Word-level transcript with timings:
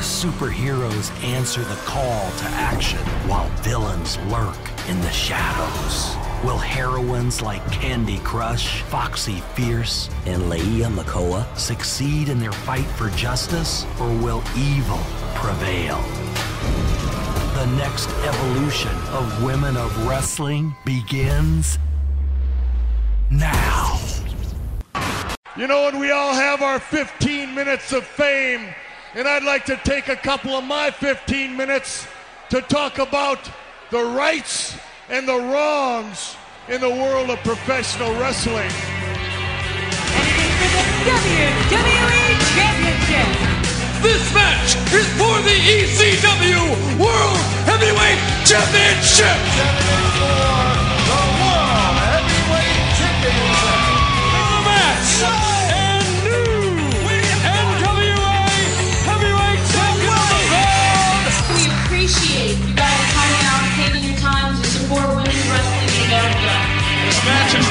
where 0.00 0.32
superheroes 0.32 1.10
answer 1.22 1.60
the 1.62 1.74
call 1.84 2.30
to 2.38 2.44
action 2.54 2.98
while 3.28 3.48
villains 3.56 4.16
lurk 4.28 4.56
in 4.88 4.98
the 5.02 5.10
shadows. 5.10 6.16
Will 6.42 6.56
heroines 6.56 7.42
like 7.42 7.60
Candy 7.70 8.18
Crush, 8.20 8.80
Foxy 8.84 9.40
Fierce, 9.54 10.08
and 10.24 10.44
Leia 10.44 10.90
Makoa 10.90 11.44
succeed 11.54 12.30
in 12.30 12.38
their 12.38 12.52
fight 12.52 12.86
for 12.86 13.10
justice, 13.10 13.84
or 14.00 14.08
will 14.22 14.42
evil 14.56 14.98
prevail? 15.34 16.00
The 17.56 17.66
next 17.76 18.08
evolution 18.24 18.96
of 19.12 19.44
Women 19.44 19.76
of 19.76 20.06
Wrestling 20.08 20.74
begins 20.86 21.78
now. 23.30 24.00
You 25.58 25.66
know, 25.66 25.88
and 25.88 26.00
we 26.00 26.10
all 26.10 26.32
have 26.32 26.62
our 26.62 26.78
15 26.80 27.54
minutes 27.54 27.92
of 27.92 28.06
fame, 28.06 28.72
and 29.14 29.26
I'd 29.26 29.42
like 29.42 29.64
to 29.66 29.76
take 29.76 30.08
a 30.08 30.16
couple 30.16 30.52
of 30.52 30.64
my 30.64 30.90
15 30.90 31.56
minutes 31.56 32.06
to 32.50 32.60
talk 32.62 32.98
about 32.98 33.38
the 33.90 34.04
rights 34.04 34.78
and 35.08 35.26
the 35.26 35.36
wrongs 35.36 36.36
in 36.68 36.80
the 36.80 36.90
world 36.90 37.30
of 37.30 37.38
professional 37.40 38.12
wrestling. 38.20 38.70
WWE 41.00 42.36
Championship. 42.54 43.26
This 44.02 44.34
match 44.34 44.76
is 44.94 45.06
for 45.18 45.40
the 45.42 45.58
ECW 45.58 46.62
World 46.98 47.38
Heavyweight 47.66 48.20
Championship. 48.46 49.38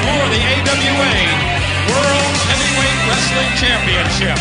For 0.00 0.24
the 0.32 0.40
AWA 0.40 1.12
World 1.92 2.36
Heavyweight 2.48 3.00
Wrestling 3.04 3.52
Championship. 3.60 4.38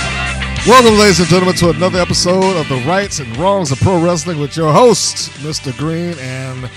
Welcome, 0.65 0.97
ladies 0.97 1.19
and 1.19 1.27
gentlemen, 1.27 1.55
to 1.55 1.69
another 1.71 1.99
episode 1.99 2.55
of 2.55 2.69
The 2.69 2.81
Rights 2.87 3.19
and 3.19 3.35
Wrongs 3.35 3.69
of 3.71 3.79
Pro 3.79 4.01
Wrestling 4.01 4.39
with 4.39 4.55
your 4.55 4.71
host, 4.71 5.31
Mr. 5.41 5.77
Green, 5.77 6.15
and 6.19 6.69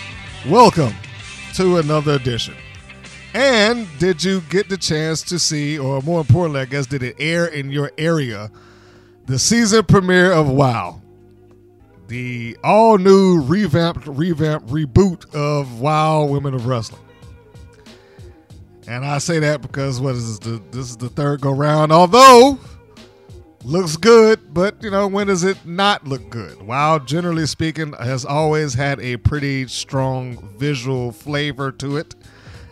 welcome 0.49 0.93
to 1.55 1.77
another 1.77 2.15
edition. 2.15 2.55
And 3.35 3.87
did 3.99 4.25
you 4.25 4.41
get 4.51 4.69
the 4.69 4.77
chance 4.77 5.23
to 5.23 5.39
see, 5.39 5.79
or 5.79 6.03
more 6.03 6.21
importantly, 6.21 6.63
I 6.63 6.65
guess, 6.65 6.87
did 6.87 7.05
it 7.05 7.15
air 7.21 7.47
in 7.47 7.71
your 7.71 7.93
area, 7.99 8.51
the 9.27 9.39
season 9.39 9.85
premiere 9.85 10.33
of 10.33 10.49
WoW? 10.49 11.01
The 12.09 12.57
all 12.65 12.99
new, 12.99 13.41
revamped, 13.43 14.09
revamped 14.09 14.67
reboot 14.67 15.33
of 15.35 15.81
WoW 15.81 16.25
Women 16.25 16.55
of 16.55 16.67
Wrestling. 16.67 17.01
And 18.93 19.07
I 19.07 19.17
say 19.17 19.39
that 19.39 19.62
because 19.62 20.03
what 20.03 20.17
is 20.17 20.39
this? 20.39 20.51
The, 20.51 20.62
this 20.71 20.91
is 20.91 20.98
the 20.98 21.09
third 21.09 21.41
go 21.41 21.51
round. 21.51 21.93
Although 21.93 22.59
looks 23.65 23.97
good, 23.97 24.53
but 24.53 24.83
you 24.83 24.91
know, 24.91 25.09
when 25.09 25.29
does 25.29 25.45
it 25.45 25.57
not 25.65 26.07
look 26.07 26.29
good? 26.29 26.61
WoW, 26.61 26.98
generally 26.98 27.47
speaking, 27.47 27.95
has 27.95 28.27
always 28.27 28.75
had 28.75 29.01
a 29.01 29.17
pretty 29.17 29.67
strong 29.67 30.37
visual 30.59 31.11
flavor 31.11 31.73
to 31.73 31.97
it, 31.97 32.15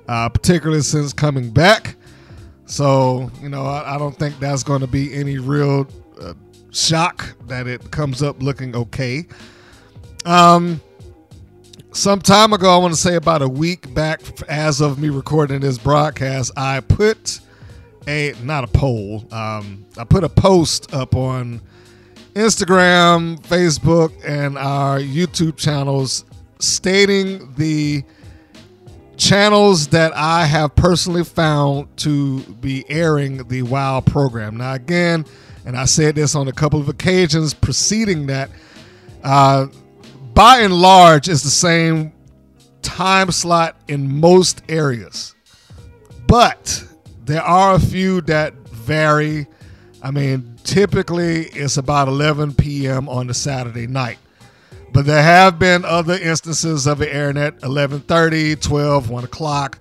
uh, 0.08 0.28
particularly 0.28 0.82
since 0.82 1.14
coming 1.14 1.50
back. 1.52 1.96
So, 2.66 3.30
you 3.40 3.48
know, 3.48 3.64
I, 3.64 3.94
I 3.94 3.98
don't 3.98 4.14
think 4.14 4.38
that's 4.38 4.62
going 4.62 4.82
to 4.82 4.86
be 4.86 5.14
any 5.14 5.38
real 5.38 5.88
uh, 6.20 6.34
shock 6.70 7.34
that 7.46 7.66
it 7.66 7.92
comes 7.92 8.22
up 8.22 8.42
looking 8.42 8.76
okay. 8.76 9.26
Um, 10.26 10.82
some 11.92 12.20
time 12.20 12.52
ago, 12.52 12.72
I 12.72 12.78
want 12.78 12.94
to 12.94 13.00
say 13.00 13.16
about 13.16 13.42
a 13.42 13.48
week 13.48 13.92
back, 13.94 14.20
as 14.48 14.80
of 14.80 14.98
me 14.98 15.08
recording 15.08 15.60
this 15.60 15.78
broadcast, 15.78 16.52
I 16.56 16.80
put 16.80 17.40
a 18.06 18.34
not 18.42 18.64
a 18.64 18.68
poll. 18.68 19.24
Um, 19.32 19.84
I 19.98 20.04
put 20.04 20.24
a 20.24 20.28
post 20.28 20.94
up 20.94 21.14
on 21.14 21.60
Instagram, 22.34 23.40
Facebook, 23.40 24.12
and 24.24 24.56
our 24.56 24.98
YouTube 25.00 25.56
channels 25.56 26.24
stating 26.60 27.52
the 27.54 28.04
channels 29.16 29.88
that 29.88 30.12
I 30.14 30.46
have 30.46 30.74
personally 30.76 31.24
found 31.24 31.94
to 31.98 32.40
be 32.54 32.84
airing 32.88 33.48
the 33.48 33.62
WoW 33.62 34.00
program. 34.00 34.56
Now, 34.56 34.74
again, 34.74 35.26
and 35.66 35.76
I 35.76 35.84
said 35.84 36.14
this 36.14 36.34
on 36.34 36.48
a 36.48 36.52
couple 36.52 36.80
of 36.80 36.88
occasions 36.88 37.52
preceding 37.52 38.26
that, 38.28 38.48
uh, 39.22 39.66
by 40.40 40.60
and 40.60 40.72
large, 40.72 41.28
it's 41.28 41.42
the 41.42 41.50
same 41.50 42.14
time 42.80 43.30
slot 43.30 43.76
in 43.88 44.20
most 44.20 44.62
areas. 44.70 45.34
But 46.26 46.82
there 47.26 47.42
are 47.42 47.74
a 47.74 47.78
few 47.78 48.22
that 48.22 48.54
vary. 48.70 49.46
I 50.02 50.10
mean, 50.10 50.56
typically 50.64 51.42
it's 51.48 51.76
about 51.76 52.08
11 52.08 52.54
p.m. 52.54 53.06
on 53.06 53.26
the 53.26 53.34
Saturday 53.34 53.86
night. 53.86 54.16
But 54.94 55.04
there 55.04 55.22
have 55.22 55.58
been 55.58 55.84
other 55.84 56.14
instances 56.14 56.86
of 56.86 57.02
it 57.02 57.14
airing 57.14 57.36
at 57.36 57.60
11:30, 57.60 58.62
12, 58.62 59.10
1 59.10 59.24
o'clock. 59.24 59.78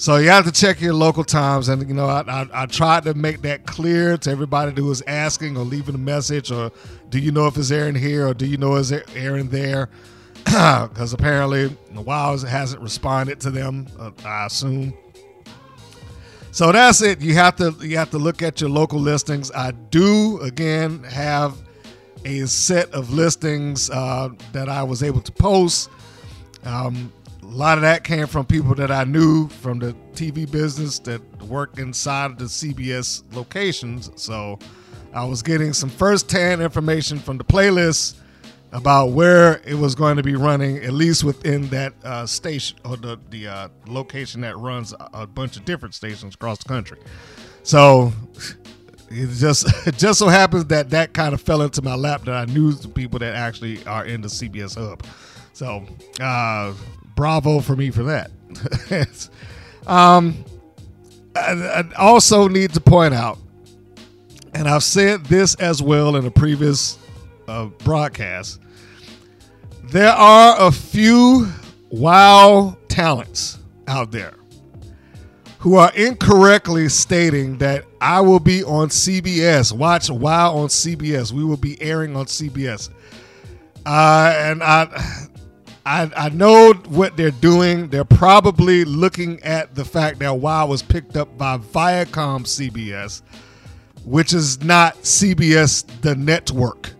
So 0.00 0.16
you 0.18 0.28
have 0.28 0.44
to 0.44 0.52
check 0.52 0.80
your 0.80 0.94
local 0.94 1.24
times, 1.24 1.68
and 1.68 1.86
you 1.88 1.92
know 1.92 2.06
I, 2.06 2.20
I, 2.20 2.48
I 2.52 2.66
tried 2.66 3.02
to 3.02 3.14
make 3.14 3.42
that 3.42 3.66
clear 3.66 4.16
to 4.16 4.30
everybody 4.30 4.80
who 4.80 4.86
was 4.86 5.02
asking 5.08 5.56
or 5.56 5.64
leaving 5.64 5.96
a 5.96 5.98
message, 5.98 6.52
or 6.52 6.70
do 7.08 7.18
you 7.18 7.32
know 7.32 7.48
if 7.48 7.56
it's 7.56 7.72
airing 7.72 7.96
here, 7.96 8.28
or 8.28 8.32
do 8.32 8.46
you 8.46 8.58
know 8.58 8.76
it's 8.76 8.92
airing 9.16 9.48
there? 9.48 9.90
Because 10.44 11.12
apparently 11.12 11.76
the 11.90 12.00
WoW 12.00 12.36
hasn't 12.36 12.80
responded 12.80 13.40
to 13.40 13.50
them. 13.50 13.88
Uh, 13.98 14.12
I 14.24 14.46
assume. 14.46 14.94
So 16.52 16.70
that's 16.70 17.02
it. 17.02 17.20
You 17.20 17.34
have 17.34 17.56
to 17.56 17.74
you 17.80 17.96
have 17.96 18.12
to 18.12 18.18
look 18.18 18.40
at 18.40 18.60
your 18.60 18.70
local 18.70 19.00
listings. 19.00 19.50
I 19.50 19.72
do 19.72 20.40
again 20.42 21.02
have 21.02 21.56
a 22.24 22.46
set 22.46 22.88
of 22.92 23.12
listings 23.12 23.90
uh, 23.90 24.28
that 24.52 24.68
I 24.68 24.84
was 24.84 25.02
able 25.02 25.22
to 25.22 25.32
post. 25.32 25.90
Um, 26.64 27.12
a 27.48 27.54
lot 27.54 27.78
of 27.78 27.82
that 27.82 28.04
came 28.04 28.26
from 28.26 28.44
people 28.44 28.74
that 28.74 28.90
I 28.90 29.04
knew 29.04 29.48
from 29.48 29.78
the 29.78 29.94
TV 30.12 30.50
business 30.50 30.98
that 31.00 31.22
work 31.44 31.78
inside 31.78 32.38
the 32.38 32.44
CBS 32.44 33.22
locations. 33.34 34.10
So 34.16 34.58
I 35.14 35.24
was 35.24 35.42
getting 35.42 35.72
some 35.72 35.88
first-hand 35.88 36.60
information 36.60 37.18
from 37.18 37.38
the 37.38 37.44
playlist 37.44 38.16
about 38.72 39.12
where 39.12 39.62
it 39.64 39.74
was 39.74 39.94
going 39.94 40.18
to 40.18 40.22
be 40.22 40.36
running, 40.36 40.76
at 40.84 40.92
least 40.92 41.24
within 41.24 41.68
that 41.68 41.94
uh, 42.04 42.26
station 42.26 42.78
or 42.84 42.98
the 42.98 43.18
the 43.30 43.48
uh, 43.48 43.68
location 43.86 44.42
that 44.42 44.58
runs 44.58 44.92
a, 44.92 45.08
a 45.14 45.26
bunch 45.26 45.56
of 45.56 45.64
different 45.64 45.94
stations 45.94 46.34
across 46.34 46.58
the 46.58 46.68
country. 46.68 46.98
So 47.62 48.12
it 49.10 49.28
just 49.38 49.66
it 49.86 49.96
just 49.96 50.18
so 50.18 50.28
happens 50.28 50.66
that 50.66 50.90
that 50.90 51.14
kind 51.14 51.32
of 51.32 51.40
fell 51.40 51.62
into 51.62 51.80
my 51.80 51.94
lap 51.94 52.24
that 52.26 52.34
I 52.34 52.44
knew 52.52 52.72
the 52.72 52.88
people 52.88 53.18
that 53.20 53.34
actually 53.34 53.82
are 53.86 54.04
in 54.04 54.20
the 54.20 54.28
CBS 54.28 54.76
hub. 54.76 55.02
So 55.54 55.86
uh, 56.20 56.74
bravo 57.18 57.58
for 57.58 57.74
me 57.74 57.90
for 57.90 58.04
that. 58.04 58.30
um, 59.88 60.44
I, 61.34 61.82
I 61.82 61.84
also 61.98 62.46
need 62.46 62.72
to 62.74 62.80
point 62.80 63.12
out, 63.12 63.38
and 64.54 64.68
I've 64.68 64.84
said 64.84 65.26
this 65.26 65.56
as 65.56 65.82
well 65.82 66.14
in 66.14 66.26
a 66.26 66.30
previous 66.30 66.96
uh, 67.48 67.66
broadcast. 67.78 68.60
There 69.86 70.12
are 70.12 70.68
a 70.68 70.70
few 70.70 71.48
wow 71.90 72.76
talents 72.86 73.58
out 73.88 74.12
there 74.12 74.34
who 75.58 75.74
are 75.74 75.90
incorrectly 75.96 76.88
stating 76.88 77.58
that 77.58 77.84
I 78.00 78.20
will 78.20 78.38
be 78.38 78.62
on 78.62 78.90
CBS. 78.90 79.72
Watch 79.72 80.08
Wow 80.08 80.54
on 80.54 80.68
CBS. 80.68 81.32
We 81.32 81.42
will 81.42 81.56
be 81.56 81.82
airing 81.82 82.14
on 82.14 82.26
CBS. 82.26 82.90
Uh, 83.84 84.32
and 84.36 84.62
I, 84.62 85.26
I, 85.88 86.10
I 86.14 86.28
know 86.28 86.74
what 86.88 87.16
they're 87.16 87.30
doing. 87.30 87.88
They're 87.88 88.04
probably 88.04 88.84
looking 88.84 89.42
at 89.42 89.74
the 89.74 89.86
fact 89.86 90.18
that 90.18 90.34
Wow 90.34 90.66
was 90.66 90.82
picked 90.82 91.16
up 91.16 91.38
by 91.38 91.56
Viacom 91.56 92.44
CBS, 92.44 93.22
which 94.04 94.34
is 94.34 94.62
not 94.62 94.96
CBS 94.96 95.86
the 96.02 96.14
network. 96.14 96.90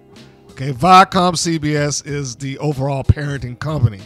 Okay, 0.53 0.73
Viacom 0.73 1.35
CBS 1.35 2.07
is 2.07 2.37
the 2.37 2.57
overall 2.61 3.05
parenting 3.05 3.59
company. 3.59 4.01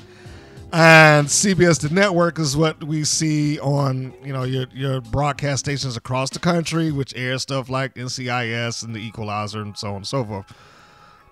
And 0.73 1.29
CBS 1.29 1.79
the 1.79 1.94
network 1.94 2.40
is 2.40 2.56
what 2.56 2.82
we 2.82 3.05
see 3.05 3.61
on, 3.61 4.12
you 4.25 4.32
know, 4.32 4.43
your 4.43 4.67
your 4.75 5.00
broadcast 5.00 5.64
stations 5.64 5.96
across 5.96 6.31
the 6.31 6.40
country, 6.40 6.90
which 6.90 7.14
air 7.14 7.38
stuff 7.38 7.70
like 7.70 7.94
NCIS 7.94 8.82
and 8.82 8.96
the 8.96 8.99
Equalizer 8.99 9.62
and 9.62 9.76
so 9.76 9.90
on 9.90 9.96
and 9.96 10.06
so 10.08 10.25
forth. 10.25 10.52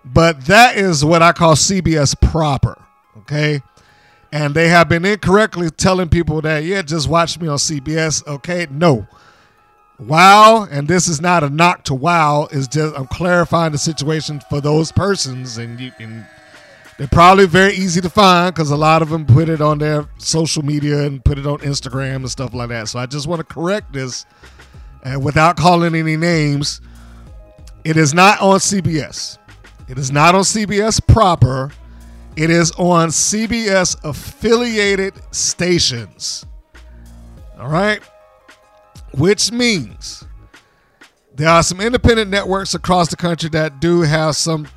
But 0.04 0.46
that 0.46 0.76
is 0.76 1.04
what 1.04 1.20
I 1.20 1.32
call 1.32 1.56
CBS 1.56 2.14
proper. 2.20 2.80
Okay. 3.22 3.62
And 4.32 4.54
they 4.54 4.68
have 4.68 4.88
been 4.88 5.04
incorrectly 5.04 5.70
telling 5.70 6.08
people 6.08 6.40
that, 6.42 6.64
yeah, 6.64 6.82
just 6.82 7.08
watch 7.08 7.38
me 7.40 7.48
on 7.48 7.58
CBS. 7.58 8.26
Okay. 8.26 8.66
No. 8.70 9.06
Wow, 10.00 10.66
and 10.70 10.88
this 10.88 11.08
is 11.08 11.20
not 11.20 11.44
a 11.44 11.50
knock 11.50 11.84
to 11.84 11.94
Wow. 11.94 12.48
Is 12.50 12.66
just 12.66 12.96
I'm 12.96 13.06
clarifying 13.06 13.72
the 13.72 13.78
situation 13.78 14.40
for 14.48 14.60
those 14.60 14.90
persons, 14.90 15.58
and 15.58 15.78
you 15.78 15.92
and 15.98 16.26
they're 16.96 17.06
probably 17.06 17.46
very 17.46 17.74
easy 17.74 18.00
to 18.00 18.08
find 18.08 18.54
because 18.54 18.70
a 18.70 18.76
lot 18.76 19.02
of 19.02 19.10
them 19.10 19.26
put 19.26 19.50
it 19.50 19.60
on 19.60 19.78
their 19.78 20.06
social 20.16 20.64
media 20.64 21.02
and 21.02 21.22
put 21.22 21.38
it 21.38 21.46
on 21.46 21.58
Instagram 21.58 22.16
and 22.16 22.30
stuff 22.30 22.54
like 22.54 22.70
that. 22.70 22.88
So 22.88 22.98
I 22.98 23.04
just 23.04 23.26
want 23.26 23.40
to 23.40 23.54
correct 23.54 23.92
this, 23.92 24.24
and 25.04 25.22
without 25.22 25.58
calling 25.58 25.94
any 25.94 26.16
names, 26.16 26.80
it 27.84 27.98
is 27.98 28.14
not 28.14 28.40
on 28.40 28.58
CBS. 28.58 29.36
It 29.86 29.98
is 29.98 30.10
not 30.10 30.34
on 30.34 30.42
CBS 30.42 31.06
proper. 31.06 31.72
It 32.36 32.50
is 32.50 32.70
on 32.72 33.08
CBS 33.08 33.96
affiliated 34.04 35.14
stations. 35.32 36.46
All 37.58 37.68
right 37.68 38.02
which 39.12 39.50
means 39.52 40.24
there 41.34 41.48
are 41.48 41.62
some 41.62 41.80
independent 41.80 42.30
networks 42.30 42.74
across 42.74 43.08
the 43.08 43.16
country 43.16 43.48
that 43.50 43.80
do 43.80 44.02
have 44.02 44.36
some 44.36 44.68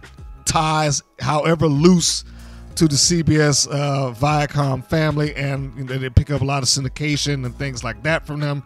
ties, 0.45 1.03
however 1.19 1.67
loose, 1.67 2.23
to 2.75 2.87
the 2.87 2.95
CBS 2.95 3.67
uh, 3.69 4.13
Viacom 4.13 4.83
family, 4.85 5.35
and 5.35 5.75
you 5.77 5.83
know, 5.83 5.97
they 5.97 6.09
pick 6.09 6.31
up 6.31 6.41
a 6.41 6.45
lot 6.45 6.63
of 6.63 6.69
syndication 6.69 7.45
and 7.45 7.55
things 7.55 7.83
like 7.83 8.01
that 8.03 8.25
from 8.25 8.39
them. 8.39 8.63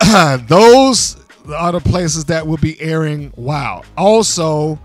Those 0.46 1.16
are 1.52 1.72
the 1.72 1.80
places 1.80 2.26
that 2.26 2.46
will 2.46 2.58
be 2.58 2.80
airing 2.80 3.32
WoW. 3.36 3.82
Also, 3.96 4.78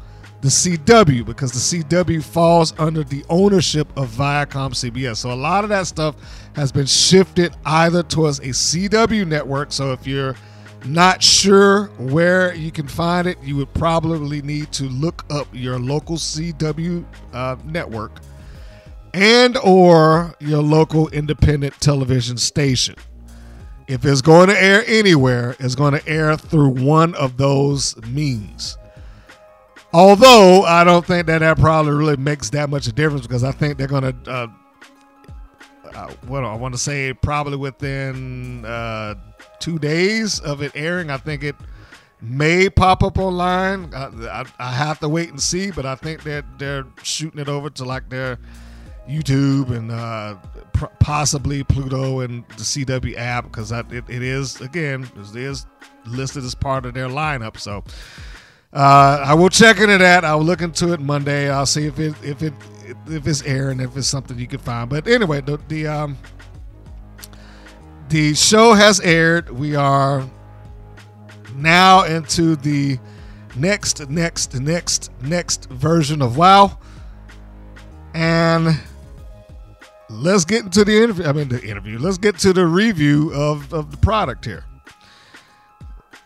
the 0.45 0.51
CW, 0.51 1.25
because 1.25 1.51
the 1.51 1.79
CW 1.83 2.23
falls 2.23 2.75
under 2.77 3.03
the 3.03 3.25
ownership 3.29 3.87
of 3.97 4.09
Viacom 4.09 4.73
CBS. 4.73 5.17
So 5.17 5.31
a 5.31 5.33
lot 5.33 5.63
of 5.63 5.71
that 5.71 5.87
stuff 5.87 6.15
has 6.55 6.71
been 6.71 6.85
shifted 6.85 7.55
either 7.65 8.03
towards 8.03 8.37
a 8.39 8.49
CW 8.49 9.25
network. 9.27 9.71
So 9.71 9.91
if 9.91 10.05
you're 10.05 10.35
not 10.85 11.23
sure 11.23 11.85
where 11.97 12.53
you 12.53 12.71
can 12.71 12.87
find 12.87 13.27
it, 13.27 13.39
you 13.41 13.55
would 13.55 13.73
probably 13.73 14.43
need 14.43 14.71
to 14.73 14.83
look 14.83 15.25
up 15.31 15.47
your 15.51 15.79
local 15.79 16.17
CW 16.17 17.03
uh, 17.33 17.55
network 17.65 18.21
and 19.15 19.57
or 19.57 20.35
your 20.39 20.61
local 20.61 21.09
independent 21.09 21.73
television 21.81 22.37
station. 22.37 22.93
If 23.87 24.05
it's 24.05 24.21
going 24.21 24.49
to 24.49 24.63
air 24.63 24.83
anywhere, 24.85 25.55
it's 25.59 25.73
going 25.73 25.99
to 25.99 26.07
air 26.07 26.37
through 26.37 26.69
one 26.69 27.15
of 27.15 27.37
those 27.37 27.97
means. 28.05 28.77
Although 29.95 30.63
I 30.63 30.83
don't 30.83 31.05
think 31.05 31.25
that 31.27 31.39
that 31.39 31.57
probably 31.57 31.93
really 31.93 32.17
makes 32.17 32.49
that 32.49 32.69
much 32.69 32.85
a 32.85 32.91
difference 32.91 33.25
because 33.25 33.45
I 33.45 33.53
think 33.53 33.77
they're 33.77 33.87
going 33.87 34.03
to 34.03 34.29
uh, 34.29 34.47
uh, 35.93 36.11
what 36.27 36.43
I 36.43 36.53
want 36.53 36.73
to 36.73 36.77
say, 36.77 37.13
probably 37.13 37.55
within 37.55 38.65
uh, 38.65 39.15
two 39.59 39.79
days 39.79 40.41
of 40.41 40.61
it 40.61 40.73
airing. 40.75 41.09
I 41.09 41.15
think 41.15 41.45
it 41.45 41.55
may 42.19 42.69
pop 42.69 43.03
up 43.03 43.17
online. 43.17 43.93
I, 43.93 44.07
I, 44.07 44.45
I, 44.59 44.71
have 44.73 44.99
to 44.99 45.07
wait 45.07 45.29
and 45.29 45.41
see, 45.41 45.71
but 45.71 45.85
I 45.85 45.95
think 45.95 46.23
that 46.23 46.43
they're, 46.59 46.85
shooting 47.01 47.39
it 47.39 47.47
over 47.47 47.69
to 47.69 47.85
like 47.85 48.09
their 48.09 48.37
YouTube 49.07 49.71
and 49.71 49.91
uh, 49.91 50.35
pr- 50.73 50.87
possibly 50.99 51.63
Pluto 51.63 52.19
and 52.19 52.45
the 52.49 52.63
CW 52.63 53.15
app 53.15 53.45
because 53.45 53.71
it, 53.71 53.85
it 53.93 54.09
is 54.09 54.59
again 54.59 55.09
it 55.15 55.35
is 55.37 55.65
listed 56.05 56.43
as 56.43 56.53
part 56.53 56.85
of 56.85 56.93
their 56.93 57.07
lineup. 57.07 57.57
So. 57.57 57.85
Uh, 58.75 59.23
I 59.25 59.33
will 59.33 59.49
check 59.49 59.79
into 59.79 59.97
that. 59.97 60.25
I 60.25 60.35
will 60.35 60.43
look 60.43 60.61
into 60.61 60.91
it 60.91 60.99
Monday. 60.99 61.49
I'll 61.49 61.65
see 61.65 61.85
if 61.85 61.97
it 61.97 62.13
if 62.21 62.43
it 62.43 62.53
if 63.07 63.25
it's 63.25 63.41
airing, 63.43 63.79
if 63.79 63.95
it's 63.95 64.07
something 64.07 64.37
you 64.37 64.47
can 64.47 64.59
find. 64.59 64.89
But 64.89 65.07
anyway, 65.07 65.39
the, 65.39 65.57
the 65.69 65.87
um 65.87 66.17
the 68.09 68.33
show 68.33 68.73
has 68.73 68.99
aired. 68.99 69.49
We 69.49 69.75
are 69.75 70.29
now 71.55 72.03
into 72.03 72.57
the 72.57 72.99
next, 73.55 74.09
next, 74.09 74.59
next, 74.59 75.09
next 75.21 75.69
version 75.69 76.21
of 76.21 76.35
WoW, 76.35 76.77
and 78.13 78.77
let's 80.09 80.43
get 80.43 80.65
into 80.65 80.83
the 80.83 81.01
interview. 81.01 81.25
I 81.25 81.31
mean, 81.31 81.47
the 81.47 81.63
interview. 81.63 81.97
Let's 81.97 82.17
get 82.17 82.37
to 82.39 82.51
the 82.51 82.65
review 82.65 83.33
of 83.33 83.73
of 83.73 83.91
the 83.91 83.97
product 83.97 84.43
here. 84.43 84.65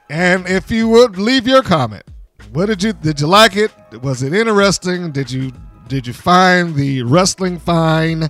And 0.10 0.48
if 0.48 0.72
you 0.72 0.90
would 0.90 1.20
leave 1.20 1.48
your 1.48 1.62
comment, 1.62 2.04
what 2.52 2.68
did 2.68 2.82
you 2.84 2.94
did 2.94 3.20
you 3.20 3.28
like 3.28 3.56
it? 3.56 3.72
Was 4.02 4.24
it 4.24 4.34
interesting? 4.34 5.12
Did 5.12 5.32
you 5.32 5.52
did 5.88 6.08
you 6.08 6.14
find 6.14 6.76
the 6.76 7.04
wrestling 7.04 7.60
fine? 7.60 8.30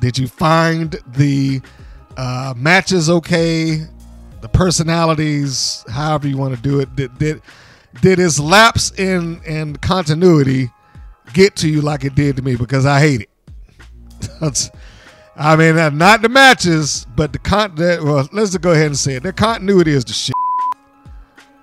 Did 0.00 0.18
you 0.18 0.28
find 0.28 0.96
the 1.08 1.60
uh, 2.16 2.54
matches 2.56 3.10
okay? 3.10 3.82
The 4.40 4.48
personalities, 4.48 5.84
however 5.88 6.28
you 6.28 6.36
want 6.36 6.54
to 6.54 6.62
do 6.62 6.80
it, 6.80 6.94
did 6.96 7.16
did 7.18 7.42
did 8.00 8.18
his 8.18 8.38
lapse 8.38 8.92
in 8.98 9.42
in 9.44 9.76
continuity 9.76 10.70
get 11.32 11.56
to 11.56 11.68
you 11.68 11.80
like 11.80 12.04
it 12.04 12.14
did 12.14 12.36
to 12.36 12.42
me? 12.42 12.56
Because 12.56 12.86
I 12.86 13.00
hate 13.00 13.22
it. 13.22 14.70
I 15.36 15.54
mean, 15.54 15.76
not 15.98 16.22
the 16.22 16.28
matches, 16.28 17.06
but 17.14 17.32
the 17.32 17.38
con. 17.38 17.74
Well, 17.76 18.28
let's 18.32 18.50
just 18.50 18.60
go 18.60 18.72
ahead 18.72 18.86
and 18.86 18.98
say 18.98 19.14
it. 19.14 19.22
The 19.22 19.32
continuity 19.32 19.92
is 19.92 20.04
the 20.04 20.12
shit. 20.12 20.34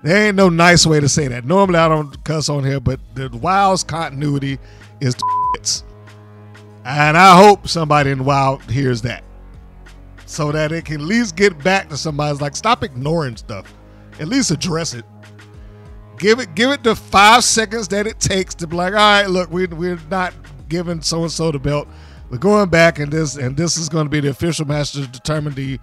There 0.06 0.28
ain't 0.28 0.36
no 0.36 0.48
nice 0.48 0.86
way 0.86 1.00
to 1.00 1.08
say 1.08 1.26
that. 1.26 1.44
Normally, 1.44 1.80
I 1.80 1.88
don't 1.88 2.22
cuss 2.22 2.48
on 2.48 2.62
here, 2.62 2.78
but 2.78 3.00
the 3.16 3.28
WoW's 3.28 3.82
continuity 3.82 4.56
is 5.00 5.16
the 5.16 5.82
and 6.84 7.16
I 7.16 7.36
hope 7.36 7.66
somebody 7.66 8.12
in 8.12 8.24
WoW 8.24 8.58
hears 8.68 9.02
that. 9.02 9.24
So 10.24 10.52
that 10.52 10.70
it 10.70 10.84
can 10.84 11.00
at 11.00 11.06
least 11.08 11.34
get 11.34 11.58
back 11.64 11.88
to 11.88 11.96
somebody's 11.96 12.40
like, 12.40 12.54
stop 12.54 12.84
ignoring 12.84 13.36
stuff. 13.36 13.74
At 14.20 14.28
least 14.28 14.52
address 14.52 14.94
it. 14.94 15.04
Give 16.18 16.38
it 16.38 16.54
give 16.54 16.70
it 16.70 16.84
the 16.84 16.94
five 16.94 17.42
seconds 17.42 17.88
that 17.88 18.06
it 18.06 18.20
takes 18.20 18.54
to 18.56 18.68
be 18.68 18.76
like, 18.76 18.92
all 18.92 18.98
right, 18.98 19.26
look, 19.26 19.50
we, 19.50 19.66
we're 19.66 19.98
not 20.08 20.32
giving 20.68 21.02
so 21.02 21.22
and 21.22 21.32
so 21.32 21.50
the 21.50 21.58
belt. 21.58 21.88
We're 22.30 22.38
going 22.38 22.68
back 22.68 23.00
and 23.00 23.10
this 23.10 23.34
and 23.34 23.56
this 23.56 23.76
is 23.76 23.88
going 23.88 24.06
to 24.06 24.10
be 24.10 24.20
the 24.20 24.28
official 24.28 24.66
match 24.66 24.92
to 24.92 25.04
determine 25.08 25.54
the 25.54 25.80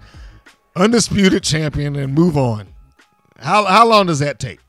undisputed 0.76 1.42
champion 1.42 1.96
and 1.96 2.14
move 2.14 2.38
on. 2.38 2.73
How 3.38 3.64
how 3.64 3.86
long 3.86 4.06
does 4.06 4.20
that 4.20 4.38
take? 4.38 4.60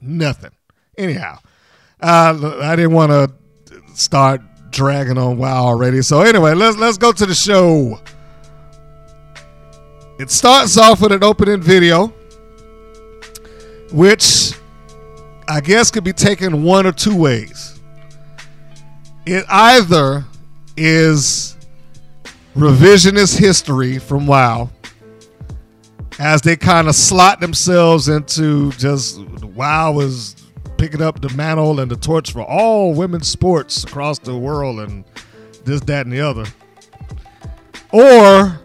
Nothing. 0.00 0.50
Anyhow, 0.98 1.38
uh, 2.00 2.58
I 2.62 2.76
didn't 2.76 2.92
want 2.92 3.10
to 3.10 3.32
start 3.94 4.40
dragging 4.70 5.18
on 5.18 5.38
WoW 5.38 5.66
already. 5.66 6.02
So 6.02 6.22
anyway, 6.22 6.54
let's 6.54 6.76
let's 6.76 6.98
go 6.98 7.12
to 7.12 7.26
the 7.26 7.34
show. 7.34 8.00
It 10.18 10.30
starts 10.30 10.76
off 10.76 11.00
with 11.00 11.12
an 11.12 11.24
opening 11.24 11.60
video, 11.60 12.08
which 13.92 14.52
I 15.48 15.60
guess 15.60 15.90
could 15.90 16.04
be 16.04 16.12
taken 16.12 16.62
one 16.62 16.86
or 16.86 16.92
two 16.92 17.16
ways. 17.16 17.80
It 19.24 19.44
either 19.48 20.24
is 20.76 21.56
revisionist 22.56 23.38
history 23.38 23.98
from 23.98 24.26
WoW 24.26 24.70
as 26.18 26.42
they 26.42 26.56
kind 26.56 26.88
of 26.88 26.94
slot 26.94 27.40
themselves 27.40 28.08
into 28.08 28.70
just 28.72 29.20
WoW 29.20 29.92
was 29.92 30.36
picking 30.76 31.02
up 31.02 31.20
the 31.20 31.28
mantle 31.30 31.80
and 31.80 31.90
the 31.90 31.96
torch 31.96 32.32
for 32.32 32.42
all 32.42 32.92
women's 32.94 33.28
sports 33.28 33.84
across 33.84 34.18
the 34.18 34.36
world 34.36 34.80
and 34.80 35.04
this, 35.64 35.80
that, 35.82 36.06
and 36.06 36.12
the 36.12 36.20
other. 36.20 36.44
Or 37.92 38.60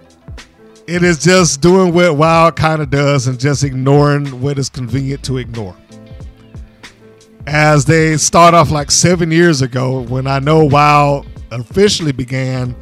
it 0.87 1.03
is 1.03 1.19
just 1.19 1.61
doing 1.61 1.93
what 1.93 2.15
WoW 2.15 2.51
kind 2.51 2.81
of 2.81 2.89
does 2.89 3.27
and 3.27 3.39
just 3.39 3.63
ignoring 3.63 4.41
what 4.41 4.57
is 4.57 4.69
convenient 4.69 5.23
to 5.25 5.37
ignore. 5.37 5.75
As 7.45 7.85
they 7.85 8.17
start 8.17 8.53
off 8.53 8.71
like 8.71 8.91
seven 8.91 9.31
years 9.31 9.61
ago, 9.61 10.01
when 10.01 10.27
I 10.27 10.39
know 10.39 10.65
WoW 10.65 11.23
officially 11.51 12.11
began 12.11 12.75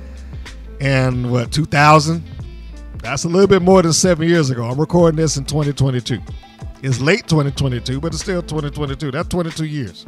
in 0.80 1.32
what 1.32 1.52
2000. 1.52 2.24
That's 3.06 3.24
a 3.24 3.30
little 3.30 3.48
bit 3.48 3.62
more 3.62 3.84
than 3.84 3.94
seven 3.94 4.28
years 4.28 4.50
ago. 4.50 4.66
I'm 4.66 4.80
recording 4.80 5.16
this 5.16 5.38
in 5.38 5.46
2022. 5.46 6.20
It's 6.82 7.00
late 7.00 7.28
2022, 7.28 8.02
but 8.02 8.08
it's 8.08 8.24
still 8.24 8.42
2022. 8.42 9.12
That's 9.12 9.28
22 9.28 9.66
years. 9.66 10.08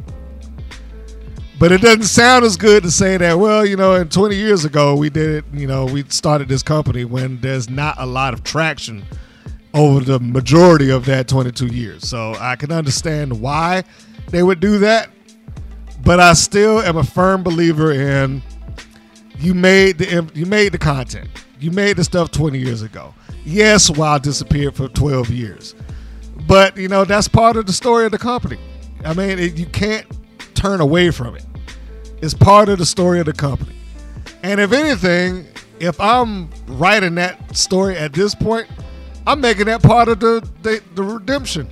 But 1.60 1.70
it 1.70 1.80
doesn't 1.80 2.02
sound 2.02 2.44
as 2.44 2.56
good 2.56 2.82
to 2.82 2.90
say 2.90 3.16
that, 3.16 3.38
well, 3.38 3.64
you 3.64 3.76
know, 3.76 3.94
in 3.94 4.08
20 4.08 4.34
years 4.34 4.64
ago, 4.64 4.96
we 4.96 5.10
did 5.10 5.30
it, 5.30 5.44
you 5.52 5.68
know, 5.68 5.84
we 5.84 6.02
started 6.08 6.48
this 6.48 6.64
company 6.64 7.04
when 7.04 7.40
there's 7.40 7.70
not 7.70 7.94
a 7.98 8.04
lot 8.04 8.34
of 8.34 8.42
traction 8.42 9.04
over 9.74 10.00
the 10.00 10.18
majority 10.18 10.90
of 10.90 11.04
that 11.04 11.28
22 11.28 11.66
years. 11.68 12.08
So 12.08 12.34
I 12.40 12.56
can 12.56 12.72
understand 12.72 13.40
why 13.40 13.84
they 14.30 14.42
would 14.42 14.58
do 14.58 14.78
that. 14.80 15.08
But 16.04 16.18
I 16.18 16.32
still 16.32 16.80
am 16.80 16.96
a 16.96 17.04
firm 17.04 17.44
believer 17.44 17.92
in 17.92 18.42
you 19.38 19.54
made 19.54 19.98
the 19.98 20.30
you 20.34 20.46
made 20.46 20.72
the 20.72 20.78
content. 20.78 21.28
You 21.60 21.70
made 21.70 21.96
the 21.96 22.04
stuff 22.04 22.30
20 22.30 22.58
years 22.58 22.82
ago. 22.82 23.14
Yes, 23.44 23.90
WoW 23.90 24.18
disappeared 24.18 24.76
for 24.76 24.88
12 24.88 25.30
years. 25.30 25.74
But 26.46 26.76
you 26.76 26.88
know 26.88 27.04
that's 27.04 27.28
part 27.28 27.56
of 27.56 27.66
the 27.66 27.72
story 27.72 28.06
of 28.06 28.12
the 28.12 28.18
company. 28.18 28.58
I 29.04 29.14
mean, 29.14 29.38
it, 29.38 29.58
you 29.58 29.66
can't 29.66 30.06
turn 30.54 30.80
away 30.80 31.10
from 31.10 31.36
it. 31.36 31.44
It's 32.20 32.34
part 32.34 32.68
of 32.68 32.78
the 32.78 32.86
story 32.86 33.20
of 33.20 33.26
the 33.26 33.32
company. 33.32 33.76
And 34.42 34.60
if 34.60 34.72
anything, 34.72 35.46
if 35.78 36.00
I'm 36.00 36.50
writing 36.66 37.14
that 37.16 37.56
story 37.56 37.96
at 37.96 38.12
this 38.12 38.34
point, 38.34 38.66
I'm 39.26 39.40
making 39.40 39.66
that 39.66 39.82
part 39.82 40.08
of 40.08 40.20
the 40.20 40.48
the, 40.62 40.82
the 40.94 41.02
redemption. 41.02 41.68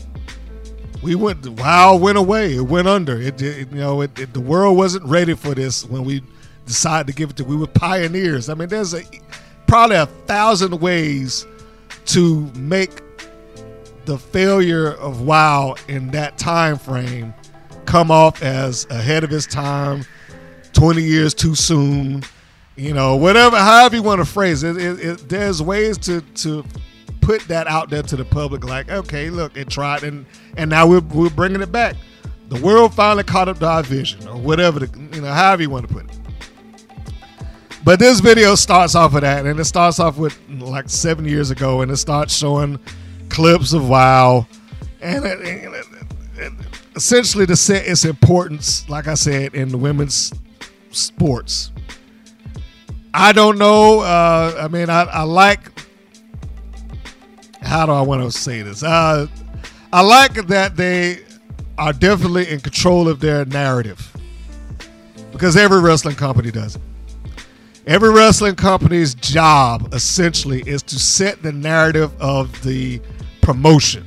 We 1.03 1.15
went 1.15 1.47
wow 1.49 1.97
went 1.97 2.19
away. 2.19 2.55
It 2.57 2.63
went 2.63 2.87
under. 2.89 3.21
It, 3.21 3.41
it 3.43 3.71
you 3.71 3.79
know 3.79 4.03
it, 4.03 4.33
the 4.33 4.41
world 4.41 4.77
wasn't 4.77 5.05
ready 5.05 5.35
for 5.35 5.55
this 5.55 5.85
when 5.85 6.05
we 6.05 6.23
decided 6.67 7.07
to 7.07 7.13
give 7.15 7.31
it 7.31 7.37
to. 7.37 7.45
We 7.45 7.57
were 7.57 7.67
pioneers. 7.67 8.49
I 8.49 8.55
mean, 8.55 8.69
there's 8.69 8.95
a 8.95 9.03
probably 9.67 9.97
a 9.97 10.07
thousand 10.07 10.79
ways 10.81 11.47
to 12.07 12.51
make 12.55 13.03
the 14.05 14.19
failure 14.19 14.93
of 14.93 15.23
WoW 15.23 15.75
in 15.89 16.11
that 16.13 16.39
time 16.39 16.79
frame 16.79 17.35
come 17.87 18.11
off 18.11 18.43
as 18.43 18.87
ahead 18.91 19.25
of 19.25 19.33
its 19.33 19.47
time, 19.47 20.05
20 20.73 21.03
years 21.03 21.35
too 21.35 21.55
soon, 21.55 22.23
you 22.77 22.93
know, 22.93 23.17
whatever, 23.17 23.57
however 23.57 23.97
you 23.97 24.03
want 24.03 24.21
to 24.21 24.25
phrase 24.25 24.63
it, 24.63 24.77
it, 24.77 25.01
it 25.01 25.29
there's 25.29 25.63
ways 25.63 25.97
to 25.97 26.21
to 26.21 26.65
put 27.23 27.41
that 27.49 27.67
out 27.67 27.89
there 27.89 28.03
to 28.03 28.17
the 28.17 28.25
public. 28.25 28.65
Like, 28.65 28.91
okay, 28.91 29.31
look, 29.31 29.57
it 29.57 29.69
tried, 29.71 30.03
and 30.05 30.27
and 30.57 30.69
now 30.71 30.87
we're 30.87 31.01
we're 31.01 31.31
bringing 31.31 31.63
it 31.63 31.73
back. 31.73 31.97
The 32.49 32.61
world 32.61 32.95
finally 32.95 33.25
caught 33.25 33.49
up 33.49 33.59
to 33.61 33.67
our 33.67 33.83
vision, 33.83 34.29
or 34.29 34.37
whatever, 34.37 34.81
the, 34.81 35.17
you 35.17 35.23
know, 35.23 35.33
however 35.33 35.63
you 35.63 35.71
want 35.71 35.89
to 35.89 35.95
put 35.95 36.05
it. 36.05 36.19
But 37.87 38.01
this 38.01 38.19
video 38.19 38.57
starts 38.57 38.97
off 38.97 39.13
with 39.13 39.23
that, 39.23 39.47
and 39.47 39.61
it 39.61 39.65
starts 39.65 40.01
off 40.01 40.19
with 40.19 40.37
like 40.51 40.91
seven 40.91 41.25
years 41.25 41.53
ago, 41.53 41.83
and 41.83 41.93
it 41.93 41.99
starts 41.99 42.37
showing 42.37 42.81
clips 43.29 43.73
of 43.73 43.89
WoW, 43.89 44.45
and 45.01 45.25
it, 45.25 45.39
it, 46.37 46.53
essentially 46.97 47.47
to 47.47 47.55
set 47.55 47.87
its 47.87 48.05
importance, 48.05 48.89
like 48.89 49.07
I 49.07 49.15
said, 49.15 49.55
in 49.55 49.69
the 49.69 49.79
women's 49.79 50.33
sports. 50.91 51.71
I 53.15 53.31
don't 53.31 53.57
know. 53.57 54.01
Uh, 54.01 54.63
I 54.63 54.67
mean, 54.67 54.91
I, 54.91 55.03
I 55.03 55.23
like. 55.23 55.71
How 57.63 57.87
do 57.87 57.93
I 57.93 58.01
want 58.01 58.21
to 58.25 58.37
say 58.37 58.63
this? 58.63 58.83
Uh, 58.83 59.29
I 59.93 60.01
like 60.01 60.35
that 60.49 60.77
they 60.77 61.21
are 61.79 61.93
definitely 61.93 62.51
in 62.51 62.59
control 62.59 63.09
of 63.09 63.21
their 63.21 63.45
narrative 63.45 64.13
because 65.31 65.57
every 65.57 65.81
wrestling 65.81 66.17
company 66.17 66.51
does 66.51 66.75
it. 66.75 66.83
Every 67.87 68.11
wrestling 68.11 68.57
company's 68.57 69.15
job 69.15 69.95
essentially 69.95 70.61
is 70.67 70.83
to 70.85 70.99
set 70.99 71.41
the 71.45 71.53
narrative 71.53 72.13
of 72.21 72.61
the 72.65 73.01
promotion. 73.43 74.05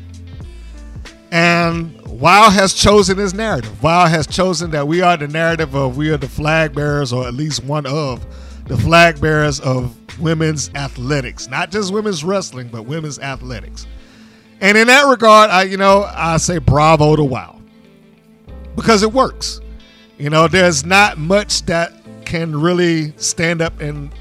And 1.32 2.02
WoW 2.06 2.50
has 2.50 2.74
chosen 2.74 3.16
this 3.16 3.34
narrative. 3.34 3.82
WoW 3.82 4.08
has 4.08 4.28
chosen 4.28 4.72
that 4.72 4.86
we 4.86 5.02
are 5.02 5.16
the 5.16 5.30
narrative 5.30 5.76
of 5.76 5.96
we 5.96 6.10
are 6.10 6.18
the 6.18 6.28
flag 6.28 6.76
bearers, 6.76 7.14
or 7.14 7.26
at 7.26 7.34
least 7.34 7.64
one 7.64 7.86
of 7.86 8.26
the 8.66 8.76
flag 8.76 9.22
bearers 9.22 9.62
of 9.62 9.96
women's 10.20 10.70
athletics, 10.76 11.48
not 11.48 11.72
just 11.72 11.94
women's 11.94 12.22
wrestling, 12.22 12.68
but 12.68 12.84
women's 12.84 13.18
athletics. 13.20 13.88
And 14.60 14.78
in 14.78 14.88
that 14.88 15.08
regard, 15.08 15.52
I 15.52 15.64
you 15.64 15.78
know 15.78 16.04
I 16.14 16.36
say 16.36 16.58
bravo 16.58 17.16
to 17.16 17.24
WoW 17.24 17.62
because 18.76 19.04
it 19.04 19.14
works. 19.14 19.62
You 20.18 20.30
know, 20.30 20.50
there's 20.50 20.86
not 20.86 21.18
much 21.18 21.66
that 21.68 21.94
can 22.30 22.62
really 22.62 23.12
stand 23.18 23.60
up 23.60 23.82
and 23.82 24.14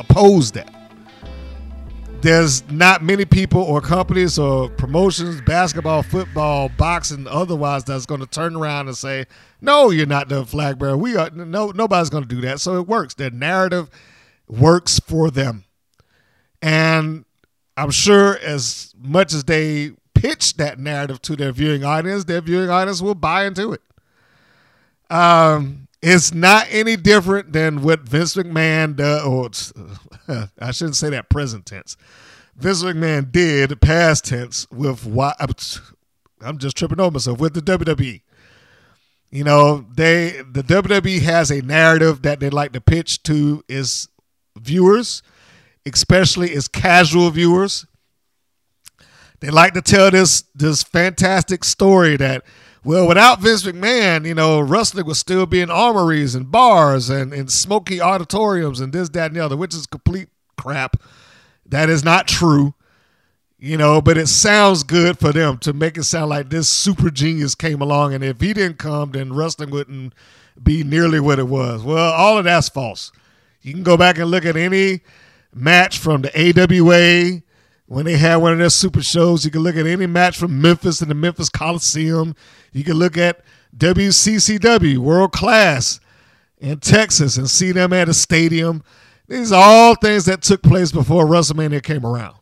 oppose 0.00 0.50
that 0.50 0.68
there's 2.22 2.68
not 2.70 3.04
many 3.04 3.24
people 3.24 3.62
or 3.62 3.80
companies 3.80 4.36
or 4.36 4.68
promotions, 4.68 5.40
basketball, 5.40 6.02
football, 6.02 6.68
boxing, 6.76 7.26
otherwise, 7.28 7.84
that's 7.84 8.04
going 8.04 8.20
to 8.20 8.26
turn 8.26 8.56
around 8.56 8.88
and 8.88 8.96
say, 8.96 9.26
"No, 9.60 9.90
you're 9.90 10.06
not 10.06 10.28
the 10.28 10.44
flag 10.44 10.78
bearer. 10.78 10.96
We 10.96 11.16
are 11.16 11.30
no 11.30 11.70
nobody's 11.70 12.10
going 12.10 12.24
to 12.24 12.28
do 12.28 12.40
that." 12.42 12.60
So 12.60 12.76
it 12.76 12.88
works. 12.88 13.14
Their 13.14 13.30
narrative 13.30 13.88
works 14.48 14.98
for 14.98 15.30
them, 15.30 15.64
and 16.60 17.24
I'm 17.76 17.92
sure 17.92 18.38
as 18.38 18.92
much 18.98 19.32
as 19.32 19.44
they 19.44 19.92
pitch 20.14 20.56
that 20.56 20.80
narrative 20.80 21.22
to 21.22 21.36
their 21.36 21.52
viewing 21.52 21.84
audience, 21.84 22.24
their 22.24 22.40
viewing 22.40 22.70
audience 22.70 23.00
will 23.00 23.14
buy 23.14 23.46
into 23.46 23.72
it. 23.72 23.80
Um, 25.08 25.79
it's 26.02 26.32
not 26.32 26.66
any 26.70 26.96
different 26.96 27.52
than 27.52 27.82
what 27.82 28.00
Vince 28.00 28.34
McMahon 28.34 28.96
does, 28.96 29.22
oh, 29.24 29.48
or 30.28 30.50
I 30.58 30.70
shouldn't 30.70 30.96
say 30.96 31.10
that 31.10 31.28
present 31.28 31.66
tense. 31.66 31.96
Vince 32.56 32.82
McMahon 32.82 33.30
did 33.30 33.80
past 33.80 34.26
tense 34.26 34.66
with 34.70 35.06
why 35.06 35.34
I'm 36.42 36.58
just 36.58 36.76
tripping 36.76 37.00
over 37.00 37.12
myself 37.12 37.38
with 37.38 37.54
the 37.54 37.60
WWE. 37.60 38.22
You 39.30 39.44
know, 39.44 39.86
they 39.94 40.42
the 40.50 40.62
WWE 40.62 41.20
has 41.22 41.50
a 41.50 41.62
narrative 41.62 42.22
that 42.22 42.40
they 42.40 42.50
like 42.50 42.72
to 42.72 42.80
pitch 42.80 43.22
to 43.24 43.62
its 43.68 44.08
viewers, 44.58 45.22
especially 45.86 46.50
its 46.50 46.66
casual 46.66 47.30
viewers. 47.30 47.86
They 49.40 49.50
like 49.50 49.74
to 49.74 49.82
tell 49.82 50.10
this 50.10 50.42
this 50.54 50.82
fantastic 50.82 51.64
story 51.64 52.16
that 52.16 52.44
well, 52.82 53.06
without 53.06 53.40
Vince 53.40 53.62
McMahon, 53.64 54.26
you 54.26 54.34
know, 54.34 54.58
wrestling 54.60 55.06
would 55.06 55.16
still 55.16 55.44
be 55.46 55.60
in 55.60 55.70
armories 55.70 56.34
and 56.34 56.50
bars 56.50 57.10
and, 57.10 57.32
and 57.32 57.50
smoky 57.50 58.00
auditoriums 58.00 58.80
and 58.80 58.92
this, 58.92 59.10
that, 59.10 59.26
and 59.26 59.36
the 59.36 59.44
other, 59.44 59.56
which 59.56 59.74
is 59.74 59.86
complete 59.86 60.28
crap. 60.56 60.96
That 61.66 61.90
is 61.90 62.02
not 62.02 62.26
true, 62.26 62.74
you 63.58 63.76
know, 63.76 64.00
but 64.00 64.16
it 64.16 64.28
sounds 64.28 64.82
good 64.82 65.18
for 65.18 65.30
them 65.30 65.58
to 65.58 65.74
make 65.74 65.98
it 65.98 66.04
sound 66.04 66.30
like 66.30 66.48
this 66.48 66.68
super 66.70 67.10
genius 67.10 67.54
came 67.54 67.82
along. 67.82 68.14
And 68.14 68.24
if 68.24 68.40
he 68.40 68.54
didn't 68.54 68.78
come, 68.78 69.12
then 69.12 69.34
wrestling 69.34 69.70
wouldn't 69.70 70.14
be 70.62 70.82
nearly 70.82 71.20
what 71.20 71.38
it 71.38 71.48
was. 71.48 71.82
Well, 71.82 72.12
all 72.12 72.38
of 72.38 72.44
that's 72.44 72.70
false. 72.70 73.12
You 73.60 73.74
can 73.74 73.82
go 73.82 73.98
back 73.98 74.16
and 74.16 74.30
look 74.30 74.46
at 74.46 74.56
any 74.56 75.00
match 75.54 75.98
from 75.98 76.22
the 76.22 76.30
AWA 76.34 77.42
when 77.90 78.04
they 78.04 78.16
had 78.16 78.36
one 78.36 78.52
of 78.52 78.58
their 78.58 78.70
super 78.70 79.02
shows. 79.02 79.44
You 79.44 79.50
can 79.50 79.62
look 79.62 79.74
at 79.74 79.84
any 79.84 80.06
match 80.06 80.38
from 80.38 80.62
Memphis 80.62 81.02
in 81.02 81.08
the 81.08 81.14
Memphis 81.14 81.48
Coliseum. 81.48 82.36
You 82.72 82.84
can 82.84 82.94
look 82.94 83.18
at 83.18 83.40
WCCW, 83.76 84.98
World 84.98 85.32
Class 85.32 85.98
in 86.58 86.78
Texas, 86.78 87.36
and 87.36 87.50
see 87.50 87.72
them 87.72 87.92
at 87.92 88.08
a 88.08 88.14
stadium. 88.14 88.84
These 89.26 89.50
are 89.50 89.60
all 89.60 89.96
things 89.96 90.26
that 90.26 90.40
took 90.40 90.62
place 90.62 90.92
before 90.92 91.24
WrestleMania 91.24 91.82
came 91.82 92.06
around. 92.06 92.36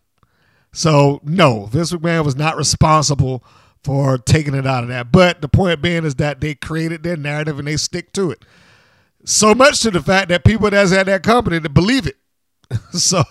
So, 0.75 1.19
no, 1.25 1.65
Vince 1.65 1.93
McMahon 1.93 2.27
was 2.27 2.37
not 2.37 2.59
responsible 2.59 3.43
for 3.83 4.19
taking 4.19 4.55
it 4.55 4.67
out 4.67 4.83
of 4.83 4.91
that. 4.91 5.11
But 5.11 5.41
the 5.41 5.49
point 5.49 5.81
being 5.81 6.05
is 6.05 6.17
that 6.17 6.43
they 6.43 6.57
created 6.57 7.03
their 7.03 7.17
narrative 7.17 7.59
and 7.59 7.67
they 7.67 7.79
stick 7.79 8.13
to 8.13 8.31
it. 8.31 8.45
So 9.25 9.55
much 9.55 9.81
to 9.81 9.91
the 9.91 10.03
fact 10.03 10.29
that 10.29 10.45
people 10.45 10.69
that's 10.69 10.93
at 10.93 11.07
that 11.07 11.23
company 11.23 11.59
to 11.59 11.71
believe 11.71 12.07
it. 12.07 12.17
so 12.91 13.23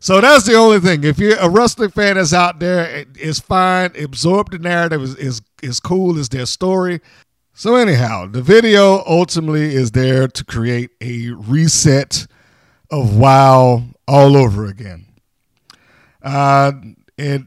so 0.00 0.20
that's 0.20 0.46
the 0.46 0.54
only 0.54 0.80
thing. 0.80 1.04
If 1.04 1.18
you're 1.18 1.36
a 1.36 1.48
wrestling 1.48 1.90
fan 1.90 2.16
that's 2.16 2.32
out 2.32 2.58
there, 2.58 3.04
it's 3.14 3.38
fine. 3.38 3.92
Absorb 4.02 4.50
the 4.50 4.58
narrative 4.58 5.02
is 5.02 5.14
is, 5.16 5.42
is 5.62 5.78
cool. 5.78 6.18
Is 6.18 6.30
their 6.30 6.46
story. 6.46 7.00
So 7.52 7.76
anyhow, 7.76 8.26
the 8.26 8.40
video 8.40 9.04
ultimately 9.04 9.74
is 9.74 9.90
there 9.90 10.26
to 10.26 10.44
create 10.44 10.90
a 11.02 11.30
reset 11.30 12.26
of 12.90 13.16
WoW 13.16 13.84
all 14.08 14.36
over 14.38 14.64
again. 14.66 15.04
Uh, 16.22 16.72
it 17.18 17.42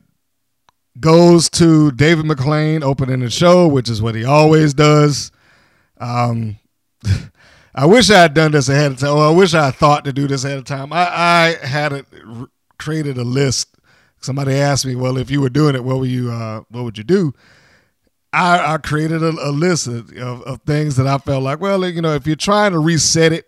goes 0.99 1.49
to 1.49 1.91
David 1.91 2.25
McLane 2.25 2.83
opening 2.83 3.21
the 3.21 3.31
show, 3.31 3.67
which 3.67 3.89
is 3.89 4.01
what 4.01 4.13
he 4.13 4.23
always 4.23 4.75
does. 4.75 5.31
Um, 5.99 6.59
I 7.75 7.85
wish 7.85 8.09
I 8.09 8.21
had 8.21 8.33
done 8.33 8.51
this 8.51 8.69
ahead 8.69 8.91
of 8.91 8.99
time. 8.99 9.15
Or 9.15 9.27
I 9.27 9.31
wish 9.31 9.53
I 9.53 9.71
thought 9.71 10.05
to 10.05 10.13
do 10.13 10.27
this 10.27 10.43
ahead 10.43 10.59
of 10.59 10.65
time. 10.65 10.93
I, 10.93 11.07
I 11.61 11.65
had 11.65 11.93
it, 11.93 12.05
created 12.77 13.17
a 13.17 13.23
list. 13.23 13.75
Somebody 14.21 14.53
asked 14.53 14.85
me, 14.85 14.95
"Well, 14.95 15.17
if 15.17 15.31
you 15.31 15.41
were 15.41 15.49
doing 15.49 15.75
it, 15.75 15.83
what 15.83 15.99
would 15.99 16.09
you 16.09 16.31
uh, 16.31 16.61
what 16.69 16.83
would 16.83 16.97
you 16.97 17.03
do?" 17.03 17.33
I, 18.31 18.73
I 18.73 18.77
created 18.77 19.21
a, 19.21 19.29
a 19.29 19.51
list 19.51 19.85
of, 19.85 20.11
of, 20.17 20.61
things 20.65 20.95
that 20.95 21.05
I 21.05 21.19
felt 21.19 21.43
like, 21.43 21.61
well, 21.61 21.87
you 21.87 22.01
know, 22.01 22.15
if 22.15 22.25
you're 22.25 22.35
trying 22.35 22.71
to 22.71 22.79
reset 22.79 23.31
it 23.31 23.45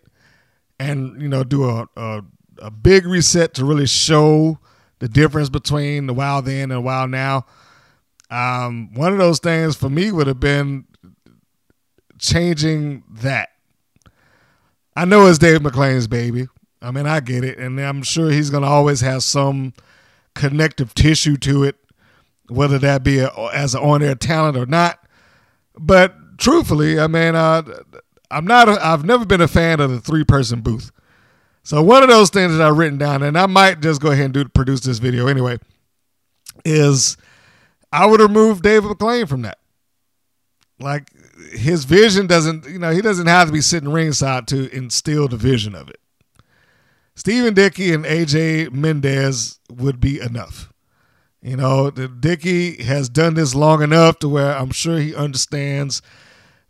and 0.80 1.20
you 1.20 1.28
know 1.28 1.44
do 1.44 1.68
a, 1.68 1.90
a, 1.96 2.22
a 2.60 2.70
big 2.70 3.08
reset 3.08 3.56
to 3.56 3.66
really 3.66 3.88
show 3.88 4.60
the 5.00 5.10
difference 5.10 5.50
between 5.50 6.06
the 6.06 6.14
WoW 6.14 6.42
then 6.42 6.72
and 6.72 6.84
WoW 6.84 7.08
now, 7.08 7.46
um, 8.30 8.94
one 8.94 9.12
of 9.12 9.18
those 9.18 9.40
things 9.40 9.76
for 9.76 9.90
me 9.90 10.12
would 10.12 10.28
have 10.28 10.40
been 10.40 10.86
changing 12.20 13.04
that 13.10 13.50
I 14.96 15.06
know 15.06 15.28
it's 15.28 15.38
Dave 15.38 15.62
McLane's 15.62 16.08
baby. 16.08 16.48
I 16.82 16.92
mean, 16.92 17.08
I 17.08 17.20
get 17.20 17.44
it, 17.44 17.58
and 17.58 17.80
I'm 17.80 18.04
sure 18.04 18.30
he's 18.30 18.50
going 18.50 18.64
to 18.64 18.70
always 18.70 19.02
have 19.02 19.24
some 19.24 19.74
connective 20.36 20.94
tissue 20.94 21.38
to 21.38 21.64
it, 21.64 21.76
whether 22.48 22.78
that 22.80 23.04
be 23.04 23.20
a, 23.20 23.30
as 23.54 23.76
an 23.76 23.82
on-air 23.82 24.16
talent 24.16 24.56
or 24.56 24.66
not. 24.66 25.06
But 25.78 26.38
truthfully, 26.38 27.00
I 27.00 27.08
mean, 27.08 27.36
I'm 27.36 28.46
not. 28.46 28.70
A, 28.70 28.86
I've 28.86 29.04
never 29.04 29.26
been 29.26 29.42
a 29.42 29.48
fan 29.48 29.80
of 29.80 29.90
the 29.90 30.00
three-person 30.00 30.62
booth. 30.62 30.92
So 31.64 31.82
one 31.82 32.04
of 32.04 32.10
those 32.10 32.30
things 32.30 32.56
that 32.56 32.62
I've 32.62 32.78
written 32.78 33.00
down, 33.00 33.24
and 33.24 33.38
I 33.38 33.48
might 33.48 33.82
just 33.82 34.00
go 34.00 34.12
ahead 34.12 34.26
and 34.26 34.34
do 34.34 34.46
produce 34.46 34.82
this 34.82 35.00
video 35.00 35.28
anyway, 35.28 35.58
is 36.64 37.18
I 37.92 38.06
would 38.06 38.22
remove 38.22 38.62
David 38.62 38.92
McLane 38.92 39.28
from 39.28 39.42
that. 39.42 39.58
Like 40.80 41.10
his 41.52 41.86
vision 41.86 42.28
doesn't, 42.28 42.66
you 42.68 42.80
know, 42.80 42.92
he 42.92 43.02
doesn't 43.02 43.28
have 43.28 43.48
to 43.48 43.54
be 43.54 43.62
sitting 43.62 43.90
ringside 43.90 44.48
to 44.48 44.74
instill 44.76 45.28
the 45.28 45.38
vision 45.38 45.76
of 45.76 45.90
it. 45.90 46.00
Stephen 47.16 47.54
Dickey 47.54 47.94
and 47.94 48.06
AJ 48.06 48.72
Mendez 48.72 49.60
would 49.70 50.00
be 50.00 50.20
enough. 50.20 50.72
You 51.42 51.56
know, 51.56 51.92
Dickey 51.92 52.82
has 52.84 53.08
done 53.08 53.36
this 53.36 53.54
long 53.54 53.82
enough 53.82 54.20
to 54.20 54.30
where 54.30 54.58
I'm 54.58 54.72
sure 54.72 54.98
he 54.98 55.16
understands 55.16 56.02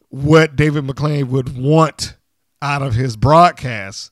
what 0.10 0.55
David 0.55 0.84
McLane 0.84 1.29
would 1.29 1.58
want 1.58 2.15
out 2.62 2.82
of 2.82 2.94
his 2.94 3.15
broadcast. 3.15 4.12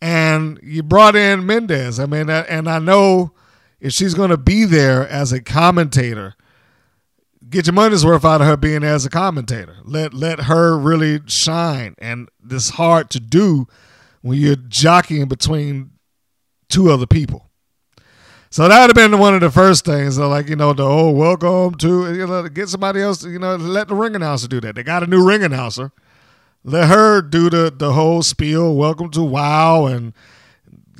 And 0.00 0.60
you 0.62 0.82
brought 0.82 1.16
in 1.16 1.46
Mendez. 1.46 1.98
I 1.98 2.06
mean, 2.06 2.28
and 2.28 2.68
I 2.68 2.78
know 2.78 3.32
if 3.80 3.92
she's 3.92 4.14
going 4.14 4.30
to 4.30 4.36
be 4.36 4.64
there 4.64 5.08
as 5.08 5.32
a 5.32 5.40
commentator, 5.40 6.34
get 7.52 7.66
your 7.66 7.74
money's 7.74 8.04
worth 8.04 8.24
out 8.24 8.40
of 8.40 8.46
her 8.46 8.56
being 8.56 8.82
as 8.82 9.04
a 9.04 9.10
commentator. 9.10 9.76
Let 9.84 10.14
let 10.14 10.40
her 10.40 10.76
really 10.76 11.20
shine. 11.26 11.94
And 11.98 12.28
this 12.42 12.70
hard 12.70 13.10
to 13.10 13.20
do 13.20 13.68
when 14.22 14.38
you're 14.38 14.56
jockeying 14.56 15.28
between 15.28 15.90
two 16.68 16.90
other 16.90 17.06
people. 17.06 17.50
So 18.50 18.68
that 18.68 18.80
would 18.80 18.96
have 18.96 19.10
been 19.10 19.18
one 19.18 19.34
of 19.34 19.40
the 19.40 19.50
first 19.50 19.84
things. 19.84 20.18
like, 20.18 20.48
you 20.48 20.56
know, 20.56 20.74
the 20.74 20.84
oh, 20.84 21.10
welcome 21.10 21.74
to, 21.76 22.14
you 22.14 22.26
know, 22.26 22.46
get 22.48 22.68
somebody 22.68 23.00
else, 23.00 23.24
you 23.24 23.38
know, 23.38 23.56
let 23.56 23.88
the 23.88 23.94
ring 23.94 24.14
announcer 24.14 24.46
do 24.46 24.60
that. 24.60 24.74
They 24.74 24.82
got 24.82 25.02
a 25.02 25.06
new 25.06 25.26
ring 25.26 25.42
announcer. 25.42 25.90
Let 26.62 26.88
her 26.88 27.22
do 27.22 27.48
the, 27.48 27.72
the 27.74 27.94
whole 27.94 28.22
spiel, 28.22 28.76
welcome 28.76 29.10
to 29.12 29.22
WOW, 29.22 29.86
and 29.86 30.12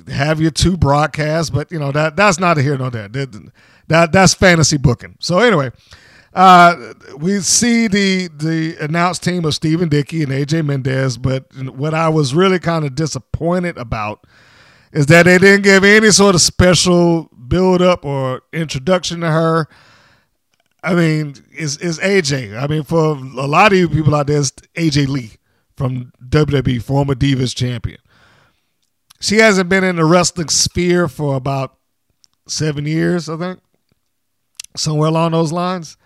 have 0.09 0.41
your 0.41 0.51
two 0.51 0.79
broadcasts. 0.79 1.51
But, 1.51 1.71
you 1.71 1.79
know, 1.79 1.93
that 1.93 2.17
that's 2.17 2.41
not 2.41 2.57
a 2.57 2.63
here 2.63 2.79
nor 2.79 2.91
there. 2.91 3.09
That, 3.09 3.53
that, 3.87 4.13
that's 4.13 4.33
fantasy 4.33 4.79
booking. 4.79 5.17
So, 5.21 5.39
anyway, 5.39 5.73
uh, 6.35 6.95
we 7.19 7.41
see 7.41 7.89
the 7.89 8.29
the 8.29 8.77
announced 8.81 9.23
team 9.23 9.45
of 9.45 9.55
Stephen 9.55 9.89
Dickey 9.89 10.23
and 10.23 10.33
AJ 10.33 10.65
Mendez, 10.65 11.19
but 11.19 11.45
what 11.75 11.93
I 11.93 12.09
was 12.09 12.35
really 12.35 12.59
kind 12.59 12.85
of 12.85 12.95
disappointed 12.95 13.77
about 13.77 14.27
is 14.93 15.07
that 15.07 15.25
they 15.25 15.39
didn't 15.39 15.63
give 15.63 15.85
any 15.85 16.11
sort 16.11 16.35
of 16.35 16.41
special 16.41 17.31
build 17.49 17.83
up 17.83 18.05
or 18.05 18.43
introduction 18.53 19.21
to 19.21 19.31
her. 19.31 19.69
I 20.83 20.95
mean, 20.95 21.35
is 21.53 21.77
is 21.79 21.99
AJ? 21.99 22.61
I 22.61 22.67
mean, 22.67 22.83
for 22.83 23.11
a 23.15 23.47
lot 23.47 23.73
of 23.73 23.79
you 23.79 23.89
people 23.89 24.15
out 24.15 24.27
there, 24.27 24.41
it's 24.41 24.53
AJ 24.75 25.09
Lee 25.09 25.33
from 25.77 26.13
WWE, 26.29 26.83
former 26.83 27.15
Divas 27.15 27.55
champion. 27.55 27.99
She 29.21 29.37
hasn't 29.37 29.69
been 29.69 29.85
in 29.85 29.97
the 29.97 30.05
wrestling 30.05 30.49
sphere 30.49 31.09
for 31.09 31.37
about 31.37 31.77
seven 32.49 32.87
years, 32.87 33.29
I 33.29 33.37
think, 33.37 33.61
somewhere 34.77 35.09
along 35.09 35.33
those 35.33 35.53
lines. 35.53 35.97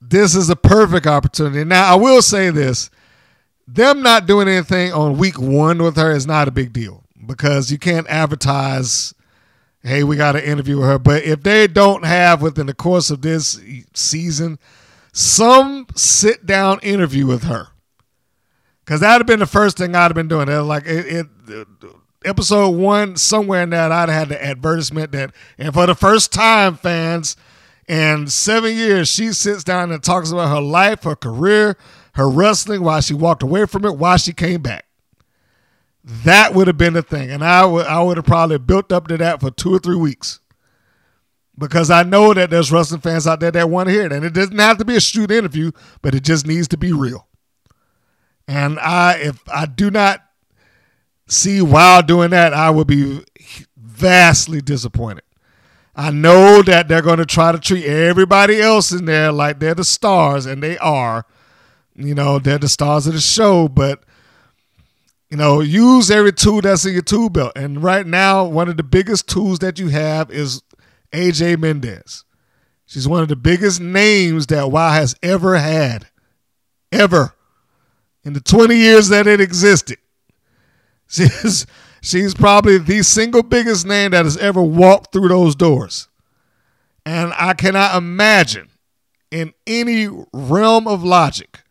This 0.00 0.34
is 0.34 0.50
a 0.50 0.56
perfect 0.56 1.06
opportunity. 1.06 1.64
Now, 1.64 1.92
I 1.92 1.94
will 1.96 2.22
say 2.22 2.50
this: 2.50 2.90
them 3.66 4.02
not 4.02 4.26
doing 4.26 4.48
anything 4.48 4.92
on 4.92 5.18
week 5.18 5.38
one 5.38 5.82
with 5.82 5.96
her 5.96 6.12
is 6.12 6.26
not 6.26 6.48
a 6.48 6.52
big 6.52 6.72
deal 6.72 7.04
because 7.26 7.70
you 7.70 7.78
can't 7.78 8.06
advertise 8.08 9.14
hey, 9.82 10.04
we 10.04 10.16
got 10.16 10.32
to 10.32 10.48
interview 10.48 10.80
her. 10.80 10.98
But 10.98 11.24
if 11.24 11.42
they 11.42 11.66
don't 11.66 12.04
have 12.04 12.42
within 12.42 12.66
the 12.66 12.74
course 12.74 13.10
of 13.10 13.22
this 13.22 13.60
season 13.94 14.58
some 15.12 15.86
sit 15.96 16.46
down 16.46 16.78
interview 16.82 17.26
with 17.26 17.44
her, 17.44 17.68
because 18.84 19.00
that'd 19.00 19.20
have 19.20 19.26
been 19.26 19.40
the 19.40 19.46
first 19.46 19.76
thing 19.76 19.94
I'd 19.94 20.02
have 20.02 20.14
been 20.14 20.28
doing. 20.28 20.48
Like 20.48 20.84
it, 20.86 21.26
it, 21.48 21.66
episode 22.24 22.70
one, 22.70 23.16
somewhere 23.16 23.62
in 23.62 23.70
that, 23.70 23.90
I'd 23.90 24.08
have 24.08 24.28
had 24.28 24.28
the 24.28 24.44
advertisement 24.44 25.12
that, 25.12 25.32
and 25.58 25.74
for 25.74 25.86
the 25.86 25.94
first 25.96 26.32
time, 26.32 26.76
fans, 26.76 27.36
in 27.90 28.28
seven 28.28 28.76
years, 28.76 29.08
she 29.08 29.32
sits 29.32 29.64
down 29.64 29.90
and 29.90 30.00
talks 30.00 30.30
about 30.30 30.54
her 30.54 30.60
life, 30.60 31.02
her 31.02 31.16
career, 31.16 31.76
her 32.14 32.30
wrestling, 32.30 32.84
why 32.84 33.00
she 33.00 33.14
walked 33.14 33.42
away 33.42 33.66
from 33.66 33.84
it, 33.84 33.96
why 33.96 34.16
she 34.16 34.32
came 34.32 34.62
back. 34.62 34.86
That 36.04 36.54
would 36.54 36.68
have 36.68 36.78
been 36.78 36.92
the 36.92 37.02
thing. 37.02 37.32
And 37.32 37.42
I 37.44 37.66
would 37.66 37.86
I 37.86 38.00
would 38.00 38.16
have 38.16 38.26
probably 38.26 38.58
built 38.58 38.92
up 38.92 39.08
to 39.08 39.16
that 39.16 39.40
for 39.40 39.50
two 39.50 39.74
or 39.74 39.80
three 39.80 39.96
weeks. 39.96 40.38
Because 41.58 41.90
I 41.90 42.04
know 42.04 42.32
that 42.32 42.50
there's 42.50 42.70
wrestling 42.70 43.00
fans 43.00 43.26
out 43.26 43.40
there 43.40 43.50
that 43.50 43.68
want 43.68 43.88
to 43.88 43.92
hear 43.92 44.06
it. 44.06 44.12
And 44.12 44.24
it 44.24 44.34
doesn't 44.34 44.56
have 44.56 44.78
to 44.78 44.84
be 44.84 44.94
a 44.94 45.00
shoot 45.00 45.32
interview, 45.32 45.72
but 46.00 46.14
it 46.14 46.22
just 46.22 46.46
needs 46.46 46.68
to 46.68 46.76
be 46.76 46.92
real. 46.92 47.26
And 48.46 48.78
I 48.78 49.14
if 49.14 49.42
I 49.48 49.66
do 49.66 49.90
not 49.90 50.22
see 51.26 51.60
WOW 51.60 52.02
doing 52.02 52.30
that, 52.30 52.54
I 52.54 52.70
would 52.70 52.86
be 52.86 53.24
vastly 53.76 54.60
disappointed. 54.60 55.24
I 55.94 56.10
know 56.10 56.62
that 56.62 56.88
they're 56.88 57.02
going 57.02 57.18
to 57.18 57.26
try 57.26 57.52
to 57.52 57.58
treat 57.58 57.84
everybody 57.84 58.60
else 58.60 58.92
in 58.92 59.04
there 59.04 59.32
like 59.32 59.58
they're 59.58 59.74
the 59.74 59.84
stars, 59.84 60.46
and 60.46 60.62
they 60.62 60.78
are. 60.78 61.26
You 61.94 62.14
know, 62.14 62.38
they're 62.38 62.58
the 62.58 62.68
stars 62.68 63.06
of 63.06 63.14
the 63.14 63.20
show, 63.20 63.68
but 63.68 64.04
you 65.30 65.36
know, 65.36 65.60
use 65.60 66.10
every 66.10 66.32
tool 66.32 66.60
that's 66.60 66.84
in 66.84 66.92
your 66.92 67.02
tool 67.02 67.28
belt. 67.28 67.52
And 67.54 67.82
right 67.82 68.06
now, 68.06 68.44
one 68.44 68.68
of 68.68 68.76
the 68.76 68.82
biggest 68.82 69.28
tools 69.28 69.60
that 69.60 69.78
you 69.78 69.88
have 69.88 70.30
is 70.30 70.62
AJ 71.12 71.58
Mendez. 71.60 72.24
She's 72.86 73.06
one 73.06 73.22
of 73.22 73.28
the 73.28 73.36
biggest 73.36 73.80
names 73.80 74.48
that 74.48 74.72
WOW 74.72 74.90
has 74.90 75.14
ever 75.22 75.56
had, 75.56 76.08
ever, 76.90 77.34
in 78.24 78.32
the 78.32 78.40
20 78.40 78.74
years 78.74 79.08
that 79.08 79.28
it 79.28 79.40
existed. 79.40 79.98
She's, 81.08 81.66
she's 82.00 82.34
probably 82.34 82.78
the 82.78 83.02
single 83.02 83.42
biggest 83.42 83.86
name 83.86 84.12
that 84.12 84.24
has 84.24 84.36
ever 84.36 84.62
walked 84.62 85.12
through 85.12 85.28
those 85.28 85.54
doors. 85.54 86.08
And 87.06 87.32
I 87.36 87.54
cannot 87.54 87.96
imagine 87.96 88.68
in 89.30 89.54
any 89.66 90.08
realm 90.32 90.86
of 90.86 91.02
logic 91.02 91.62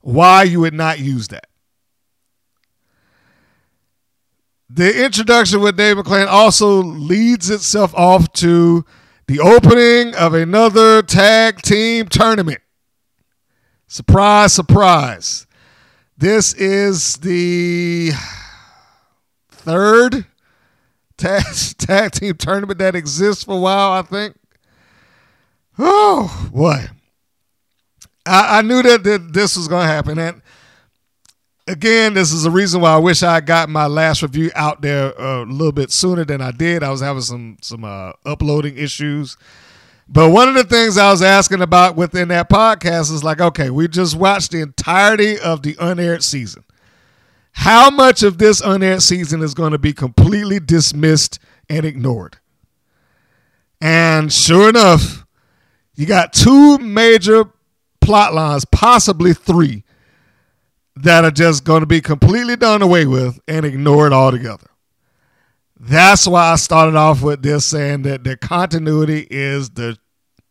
why 0.00 0.44
you 0.44 0.60
would 0.60 0.74
not 0.74 0.98
use 0.98 1.28
that. 1.28 1.50
the 4.72 5.04
introduction 5.04 5.60
with 5.60 5.76
Dave 5.76 5.96
McLane 5.96 6.28
also 6.28 6.80
leads 6.80 7.50
itself 7.50 7.92
off 7.94 8.32
to 8.34 8.84
the 9.26 9.40
opening 9.40 10.14
of 10.14 10.32
another 10.32 11.02
tag 11.02 11.60
team 11.60 12.06
tournament. 12.06 12.60
Surprise, 13.88 14.52
surprise. 14.52 15.46
This 16.16 16.54
is 16.54 17.16
the 17.16 18.12
third 19.60 20.26
tag, 21.16 21.44
tag 21.78 22.12
team 22.12 22.34
tournament 22.34 22.78
that 22.78 22.94
exists 22.94 23.44
for 23.44 23.56
a 23.56 23.60
while, 23.60 23.92
I 23.92 24.02
think. 24.02 24.36
Oh, 25.78 26.50
boy. 26.52 26.86
I, 28.26 28.58
I 28.58 28.62
knew 28.62 28.82
that, 28.82 29.04
that 29.04 29.32
this 29.32 29.56
was 29.56 29.68
going 29.68 29.86
to 29.86 29.92
happen. 29.92 30.18
And 30.18 30.42
again, 31.66 32.14
this 32.14 32.32
is 32.32 32.44
a 32.44 32.50
reason 32.50 32.80
why 32.80 32.94
I 32.94 32.98
wish 32.98 33.22
I 33.22 33.40
got 33.40 33.68
my 33.68 33.86
last 33.86 34.22
review 34.22 34.50
out 34.54 34.82
there 34.82 35.12
a 35.12 35.44
little 35.44 35.72
bit 35.72 35.90
sooner 35.90 36.24
than 36.24 36.40
I 36.40 36.50
did. 36.50 36.82
I 36.82 36.90
was 36.90 37.00
having 37.00 37.22
some 37.22 37.56
some 37.62 37.84
uh, 37.84 38.12
uploading 38.26 38.76
issues. 38.76 39.36
But 40.08 40.30
one 40.30 40.48
of 40.48 40.56
the 40.56 40.64
things 40.64 40.98
I 40.98 41.10
was 41.10 41.22
asking 41.22 41.62
about 41.62 41.94
within 41.94 42.28
that 42.28 42.50
podcast 42.50 43.12
is 43.12 43.22
like, 43.22 43.40
okay, 43.40 43.70
we 43.70 43.86
just 43.86 44.16
watched 44.16 44.50
the 44.50 44.60
entirety 44.60 45.38
of 45.38 45.62
the 45.62 45.76
unaired 45.78 46.24
season. 46.24 46.64
How 47.52 47.90
much 47.90 48.22
of 48.22 48.38
this 48.38 48.60
unaired 48.60 49.02
season 49.02 49.42
is 49.42 49.54
going 49.54 49.72
to 49.72 49.78
be 49.78 49.92
completely 49.92 50.60
dismissed 50.60 51.38
and 51.68 51.84
ignored? 51.84 52.38
And 53.80 54.32
sure 54.32 54.68
enough, 54.68 55.26
you 55.94 56.06
got 56.06 56.32
two 56.32 56.78
major 56.78 57.44
plot 58.00 58.34
lines, 58.34 58.64
possibly 58.64 59.32
three, 59.34 59.84
that 60.96 61.24
are 61.24 61.30
just 61.30 61.64
going 61.64 61.80
to 61.80 61.86
be 61.86 62.00
completely 62.00 62.56
done 62.56 62.82
away 62.82 63.06
with 63.06 63.38
and 63.48 63.64
ignored 63.64 64.12
altogether. 64.12 64.66
That's 65.78 66.26
why 66.26 66.52
I 66.52 66.56
started 66.56 66.94
off 66.94 67.22
with 67.22 67.42
this 67.42 67.64
saying 67.64 68.02
that 68.02 68.22
the 68.22 68.36
continuity 68.36 69.26
is 69.30 69.70
the. 69.70 69.96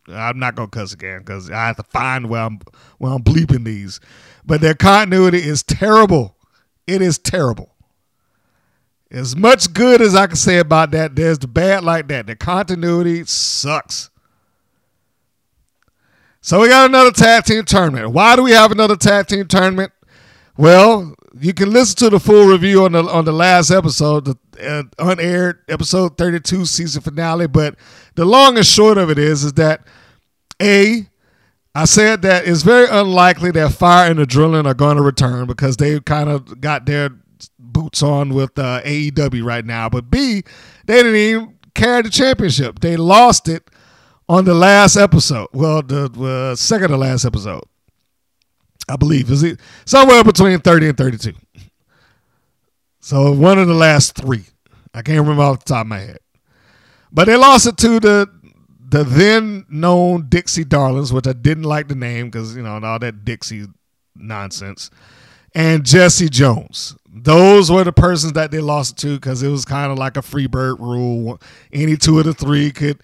I'm 0.08 0.40
not 0.40 0.56
gonna 0.56 0.70
cuss 0.70 0.92
again 0.92 1.20
because 1.20 1.52
I 1.52 1.68
have 1.68 1.76
to 1.76 1.84
find 1.84 2.30
where 2.30 2.42
I'm 2.42 2.60
where 2.98 3.14
I'm 3.14 3.22
bleeping 3.22 3.64
these, 3.64 4.00
but 4.44 4.60
their 4.60 4.74
continuity 4.74 5.38
is 5.38 5.62
terrible. 5.62 6.36
It 6.90 7.04
is 7.04 7.20
terrible. 7.20 7.76
As 9.12 9.36
much 9.36 9.74
good 9.74 10.02
as 10.02 10.16
I 10.16 10.26
can 10.26 10.36
say 10.36 10.58
about 10.58 10.90
that, 10.92 11.16
there's 11.16 11.38
the 11.38 11.48
bad 11.48 11.84
like 11.84 12.08
that. 12.08 12.26
The 12.26 12.36
continuity 12.36 13.24
sucks. 13.26 14.10
So 16.42 16.62
we 16.62 16.68
got 16.68 16.90
another 16.90 17.12
tag 17.12 17.44
team 17.44 17.64
tournament. 17.64 18.12
Why 18.12 18.36
do 18.36 18.44
we 18.44 18.52
have 18.52 18.72
another 18.72 18.96
tag 18.96 19.28
team 19.28 19.48
tournament? 19.48 19.92
Well, 20.58 21.14
you 21.40 21.54
can 21.54 21.72
listen 21.72 21.96
to 21.98 22.10
the 22.10 22.20
full 22.20 22.48
review 22.48 22.86
on 22.86 22.94
the 22.94 23.04
on 23.04 23.26
the 23.26 23.32
last 23.32 23.70
episode, 23.70 24.26
the 24.26 24.38
uh, 24.60 24.84
unaired 24.98 25.60
episode 25.70 26.18
32 26.18 26.66
season 26.66 27.04
finale. 27.04 27.48
But 27.48 27.76
the 28.16 28.26
long 28.26 28.58
and 28.58 28.66
short 28.66 28.98
of 28.98 29.12
it 29.12 29.20
is, 29.20 29.44
is 29.44 29.54
that 29.54 29.86
a 30.60 31.08
I 31.76 31.86
said 31.86 32.24
that 32.24 32.48
it's 32.48 32.64
very 32.64 32.88
unlikely 32.90 33.52
that 33.52 33.74
Fire 33.74 34.10
and 34.10 34.20
Adrenaline 34.20 34.66
are 34.66 34.74
going 34.74 34.98
to 34.98 35.04
return 35.04 35.46
because 35.46 35.78
they 35.78 36.00
kind 36.00 36.30
of 36.30 36.60
got 36.60 36.86
their 36.86 37.12
boots 37.58 38.02
on 38.02 38.30
with 38.34 38.58
uh, 38.58 38.82
AEW 38.84 39.44
right 39.44 39.66
now. 39.66 39.88
But 39.90 40.10
B, 40.10 40.44
they 40.86 40.96
didn't 40.96 41.16
even 41.16 41.56
carry 41.76 42.02
the 42.02 42.10
championship. 42.10 42.80
They 42.80 42.98
lost 42.98 43.48
it 43.48 43.70
on 44.28 44.46
the 44.46 44.54
last 44.54 44.98
episode. 44.98 45.48
Well, 45.54 45.82
the 45.82 46.52
uh, 46.52 46.56
second 46.56 46.90
to 46.90 46.98
last 46.98 47.26
episode. 47.26 47.64
I 48.88 48.96
believe. 48.96 49.30
Is 49.30 49.44
it 49.44 49.60
somewhere 49.86 50.24
between 50.24 50.60
30 50.60 50.90
and 50.90 50.98
32? 50.98 51.34
So 53.00 53.32
one 53.32 53.60
of 53.60 53.68
the 53.68 53.74
last 53.74 54.16
three. 54.16 54.46
I 54.94 55.04
can't 55.04 55.20
remember 55.20 55.44
off 55.44 55.60
the 55.60 55.74
top 55.74 55.82
of 55.82 55.88
my 55.88 56.00
head. 56.00 56.20
But 57.12 57.26
they 57.26 57.36
lost 57.36 57.68
it 57.68 57.78
to 57.78 58.00
the 58.00 58.39
the 58.90 59.04
then 59.04 59.66
known 59.70 60.28
Dixie 60.30 60.64
Darlings, 60.64 61.14
which 61.14 61.28
I 61.28 61.34
didn't 61.34 61.64
like 61.64 61.88
the 61.88 61.96
name 61.96 62.30
because 62.30 62.56
you 62.56 62.64
know 62.64 62.80
all 62.84 63.00
that 63.00 63.24
Dixie 63.24 63.68
nonsense, 64.16 64.90
and 65.54 65.86
Jesse 65.86 66.30
Jones. 66.30 66.96
Those 67.12 67.72
were 67.72 67.84
the 67.84 67.92
persons 67.92 68.34
that 68.34 68.52
they 68.52 68.60
lost 68.60 68.98
to 69.00 69.16
because 69.16 69.44
it 69.44 69.50
was 69.50 69.66
kind 69.66 69.92
of 69.92 69.98
like 69.98 70.18
a 70.18 70.22
free 70.22 70.48
bird 70.48 70.80
rule. 70.80 71.40
Any 71.72 71.98
two 71.98 72.20
of 72.20 72.26
the 72.26 72.34
three 72.34 72.72
could 72.72 73.02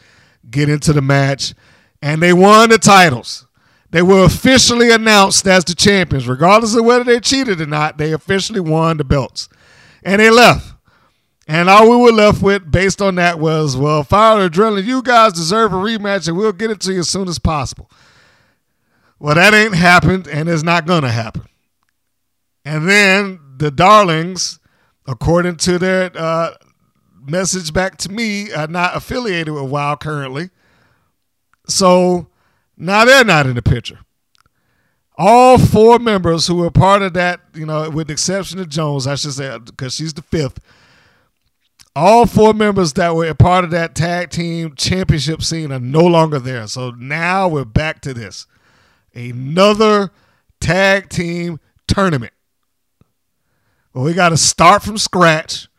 get 0.50 0.70
into 0.70 0.94
the 0.94 1.02
match, 1.02 1.54
and 2.02 2.22
they 2.22 2.34
won 2.34 2.70
the 2.70 2.78
titles. 2.78 3.46
They 3.92 4.02
were 4.02 4.26
officially 4.26 4.92
announced 4.92 5.48
as 5.48 5.64
the 5.64 5.76
champions, 5.76 6.28
regardless 6.28 6.76
of 6.76 6.84
whether 6.84 7.04
they 7.04 7.20
cheated 7.20 7.62
or 7.62 7.66
not. 7.66 7.98
They 7.98 8.12
officially 8.12 8.60
won 8.60 8.98
the 8.98 9.04
belts, 9.04 9.50
and 10.04 10.20
they 10.20 10.32
left. 10.32 10.75
And 11.48 11.70
all 11.70 11.90
we 11.90 11.98
were 11.98 12.12
left 12.12 12.42
with, 12.42 12.72
based 12.72 13.02
on 13.02 13.16
that, 13.16 13.40
was 13.40 13.78
well, 13.78 14.04
Fire 14.04 14.50
Adrenaline, 14.50 14.86
you 14.86 15.04
guys 15.04 15.34
deserve 15.34 15.74
a 15.74 15.76
rematch, 15.76 16.28
and 16.28 16.38
we'll 16.38 16.52
get 16.52 16.72
it 16.72 16.80
to 16.82 16.94
you 16.94 17.00
as 17.00 17.10
soon 17.10 17.28
as 17.28 17.38
possible. 17.38 17.90
Well, 19.20 19.36
that 19.36 19.54
ain't 19.54 19.76
happened, 19.76 20.28
and 20.28 20.50
it's 20.50 20.64
not 20.64 20.86
gonna 20.86 21.12
happen. 21.12 21.44
And 22.64 22.90
then 22.90 23.40
the 23.58 23.70
Darlings, 23.70 24.60
according 25.08 25.58
to 25.58 25.78
their 25.78 26.12
uh, 26.16 26.56
message 27.24 27.72
back 27.72 27.98
to 27.98 28.12
me, 28.12 28.52
are 28.52 28.68
not 28.68 28.96
affiliated 28.96 29.54
with 29.54 29.70
WoW 29.70 29.96
currently. 29.96 30.50
So 31.68 32.28
now 32.76 33.06
they're 33.06 33.24
not 33.24 33.46
in 33.46 33.56
the 33.56 33.62
picture. 33.62 34.00
All 35.18 35.58
four 35.58 36.00
members 36.00 36.48
who 36.48 36.56
were 36.56 36.72
part 36.72 37.02
of 37.02 37.14
that, 37.14 37.40
you 37.54 37.66
know, 37.66 37.90
with 37.90 38.08
the 38.08 38.14
exception 38.14 38.60
of 38.60 38.68
Jones, 38.68 39.08
I 39.08 39.16
should 39.16 39.34
say, 39.34 39.58
because 39.60 39.94
she's 39.94 40.14
the 40.14 40.24
fifth 40.24 40.60
all 41.96 42.26
four 42.26 42.54
members 42.54 42.94
that 42.94 43.16
were 43.16 43.28
a 43.28 43.36
part 43.36 43.64
of 43.64 43.72
that 43.72 43.96
tag 43.96 44.30
team 44.30 44.76
championship 44.76 45.42
scene 45.42 45.72
are 45.72 45.80
no 45.80 46.04
longer 46.06 46.40
there. 46.40 46.68
So 46.68 46.92
now 46.92 47.48
we're 47.48 47.66
back 47.66 48.02
to 48.02 48.14
this 48.14 48.48
another 49.14 50.12
tag 50.60 51.10
team 51.10 51.60
tournament. 51.88 52.34
Well, 53.94 54.04
we 54.04 54.14
got 54.14 54.30
to 54.30 54.38
start 54.38 54.84
from 54.84 54.98
scratch, 54.98 55.70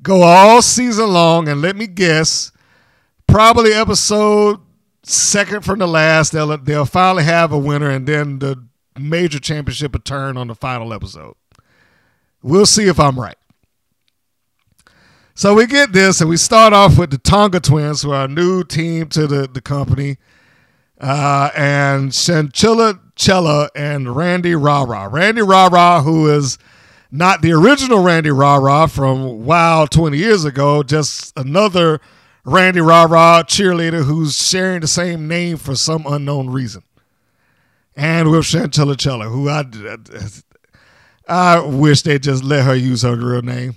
go 0.00 0.22
all 0.22 0.62
season 0.62 1.12
long, 1.12 1.48
and 1.48 1.60
let 1.60 1.76
me 1.76 1.86
guess, 1.86 2.50
probably 3.26 3.74
episode 3.74 4.60
second 5.02 5.64
from 5.64 5.80
the 5.80 5.86
last, 5.86 6.32
they'll, 6.32 6.56
they'll 6.56 6.86
finally 6.86 7.24
have 7.24 7.52
a 7.52 7.58
winner, 7.58 7.90
and 7.90 8.06
then 8.06 8.38
the 8.38 8.66
major 8.98 9.38
championship 9.38 9.92
will 9.92 10.00
turn 10.00 10.38
on 10.38 10.46
the 10.46 10.54
final 10.54 10.94
episode. 10.94 11.34
We'll 12.42 12.64
see 12.64 12.84
if 12.84 12.98
I'm 12.98 13.20
right. 13.20 13.36
So 15.38 15.52
we 15.52 15.66
get 15.66 15.92
this, 15.92 16.22
and 16.22 16.30
we 16.30 16.38
start 16.38 16.72
off 16.72 16.96
with 16.96 17.10
the 17.10 17.18
Tonga 17.18 17.60
Twins, 17.60 18.00
who 18.00 18.10
are 18.10 18.24
a 18.24 18.28
new 18.28 18.64
team 18.64 19.10
to 19.10 19.26
the, 19.26 19.46
the 19.46 19.60
company, 19.60 20.16
uh, 20.98 21.50
and 21.54 22.14
Chantilly 22.14 22.94
Chella 23.16 23.68
and 23.76 24.16
Randi 24.16 24.54
Rah 24.54 24.84
Rah. 24.84 25.10
Randy 25.12 25.42
Rara, 25.42 26.00
who 26.00 26.26
is 26.34 26.56
not 27.10 27.42
the 27.42 27.52
original 27.52 28.02
Randi 28.02 28.30
Rah 28.30 28.56
Rah 28.56 28.86
from 28.86 29.44
WoW 29.44 29.84
20 29.84 30.16
years 30.16 30.46
ago, 30.46 30.82
just 30.82 31.38
another 31.38 32.00
Randi 32.46 32.80
Rah 32.80 33.04
Rah 33.04 33.42
cheerleader 33.42 34.04
who's 34.04 34.38
sharing 34.38 34.80
the 34.80 34.86
same 34.86 35.28
name 35.28 35.58
for 35.58 35.76
some 35.76 36.06
unknown 36.06 36.48
reason. 36.48 36.82
And 37.94 38.30
with 38.30 38.46
Chantilly 38.46 38.96
Chella, 38.96 39.28
who 39.28 39.50
I, 39.50 39.66
I 41.28 41.60
wish 41.60 42.00
they 42.00 42.18
just 42.18 42.42
let 42.42 42.64
her 42.64 42.74
use 42.74 43.02
her 43.02 43.16
real 43.16 43.42
name 43.42 43.76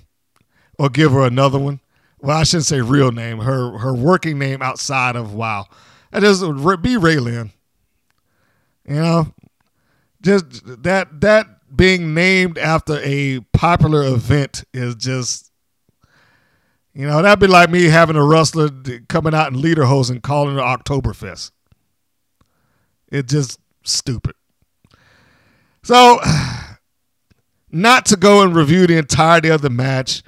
or 0.80 0.88
give 0.88 1.12
her 1.12 1.26
another 1.26 1.58
one. 1.58 1.78
Well, 2.20 2.38
I 2.38 2.42
shouldn't 2.44 2.64
say 2.64 2.80
real 2.80 3.12
name. 3.12 3.40
Her 3.40 3.76
her 3.76 3.92
working 3.92 4.38
name 4.38 4.62
outside 4.62 5.14
of 5.14 5.34
WoW. 5.34 5.66
And 6.10 6.24
just 6.24 6.40
be 6.40 6.96
Raylan. 6.96 7.50
You 8.88 8.94
know, 8.94 9.34
just 10.22 10.82
that 10.82 11.20
that 11.20 11.76
being 11.76 12.14
named 12.14 12.56
after 12.56 12.98
a 13.02 13.40
popular 13.52 14.02
event 14.04 14.64
is 14.72 14.94
just, 14.94 15.52
you 16.94 17.06
know, 17.06 17.20
that'd 17.20 17.38
be 17.40 17.46
like 17.46 17.68
me 17.68 17.84
having 17.84 18.16
a 18.16 18.24
wrestler 18.24 18.70
coming 19.06 19.34
out 19.34 19.52
in 19.52 19.60
lederhosen 19.60 20.12
and 20.12 20.22
calling 20.22 20.56
it 20.56 20.60
Oktoberfest. 20.60 21.50
It's 23.12 23.30
just 23.30 23.60
stupid. 23.84 24.34
So, 25.82 26.20
not 27.70 28.06
to 28.06 28.16
go 28.16 28.42
and 28.42 28.56
review 28.56 28.86
the 28.86 28.96
entirety 28.96 29.50
of 29.50 29.60
the 29.60 29.70
match 29.70 30.22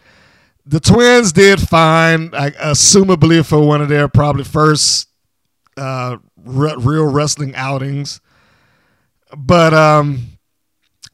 the 0.64 0.80
Twins 0.80 1.32
did 1.32 1.60
fine, 1.60 2.30
assumably 2.30 3.44
for 3.44 3.66
one 3.66 3.82
of 3.82 3.88
their 3.88 4.08
probably 4.08 4.44
first 4.44 5.08
uh, 5.76 6.18
re- 6.44 6.76
real 6.78 7.06
wrestling 7.06 7.54
outings. 7.54 8.20
But 9.36 9.74
um, 9.74 10.38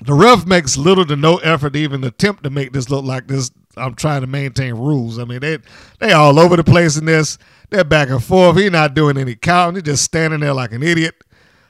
the 0.00 0.14
ref 0.14 0.46
makes 0.46 0.76
little 0.76 1.04
to 1.06 1.16
no 1.16 1.37
effort 1.38 1.72
to 1.74 1.78
even 1.78 2.04
attempt 2.04 2.44
to 2.44 2.50
make 2.50 2.72
this 2.72 2.90
look 2.90 3.04
like 3.04 3.26
this. 3.26 3.50
I'm 3.76 3.94
trying 3.94 4.22
to 4.22 4.26
maintain 4.26 4.74
rules. 4.74 5.18
I 5.18 5.24
mean, 5.24 5.40
they 5.40 5.58
they 6.00 6.12
all 6.12 6.38
over 6.38 6.56
the 6.56 6.64
place 6.64 6.96
in 6.96 7.04
this. 7.04 7.38
They're 7.70 7.84
back 7.84 8.11
and 8.11 8.22
forth. 8.22 8.56
He's 8.56 8.70
not 8.70 8.94
doing 8.94 9.16
any 9.16 9.34
counting. 9.34 9.76
He's 9.76 9.94
just 9.94 10.04
standing 10.04 10.40
there 10.40 10.54
like 10.54 10.72
an 10.72 10.82
idiot, 10.82 11.14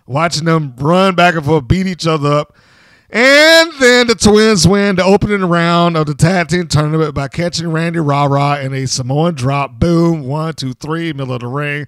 watching 0.06 0.44
them 0.44 0.74
run 0.78 1.14
back 1.14 1.34
and 1.34 1.44
forth, 1.44 1.68
beat 1.68 1.86
each 1.86 2.06
other 2.06 2.32
up. 2.32 2.56
And 3.10 3.72
then 3.80 4.06
the 4.06 4.14
Twins 4.14 4.68
win 4.68 4.96
the 4.96 5.04
opening 5.04 5.44
round 5.44 5.96
of 5.96 6.06
the 6.06 6.14
tag 6.14 6.48
team 6.48 6.66
tournament 6.68 7.14
by 7.14 7.28
catching 7.28 7.68
Randi 7.68 8.00
Rah 8.00 8.26
Rah 8.26 8.58
in 8.58 8.74
a 8.74 8.86
Samoan 8.86 9.34
drop. 9.34 9.78
Boom, 9.78 10.24
one, 10.24 10.52
two, 10.54 10.74
three, 10.74 11.14
middle 11.14 11.32
of 11.32 11.40
the 11.40 11.46
ring. 11.46 11.86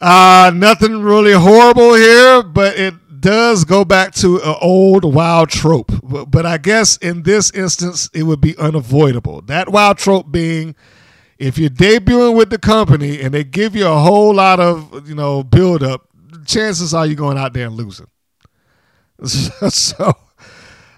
Uh, 0.00 0.50
nothing 0.54 1.02
really 1.02 1.32
horrible 1.32 1.94
here, 1.94 2.42
but 2.42 2.78
it 2.78 2.94
does 3.20 3.64
go 3.64 3.84
back 3.84 4.14
to 4.14 4.36
an 4.42 4.54
old 4.60 5.04
wild 5.04 5.50
trope. 5.50 5.92
But, 6.02 6.30
but 6.30 6.46
I 6.46 6.56
guess 6.56 6.96
in 6.98 7.22
this 7.22 7.50
instance, 7.50 8.08
it 8.14 8.22
would 8.22 8.40
be 8.40 8.56
unavoidable. 8.56 9.42
That 9.42 9.68
wild 9.68 9.98
trope 9.98 10.32
being 10.32 10.74
if 11.38 11.58
you're 11.58 11.70
debuting 11.70 12.36
with 12.36 12.50
the 12.50 12.58
company 12.58 13.20
and 13.20 13.34
they 13.34 13.44
give 13.44 13.76
you 13.76 13.86
a 13.86 13.98
whole 13.98 14.34
lot 14.34 14.60
of, 14.60 15.08
you 15.08 15.14
know, 15.14 15.42
build 15.42 15.82
up, 15.82 16.08
chances 16.46 16.94
are 16.94 17.06
you're 17.06 17.16
going 17.16 17.36
out 17.36 17.52
there 17.52 17.66
and 17.66 17.76
losing. 17.76 18.06
so 19.24 20.12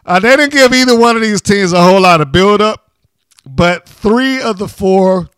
uh, 0.05 0.21
they 0.21 0.37
didn't 0.37 0.53
give 0.53 0.73
either 0.73 0.99
one 0.99 1.17
of 1.17 1.23
these 1.23 1.41
teams 1.41 1.73
a 1.73 1.83
whole 1.83 2.01
lot 2.01 2.21
of 2.21 2.33
build 2.33 2.61
up, 2.61 2.91
but 3.45 3.89
three 3.89 4.41
of 4.41 4.59
the 4.59 4.69
four 4.69 5.29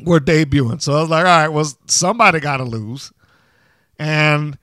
were 0.00 0.20
debuting. 0.20 0.80
So 0.80 0.94
I 0.94 1.00
was 1.00 1.10
like, 1.10 1.26
all 1.26 1.38
right, 1.38 1.48
well, 1.48 1.66
somebody 1.86 2.40
got 2.40 2.58
to 2.58 2.64
lose. 2.64 3.12
And 3.98 4.58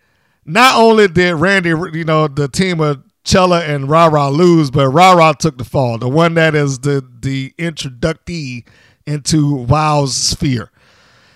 not 0.46 0.76
only 0.76 1.08
did 1.08 1.36
Randi, 1.36 1.70
you 1.70 2.04
know, 2.04 2.28
the 2.28 2.48
team 2.48 2.80
of 2.80 3.04
Chella 3.24 3.64
and 3.64 3.90
Rah 3.90 4.08
Rah 4.08 4.30
lose, 4.30 4.70
but 4.70 4.90
Rah 4.90 5.14
Rah 5.14 5.34
took 5.34 5.58
the 5.58 5.64
fall. 5.64 5.98
The 5.98 6.10
one 6.10 6.34
that 6.34 6.56
is 6.56 6.80
the 6.80 7.08
the 7.22 7.54
introductee 7.58 8.68
into 9.06 9.56
WoW's 9.56 10.16
sphere. 10.16 10.72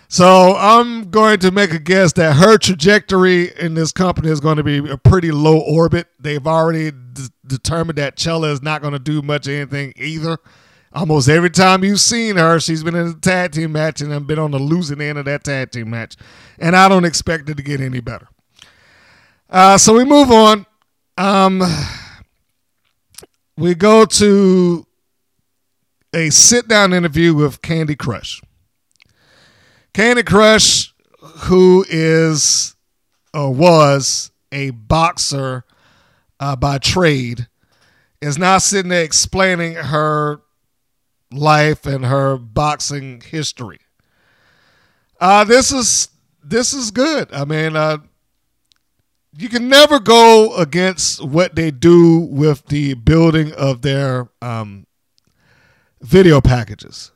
So 0.09 0.55
I'm 0.55 1.09
going 1.09 1.39
to 1.39 1.51
make 1.51 1.71
a 1.73 1.79
guess 1.79 2.13
that 2.13 2.37
her 2.37 2.57
trajectory 2.57 3.51
in 3.59 3.73
this 3.73 3.91
company 3.91 4.29
is 4.29 4.39
going 4.39 4.57
to 4.57 4.63
be 4.63 4.77
a 4.77 4.97
pretty 4.97 5.31
low 5.31 5.59
orbit. 5.59 6.07
They've 6.17 6.45
already 6.47 6.91
d- 6.91 7.23
determined 7.45 7.97
that 7.97 8.15
Chella 8.15 8.51
is 8.51 8.61
not 8.61 8.81
going 8.81 8.93
to 8.93 8.99
do 8.99 9.21
much 9.21 9.47
of 9.47 9.53
anything 9.53 9.93
either. 9.97 10.37
Almost 10.93 11.27
every 11.27 11.49
time 11.49 11.83
you've 11.83 11.99
seen 11.99 12.37
her, 12.37 12.59
she's 12.59 12.83
been 12.83 12.95
in 12.95 13.07
a 13.07 13.13
tag 13.15 13.51
team 13.51 13.73
match 13.73 13.99
and 13.99 14.25
been 14.25 14.39
on 14.39 14.51
the 14.51 14.59
losing 14.59 15.01
end 15.01 15.17
of 15.17 15.25
that 15.25 15.43
tag 15.43 15.71
team 15.71 15.89
match. 15.89 16.15
And 16.57 16.75
I 16.75 16.87
don't 16.87 17.05
expect 17.05 17.49
it 17.49 17.57
to 17.57 17.63
get 17.63 17.81
any 17.81 17.99
better. 17.99 18.29
Uh, 19.49 19.77
so 19.77 19.93
we 19.93 20.05
move 20.05 20.31
on. 20.31 20.65
Um, 21.17 21.61
we 23.57 23.75
go 23.75 24.05
to 24.05 24.85
a 26.13 26.29
sit 26.29 26.67
down 26.69 26.93
interview 26.93 27.33
with 27.33 27.61
Candy 27.61 27.95
Crush. 27.95 28.41
Candy 29.97 30.21
Crush, 30.21 30.93
who 31.19 31.83
is 31.89 32.75
or 33.33 33.51
was 33.51 34.29
a 34.51 34.69
boxer 34.69 35.63
uh, 36.39 36.55
by 36.55 36.77
trade, 36.77 37.47
is 38.21 38.37
now 38.37 38.59
sitting 38.59 38.89
there 38.89 39.03
explaining 39.03 39.73
her 39.73 40.39
life 41.31 41.87
and 41.87 42.05
her 42.05 42.37
boxing 42.37 43.21
history. 43.21 43.79
Uh, 45.19 45.43
this 45.45 45.71
is 45.71 46.09
this 46.43 46.73
is 46.73 46.91
good. 46.91 47.33
I 47.33 47.45
mean, 47.45 47.75
uh, 47.75 47.97
you 49.35 49.49
can 49.49 49.67
never 49.67 49.99
go 49.99 50.55
against 50.57 51.25
what 51.25 51.55
they 51.55 51.71
do 51.71 52.19
with 52.19 52.67
the 52.67 52.93
building 52.93 53.51
of 53.53 53.81
their 53.81 54.29
um, 54.43 54.85
video 56.03 56.39
packages 56.39 57.13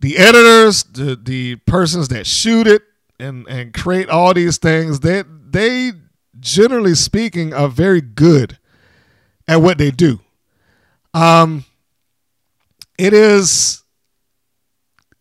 the 0.00 0.16
editors, 0.18 0.82
the 0.84 1.16
the 1.16 1.56
persons 1.56 2.08
that 2.08 2.26
shoot 2.26 2.66
it 2.66 2.82
and 3.18 3.46
and 3.48 3.72
create 3.72 4.08
all 4.08 4.34
these 4.34 4.58
things, 4.58 5.00
they 5.00 5.22
they 5.22 5.92
generally 6.38 6.94
speaking 6.94 7.52
are 7.52 7.68
very 7.68 8.00
good 8.00 8.58
at 9.46 9.56
what 9.56 9.78
they 9.78 9.90
do. 9.90 10.20
Um, 11.12 11.64
it 12.98 13.12
is 13.12 13.82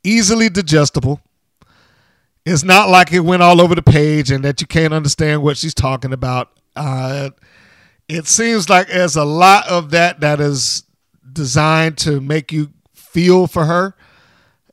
easily 0.04 0.50
digestible. 0.50 1.20
it's 2.46 2.64
not 2.64 2.90
like 2.90 3.12
it 3.12 3.20
went 3.20 3.42
all 3.44 3.60
over 3.62 3.76
the 3.76 3.82
page 3.82 4.32
and 4.32 4.44
that 4.46 4.62
you 4.62 4.68
can't 4.68 4.94
understand 4.94 5.44
what 5.44 5.58
she's 5.58 5.74
talking 5.74 6.14
about. 6.14 6.52
Uh, 6.76 7.32
it 8.08 8.28
seems 8.28 8.70
like 8.70 8.88
there's 8.88 9.16
a 9.16 9.26
lot 9.26 9.68
of 9.68 9.92
that 9.92 10.20
that 10.22 10.40
is 10.40 10.84
designed 11.32 11.98
to 11.98 12.22
make 12.22 12.52
you 12.52 12.72
feel 12.94 13.46
for 13.48 13.66
her. 13.66 13.96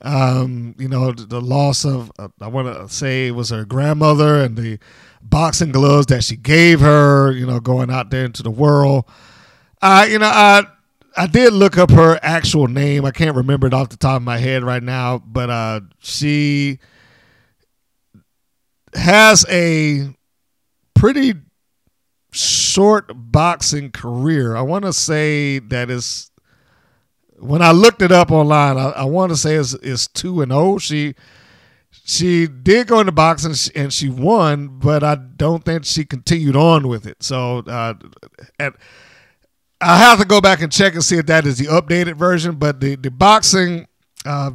Um, 0.02 0.74
you 0.78 0.88
know, 0.88 1.12
the, 1.12 1.24
the 1.24 1.40
loss 1.40 1.84
of, 1.84 2.12
uh, 2.18 2.28
I 2.40 2.48
want 2.48 2.74
to 2.74 2.88
say 2.94 3.28
it 3.28 3.30
was 3.30 3.50
her 3.50 3.64
grandmother 3.64 4.42
and 4.42 4.56
the 4.56 4.78
boxing 5.22 5.72
gloves 5.72 6.06
that 6.06 6.22
she 6.22 6.36
gave 6.36 6.80
her, 6.80 7.32
you 7.32 7.46
know, 7.46 7.60
going 7.60 7.90
out 7.90 8.10
there 8.10 8.24
into 8.24 8.42
the 8.42 8.50
world. 8.50 9.06
Uh, 9.80 10.06
you 10.08 10.18
know, 10.18 10.26
I, 10.26 10.64
I 11.16 11.26
did 11.26 11.54
look 11.54 11.78
up 11.78 11.90
her 11.90 12.18
actual 12.22 12.68
name. 12.68 13.04
I 13.06 13.10
can't 13.10 13.36
remember 13.36 13.66
it 13.66 13.74
off 13.74 13.88
the 13.88 13.96
top 13.96 14.16
of 14.16 14.22
my 14.22 14.36
head 14.36 14.62
right 14.62 14.82
now, 14.82 15.18
but 15.18 15.48
uh, 15.48 15.80
she 15.98 16.78
has 18.94 19.46
a 19.48 20.14
pretty 20.94 21.34
short 22.32 23.10
boxing 23.14 23.90
career. 23.92 24.56
I 24.56 24.60
want 24.60 24.84
to 24.84 24.92
say 24.92 25.58
that 25.58 25.90
is 25.90 26.30
when 27.38 27.62
I 27.62 27.72
looked 27.72 28.02
it 28.02 28.12
up 28.12 28.30
online. 28.30 28.78
I, 28.78 28.90
I 28.90 29.04
want 29.04 29.30
to 29.30 29.36
say 29.36 29.54
it's, 29.54 29.74
is 29.74 30.08
two 30.08 30.42
and 30.42 30.52
zero. 30.52 30.78
She 30.78 31.14
she 31.90 32.46
did 32.46 32.88
go 32.88 32.96
in 32.96 33.00
into 33.02 33.12
boxing 33.12 33.54
and 33.74 33.92
she 33.92 34.08
won, 34.08 34.78
but 34.78 35.02
I 35.02 35.14
don't 35.16 35.64
think 35.64 35.84
she 35.84 36.04
continued 36.04 36.56
on 36.56 36.88
with 36.88 37.06
it. 37.06 37.22
So 37.22 37.58
uh, 37.58 37.94
and 38.58 38.74
I 39.80 39.98
have 39.98 40.18
to 40.20 40.24
go 40.24 40.40
back 40.40 40.60
and 40.60 40.72
check 40.72 40.94
and 40.94 41.04
see 41.04 41.18
if 41.18 41.26
that 41.26 41.46
is 41.46 41.58
the 41.58 41.66
updated 41.66 42.16
version. 42.16 42.56
But 42.56 42.80
the 42.80 42.96
the 42.96 43.10
boxing. 43.10 43.86
Uh, 44.24 44.52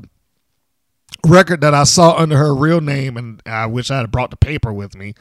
record 1.26 1.62
that 1.62 1.74
I 1.74 1.84
saw 1.84 2.16
under 2.18 2.36
her 2.36 2.54
real 2.54 2.82
name, 2.82 3.16
and 3.16 3.42
I 3.46 3.68
wish 3.68 3.92
I 3.92 3.98
had 3.98 4.12
brought 4.12 4.32
the 4.32 4.38
paper 4.38 4.74
with 4.74 4.96
me. 4.96 5.14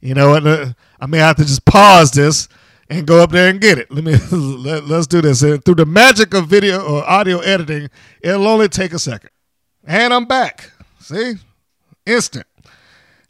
You 0.00 0.14
know, 0.14 0.34
and 0.34 0.46
uh, 0.46 0.72
I 1.00 1.06
may 1.06 1.18
have 1.18 1.36
to 1.36 1.44
just 1.44 1.64
pause 1.64 2.12
this 2.12 2.48
and 2.98 3.06
go 3.06 3.22
up 3.22 3.30
there 3.30 3.48
and 3.48 3.60
get 3.60 3.78
it. 3.78 3.90
Let 3.90 4.04
me 4.04 4.16
let, 4.36 4.84
us 4.90 5.06
do 5.06 5.20
this. 5.22 5.42
And 5.42 5.64
through 5.64 5.76
the 5.76 5.86
magic 5.86 6.34
of 6.34 6.46
video 6.46 6.80
or 6.84 7.08
audio 7.08 7.38
editing, 7.38 7.88
it'll 8.22 8.46
only 8.46 8.68
take 8.68 8.92
a 8.92 8.98
second. 8.98 9.30
And 9.84 10.12
I'm 10.12 10.26
back. 10.26 10.70
See, 11.00 11.34
instant. 12.06 12.46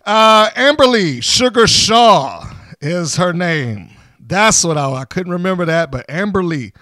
Uh, 0.05 0.51
Amberly 0.51 1.22
Sugar 1.22 1.66
Shaw 1.66 2.44
is 2.81 3.16
her 3.16 3.33
name. 3.33 3.90
That's 4.18 4.64
what 4.64 4.77
I, 4.77 4.92
I 4.92 5.05
couldn't 5.05 5.33
remember 5.33 5.64
that, 5.64 5.92
but 5.92 6.07
Amberly, 6.09 6.72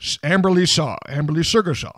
Amberly 0.00 0.68
Shaw, 0.68 0.96
Amberly 1.08 1.44
Sugar 1.44 1.74
Shaw 1.74 1.92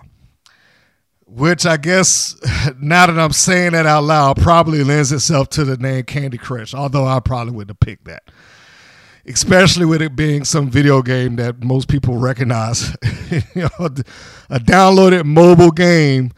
which 1.33 1.65
I 1.65 1.77
guess 1.77 2.35
now 2.81 3.07
that 3.07 3.17
I'm 3.17 3.33
saying 3.33 3.73
that 3.73 3.87
out 3.87 4.03
loud 4.03 4.37
probably 4.39 4.83
lends 4.83 5.13
itself 5.13 5.49
to 5.51 5.65
the 5.65 5.77
name 5.77 6.03
Candy 6.03 6.39
Crush, 6.39 6.75
although 6.75 7.07
I 7.07 7.21
probably 7.21 7.53
wouldn't 7.53 7.71
have 7.71 7.81
picked 7.81 8.07
that. 8.07 8.25
Especially 9.27 9.85
with 9.85 10.03
it 10.03 10.17
being 10.17 10.45
some 10.45 10.71
video 10.71 11.03
game 11.03 11.37
that 11.37 11.63
most 11.63 11.89
people 11.89 12.17
recognize. 12.17 12.91
you 13.31 13.63
know, 13.63 13.87
a 14.49 14.59
downloaded 14.59 15.25
mobile 15.25 15.71
game 15.71 16.33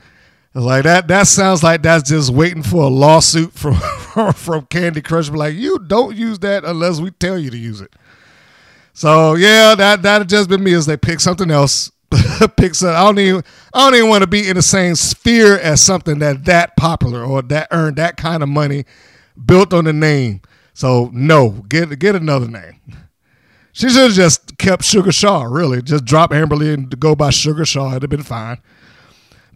like 0.55 0.85
that 0.85 1.09
that 1.09 1.29
sounds 1.29 1.62
like 1.62 1.83
that's 1.83 2.09
just 2.09 2.31
waiting 2.31 2.62
for 2.62 2.83
a 2.83 2.88
lawsuit 2.88 3.53
from 3.53 3.75
from 4.35 4.66
Candy 4.66 5.01
Crush. 5.01 5.31
But 5.31 5.38
like, 5.38 5.55
you 5.55 5.79
don't 5.79 6.14
use 6.14 6.38
that 6.40 6.64
unless 6.64 7.01
we 7.01 7.11
tell 7.11 7.38
you 7.38 7.51
to 7.51 7.57
use 7.57 7.81
it. 7.81 7.95
So 8.92 9.35
yeah, 9.35 9.75
that 9.75 10.03
that 10.03 10.29
just 10.29 10.51
been 10.51 10.62
me 10.62 10.75
as 10.75 10.85
they 10.85 10.99
pick 10.99 11.21
something 11.21 11.51
else 11.51 11.90
picks 12.59 12.83
up. 12.83 12.95
I 12.95 13.05
don't 13.05 13.18
even 13.18 13.42
I 13.73 13.87
don't 13.87 13.97
even 13.97 14.11
want 14.11 14.23
to 14.23 14.27
be 14.27 14.47
in 14.47 14.57
the 14.57 14.62
same 14.62 14.95
sphere 14.95 15.59
as 15.59 15.81
something 15.81 16.18
that 16.18 16.45
that 16.45 16.77
popular 16.77 17.25
or 17.25 17.40
that 17.42 17.68
earned 17.71 17.97
that 17.97 18.18
kind 18.18 18.42
of 18.42 18.51
money 18.51 18.85
built 19.42 19.73
on 19.73 19.87
the 19.87 19.95
name. 19.95 20.42
So 20.75 21.11
no, 21.13 21.51
get 21.69 21.99
get 21.99 22.17
another 22.17 22.49
name. 22.49 22.81
She 23.75 23.89
should 23.89 24.03
have 24.03 24.13
just 24.13 24.59
kept 24.59 24.85
Sugar 24.85 25.13
Shaw, 25.13 25.45
really. 25.45 25.81
Just 25.81 26.05
drop 26.05 26.31
Amberly 26.31 26.75
and 26.75 27.01
go 27.01 27.17
by 27.17 27.31
Sugar 27.31 27.65
Shaw. 27.65 27.93
It'd 27.93 28.03
have 28.03 28.11
been 28.11 28.23
fine. 28.23 28.59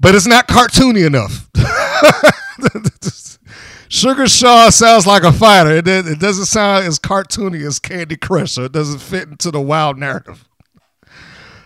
But 0.01 0.15
it's 0.15 0.27
not 0.27 0.49
cartoony 0.49 1.07
enough. 1.07 1.51
Sugar 3.89 4.27
Shaw 4.27 4.71
sounds 4.71 5.07
like 5.07 5.23
a 5.23 5.33
fighter. 5.33 5.71
It, 5.71 5.87
it 5.87 6.19
doesn't 6.19 6.47
sound 6.47 6.87
as 6.87 6.99
cartoony 6.99 7.67
as 7.67 7.79
Candy 7.79 8.17
Crush, 8.17 8.53
so 8.53 8.65
it 8.65 8.73
doesn't 8.73 9.01
fit 9.01 9.29
into 9.29 9.51
the 9.51 9.61
wild 9.61 9.99
narrative. 9.99 10.49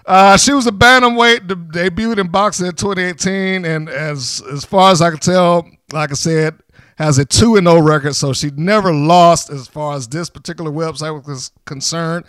Uh, 0.04 0.36
she 0.36 0.52
was 0.52 0.66
a 0.66 0.72
bantamweight, 0.72 1.46
debuted 1.72 2.18
in 2.18 2.28
boxing 2.28 2.66
in 2.66 2.74
2018, 2.74 3.64
and 3.64 3.88
as 3.88 4.42
as 4.52 4.64
far 4.64 4.90
as 4.90 5.00
I 5.00 5.10
can 5.10 5.20
tell, 5.20 5.68
like 5.92 6.10
I 6.10 6.14
said, 6.14 6.58
has 7.00 7.16
a 7.16 7.24
two 7.24 7.56
and 7.56 7.66
zero 7.66 7.78
oh 7.78 7.82
record. 7.82 8.14
So 8.14 8.34
she 8.34 8.50
never 8.50 8.92
lost 8.92 9.48
as 9.48 9.66
far 9.66 9.96
as 9.96 10.06
this 10.06 10.28
particular 10.28 10.70
website 10.70 11.26
was 11.26 11.50
concerned. 11.64 12.26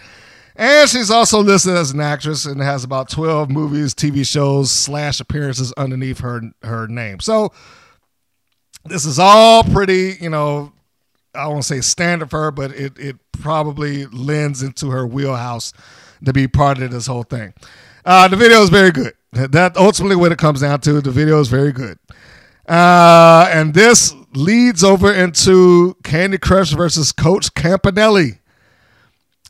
And 0.56 0.90
she's 0.90 1.12
also 1.12 1.42
listed 1.42 1.76
as 1.76 1.92
an 1.92 2.00
actress 2.00 2.46
and 2.46 2.62
has 2.62 2.84
about 2.84 3.10
12 3.10 3.50
movies, 3.50 3.94
TV 3.94 4.26
shows, 4.26 4.72
slash 4.72 5.20
appearances 5.20 5.74
underneath 5.74 6.20
her 6.20 6.42
her 6.64 6.88
name. 6.88 7.20
So 7.20 7.52
this 8.86 9.06
is 9.06 9.20
all 9.20 9.64
pretty, 9.66 10.18
you 10.22 10.30
know, 10.30 10.72
I 11.36 11.48
won't 11.48 11.66
say 11.66 11.82
standard 11.82 12.30
for 12.30 12.44
her, 12.44 12.52
but 12.52 12.72
it 12.72 12.98
it 12.98 13.18
probably 13.34 14.06
lends 14.06 14.64
into 14.64 14.90
her 14.90 15.06
wheelhouse 15.06 15.74
to 16.24 16.32
be 16.32 16.48
part 16.48 16.82
of 16.82 16.92
this 16.92 17.08
whole 17.08 17.24
thing. 17.24 17.54
Uh, 18.06 18.30
the 18.30 18.38
video 18.38 18.62
is 18.62 18.70
very 18.70 18.92
good. 18.92 19.14
That 19.34 19.76
ultimately 19.76 20.16
what 20.16 20.32
it 20.32 20.38
comes 20.38 20.62
down 20.62 20.80
to. 20.82 21.02
The 21.02 21.12
video 21.12 21.42
is 21.42 21.50
very 21.50 21.74
good. 21.74 22.00
Uh, 22.68 23.50
and 23.52 23.74
this 23.74 24.14
leads 24.34 24.84
over 24.84 25.14
into 25.14 25.96
Candy 26.04 26.38
Crush 26.38 26.72
versus 26.72 27.12
Coach 27.12 27.54
Campanelli. 27.54 28.40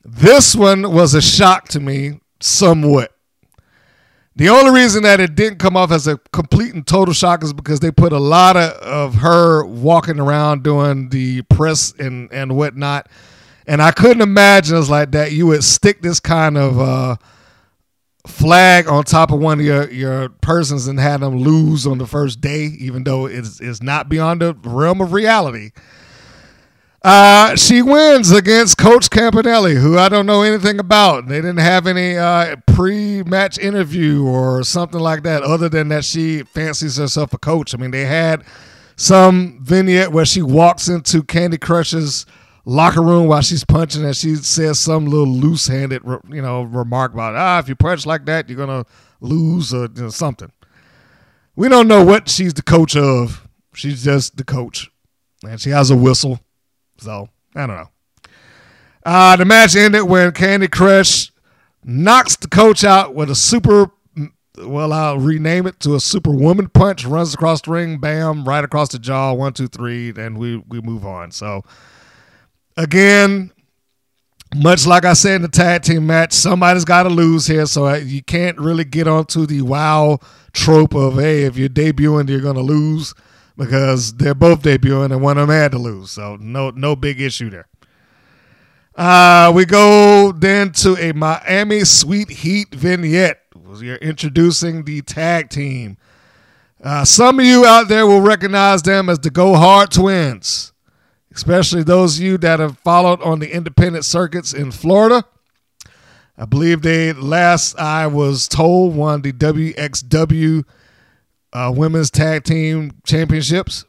This 0.04 0.56
one 0.56 0.92
was 0.94 1.14
a 1.14 1.22
shock 1.22 1.68
to 1.70 1.80
me 1.80 2.20
somewhat. 2.40 3.16
The 4.36 4.50
only 4.50 4.72
reason 4.72 5.04
that 5.04 5.20
it 5.20 5.36
didn't 5.36 5.60
come 5.60 5.78
off 5.78 5.92
as 5.92 6.08
a 6.08 6.18
complete 6.32 6.74
and 6.74 6.88
total 6.88 7.14
shock 7.14 7.44
is 7.44 7.54
because 7.54 7.82
they 7.82 7.92
put 7.92 8.14
a 8.14 8.20
lot 8.20 8.58
of, 8.58 8.72
of 8.82 9.16
her 9.16 9.66
walking 9.66 10.20
around 10.20 10.64
doing 10.64 11.10
the 11.10 11.44
press 11.44 11.94
and, 12.00 12.32
and 12.32 12.56
whatnot 12.56 13.08
and 13.68 13.82
I 13.82 13.92
couldn't 13.92 14.22
imagine 14.22 14.78
it's 14.78 14.90
like 14.90 15.12
that. 15.12 15.32
You 15.32 15.48
would 15.48 15.64
stick 15.64 16.02
this 16.02 16.20
kind 16.20 16.58
of 16.58 16.80
uh, 16.80 17.16
flag 18.28 18.88
on 18.88 19.04
top 19.04 19.32
of 19.32 19.40
one 19.40 19.60
of 19.60 19.66
your, 19.66 19.90
your 19.92 20.30
persons 20.30 20.88
and 20.88 21.00
have 21.00 21.22
them 21.22 21.38
lose 21.38 21.88
on 21.88 21.98
the 21.98 22.08
first 22.08 22.42
day, 22.42 22.66
even 22.80 23.04
though 23.04 23.26
it's, 23.26 23.60
it's 23.60 23.82
not 23.82 24.10
beyond 24.10 24.42
the 24.42 24.54
realm 24.64 25.02
of 25.02 25.14
reality. 25.14 25.72
Uh, 27.04 27.56
she 27.56 27.82
wins 27.82 28.32
against 28.32 28.78
Coach 28.78 29.10
Campanelli, 29.10 29.82
who 29.82 29.98
I 29.98 30.08
don't 30.08 30.28
know 30.28 30.44
anything 30.44 30.80
about. 30.80 31.28
They 31.28 31.38
didn't 31.38 31.58
have 31.58 31.88
any 31.88 32.16
uh, 32.16 32.58
pre-match 32.68 33.58
interview 33.58 34.24
or 34.24 34.64
something 34.64 35.00
like 35.00 35.24
that, 35.24 35.42
other 35.42 35.68
than 35.68 35.88
that 35.88 36.06
she 36.06 36.44
fancies 36.44 36.98
herself 36.98 37.34
a 37.34 37.40
coach. 37.40 37.74
I 37.74 37.78
mean, 37.78 37.92
they 37.92 38.06
had 38.06 38.44
some 38.96 39.58
vignette 39.64 40.12
where 40.12 40.26
she 40.26 40.44
walks 40.44 40.88
into 40.88 41.24
Candy 41.24 41.58
Crush's– 41.58 42.26
locker 42.64 43.02
room 43.02 43.28
while 43.28 43.42
she's 43.42 43.64
punching 43.64 44.06
and 44.06 44.16
she 44.16 44.36
says 44.36 44.80
some 44.80 45.06
little 45.06 45.28
loose 45.28 45.68
handed 45.68 46.04
you 46.30 46.42
know 46.42 46.62
remark 46.62 47.12
about 47.12 47.36
ah 47.36 47.58
if 47.58 47.68
you 47.68 47.76
punch 47.76 48.06
like 48.06 48.26
that 48.26 48.48
you're 48.48 48.58
gonna 48.58 48.86
lose 49.22 49.74
or 49.74 49.84
you 49.96 50.04
know, 50.04 50.10
something. 50.10 50.52
We 51.56 51.70
don't 51.70 51.88
know 51.88 52.04
what 52.04 52.28
she's 52.28 52.54
the 52.54 52.64
coach 52.64 52.96
of. 52.96 53.48
She's 53.74 54.04
just 54.04 54.36
the 54.36 54.44
coach. 54.44 54.90
And 55.44 55.62
she 55.62 55.70
has 55.70 55.92
a 55.92 55.96
whistle. 55.96 56.40
So 56.98 57.30
i 57.56 57.68
don't 57.68 57.76
know. 57.76 57.90
Uh, 59.04 59.36
the 59.36 59.46
match 59.46 59.76
ended 59.76 60.04
when 60.04 60.32
candy 60.32 60.68
crush 60.68 61.32
knocks 61.84 62.36
the 62.36 62.48
coach 62.48 62.84
out 62.84 63.16
with 63.16 63.32
a 63.32 63.36
super 63.36 63.90
well 64.64 64.94
i'll 64.94 65.18
rename 65.18 65.66
it 65.66 65.80
to 65.80 65.96
a 65.96 66.00
superwoman 66.00 66.68
punch 66.70 67.04
runs 67.06 67.34
across 67.34 67.62
the 67.62 67.72
ring 67.72 67.98
bam 67.98 68.46
right 68.46 68.64
across 68.64 68.90
the 68.90 69.00
jaw 69.00 69.34
one 69.34 69.52
two 69.52 69.68
three 69.68 70.14
and 70.16 70.38
we 70.38 70.58
we 70.68 70.80
move 70.82 71.04
on. 71.06 71.32
So 71.32 71.64
again, 72.78 73.52
much 74.56 74.86
like 74.86 75.06
I 75.06 75.14
said 75.14 75.36
in 75.36 75.42
the 75.44 75.48
tag 75.48 75.84
team 75.84 76.08
match, 76.08 76.34
somebody's 76.34 76.86
got 76.86 77.04
to 77.04 77.10
lose 77.10 77.48
here. 77.48 77.66
So 77.66 77.94
you 77.94 78.22
can't 78.22 78.58
really 78.58 78.84
get 78.84 79.08
onto 79.08 79.46
the 79.46 79.62
wow 79.62 80.20
trope 80.54 80.94
of, 80.94 81.16
hey, 81.16 81.44
if 81.44 81.58
you're 81.58 81.70
debuting, 81.70 82.30
you're 82.30 82.42
going 82.42 82.56
to 82.56 82.62
lose 82.62 83.14
because 83.58 84.14
they're 84.14 84.36
both 84.36 84.62
debuting 84.62 85.12
and 85.12 85.22
one 85.22 85.38
of 85.38 85.48
them 85.48 85.56
had 85.56 85.72
to 85.72 85.78
lose. 85.78 86.12
So 86.12 86.38
no, 86.40 86.72
no 86.72 86.96
big 86.96 87.22
issue 87.22 87.50
there. 87.50 87.68
Uh, 88.94 89.52
we 89.56 89.66
go 89.66 90.34
then 90.34 90.72
to 90.74 90.98
a 90.98 91.14
Miami 91.14 91.86
Sweet 91.86 92.30
Heat 92.30 92.76
vignette. 92.76 93.40
You're 93.80 93.96
introducing 93.96 94.84
the 94.84 95.02
tag 95.02 95.50
team. 95.50 95.98
Uh, 96.84 97.06
some 97.06 97.40
of 97.40 97.46
you 97.46 97.66
out 97.66 97.88
there 97.88 98.06
will 98.06 98.20
recognize 98.20 98.82
them 98.82 99.08
as 99.08 99.20
the 99.20 99.30
Go 99.30 99.56
Hard 99.56 99.92
Twins 99.92 100.71
especially 101.42 101.82
those 101.82 102.20
of 102.20 102.24
you 102.24 102.38
that 102.38 102.60
have 102.60 102.78
followed 102.78 103.20
on 103.24 103.40
the 103.40 103.52
independent 103.52 104.06
circuits 104.06 104.54
in 104.54 104.70
Florida. 104.70 105.26
I 106.38 106.46
believe 106.46 106.84
they 106.84 107.14
last 107.14 107.80
I 107.80 108.06
was 108.06 108.48
told 108.48 108.96
won 108.96 109.24
the 109.24 109.34
WXW 109.34 110.64
uh, 111.52 111.74
Women's 111.76 112.12
Tag 112.12 112.44
Team 112.44 112.92
Championships. 113.08 113.86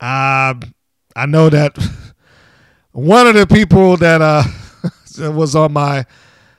Uh, 0.00 0.54
I 1.14 1.26
know 1.26 1.50
that 1.50 1.76
one 2.92 3.26
of 3.26 3.34
the 3.34 3.46
people 3.46 3.98
that 3.98 4.22
uh, 4.22 4.44
was 5.32 5.54
on 5.54 5.74
my 5.74 6.06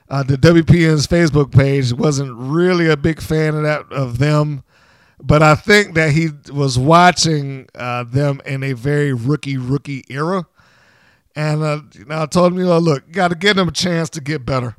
uh, 0.08 0.22
the 0.22 0.36
WPN's 0.36 1.08
Facebook 1.08 1.50
page 1.50 1.92
wasn't 1.92 2.32
really 2.36 2.88
a 2.88 2.96
big 2.96 3.20
fan 3.20 3.56
of 3.56 3.64
that 3.64 3.90
of 3.90 4.18
them, 4.18 4.62
but 5.26 5.42
I 5.42 5.54
think 5.54 5.94
that 5.94 6.12
he 6.12 6.28
was 6.52 6.78
watching 6.78 7.66
uh, 7.74 8.04
them 8.04 8.42
in 8.44 8.62
a 8.62 8.74
very 8.74 9.14
rookie 9.14 9.56
rookie 9.56 10.04
era, 10.10 10.46
and 11.34 11.62
uh, 11.62 11.80
you 11.94 12.04
know, 12.04 12.22
I 12.22 12.26
told 12.26 12.52
him, 12.52 12.58
you 12.58 12.66
know, 12.66 12.78
look, 12.78 13.04
you 13.08 13.14
got 13.14 13.28
to 13.28 13.34
give 13.34 13.56
them 13.56 13.68
a 13.68 13.72
chance 13.72 14.10
to 14.10 14.20
get 14.20 14.44
better, 14.44 14.76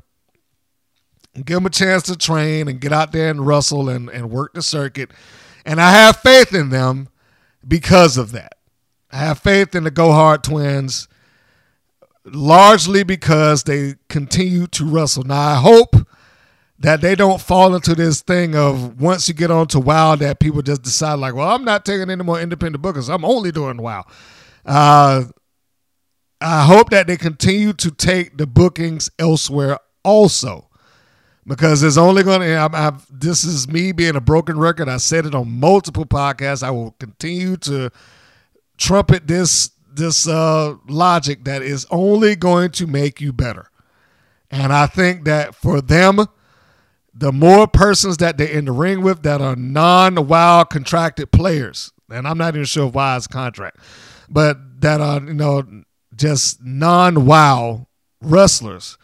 give 1.34 1.56
them 1.56 1.66
a 1.66 1.70
chance 1.70 2.04
to 2.04 2.16
train 2.16 2.68
and 2.68 2.80
get 2.80 2.92
out 2.92 3.10
there 3.10 3.28
and 3.28 3.44
wrestle 3.44 3.88
and 3.88 4.08
and 4.08 4.30
work 4.30 4.54
the 4.54 4.62
circuit, 4.62 5.10
and 5.64 5.80
I 5.80 5.90
have 5.90 6.18
faith 6.18 6.54
in 6.54 6.70
them 6.70 7.08
because 7.66 8.16
of 8.16 8.30
that. 8.30 8.52
I 9.10 9.16
have 9.16 9.40
faith 9.40 9.74
in 9.74 9.82
the 9.82 9.90
Go 9.90 10.12
Hard 10.12 10.44
twins 10.44 11.08
largely 12.24 13.02
because 13.02 13.64
they 13.64 13.94
continue 14.08 14.68
to 14.68 14.84
wrestle. 14.84 15.24
Now, 15.24 15.40
I 15.40 15.54
hope 15.56 16.05
that 16.78 17.00
they 17.00 17.14
don't 17.14 17.40
fall 17.40 17.74
into 17.74 17.94
this 17.94 18.20
thing 18.20 18.54
of 18.54 19.00
once 19.00 19.28
you 19.28 19.34
get 19.34 19.50
on 19.50 19.66
to 19.68 19.80
WoW 19.80 20.16
that 20.16 20.40
people 20.40 20.60
just 20.62 20.82
decide 20.82 21.14
like, 21.14 21.34
well, 21.34 21.48
I'm 21.48 21.64
not 21.64 21.84
taking 21.84 22.10
any 22.10 22.22
more 22.22 22.40
independent 22.40 22.84
bookers. 22.84 23.12
I'm 23.12 23.24
only 23.24 23.50
doing 23.50 23.78
WoW. 23.78 24.04
Uh, 24.64 25.24
I 26.40 26.64
hope 26.64 26.90
that 26.90 27.06
they 27.06 27.16
continue 27.16 27.72
to 27.74 27.90
take 27.90 28.36
the 28.36 28.46
bookings 28.46 29.10
elsewhere 29.18 29.78
also, 30.04 30.68
because 31.46 31.82
it's 31.82 31.96
only 31.96 32.22
going 32.22 32.40
to. 32.40 32.98
This 33.10 33.44
is 33.44 33.68
me 33.68 33.92
being 33.92 34.16
a 34.16 34.20
broken 34.20 34.58
record. 34.58 34.88
I 34.88 34.98
said 34.98 35.24
it 35.24 35.34
on 35.34 35.50
multiple 35.50 36.04
podcasts. 36.04 36.62
I 36.62 36.70
will 36.70 36.90
continue 36.98 37.56
to 37.58 37.90
trumpet 38.76 39.26
this 39.26 39.70
this 39.90 40.28
uh, 40.28 40.74
logic 40.88 41.44
that 41.44 41.62
is 41.62 41.86
only 41.90 42.36
going 42.36 42.70
to 42.72 42.86
make 42.86 43.20
you 43.20 43.32
better. 43.32 43.70
And 44.50 44.74
I 44.74 44.86
think 44.86 45.24
that 45.24 45.54
for 45.54 45.80
them, 45.80 46.26
the 47.16 47.32
more 47.32 47.66
persons 47.66 48.18
that 48.18 48.36
they're 48.36 48.48
in 48.48 48.66
the 48.66 48.72
ring 48.72 49.02
with 49.02 49.22
that 49.22 49.40
are 49.40 49.56
non-WoW 49.56 50.64
contracted 50.64 51.32
players, 51.32 51.92
and 52.10 52.26
I'm 52.26 52.38
not 52.38 52.54
even 52.54 52.64
sure 52.64 52.88
why 52.88 53.16
it's 53.16 53.26
contract, 53.26 53.78
but 54.28 54.80
that 54.80 55.00
are 55.00 55.20
you 55.20 55.34
know 55.34 55.64
just 56.14 56.62
non-WoW 56.62 57.86
wrestlers, 58.20 58.98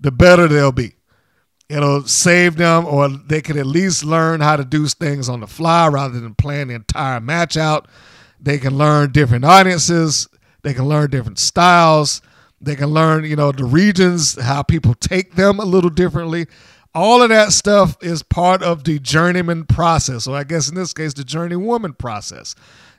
the 0.00 0.10
better 0.10 0.48
they'll 0.48 0.72
be. 0.72 0.94
It'll 1.68 2.04
save 2.04 2.56
them, 2.56 2.86
or 2.86 3.08
they 3.08 3.40
can 3.40 3.58
at 3.58 3.66
least 3.66 4.04
learn 4.04 4.40
how 4.40 4.54
to 4.56 4.64
do 4.64 4.86
things 4.86 5.28
on 5.28 5.40
the 5.40 5.48
fly 5.48 5.88
rather 5.88 6.20
than 6.20 6.34
plan 6.36 6.68
the 6.68 6.74
entire 6.74 7.20
match 7.20 7.56
out. 7.56 7.88
They 8.40 8.58
can 8.58 8.78
learn 8.78 9.10
different 9.10 9.44
audiences 9.44 10.28
they 10.66 10.74
can 10.74 10.86
learn 10.86 11.10
different 11.10 11.38
styles. 11.38 12.20
They 12.60 12.74
can 12.74 12.88
learn, 12.88 13.24
you 13.24 13.36
know, 13.36 13.52
the 13.52 13.64
regions, 13.64 14.34
how 14.34 14.64
people 14.64 14.94
take 14.94 15.36
them 15.36 15.60
a 15.60 15.64
little 15.64 15.90
differently. 15.90 16.48
All 16.96 17.22
of 17.22 17.28
that 17.28 17.52
stuff 17.52 17.98
is 18.00 18.22
part 18.22 18.62
of 18.62 18.84
the 18.84 18.98
journeyman 18.98 19.66
process. 19.66 20.24
So 20.24 20.34
I 20.34 20.44
guess 20.44 20.70
in 20.70 20.74
this 20.74 20.94
case, 20.94 21.12
the 21.12 21.24
journeywoman 21.24 21.98
process. 21.98 22.54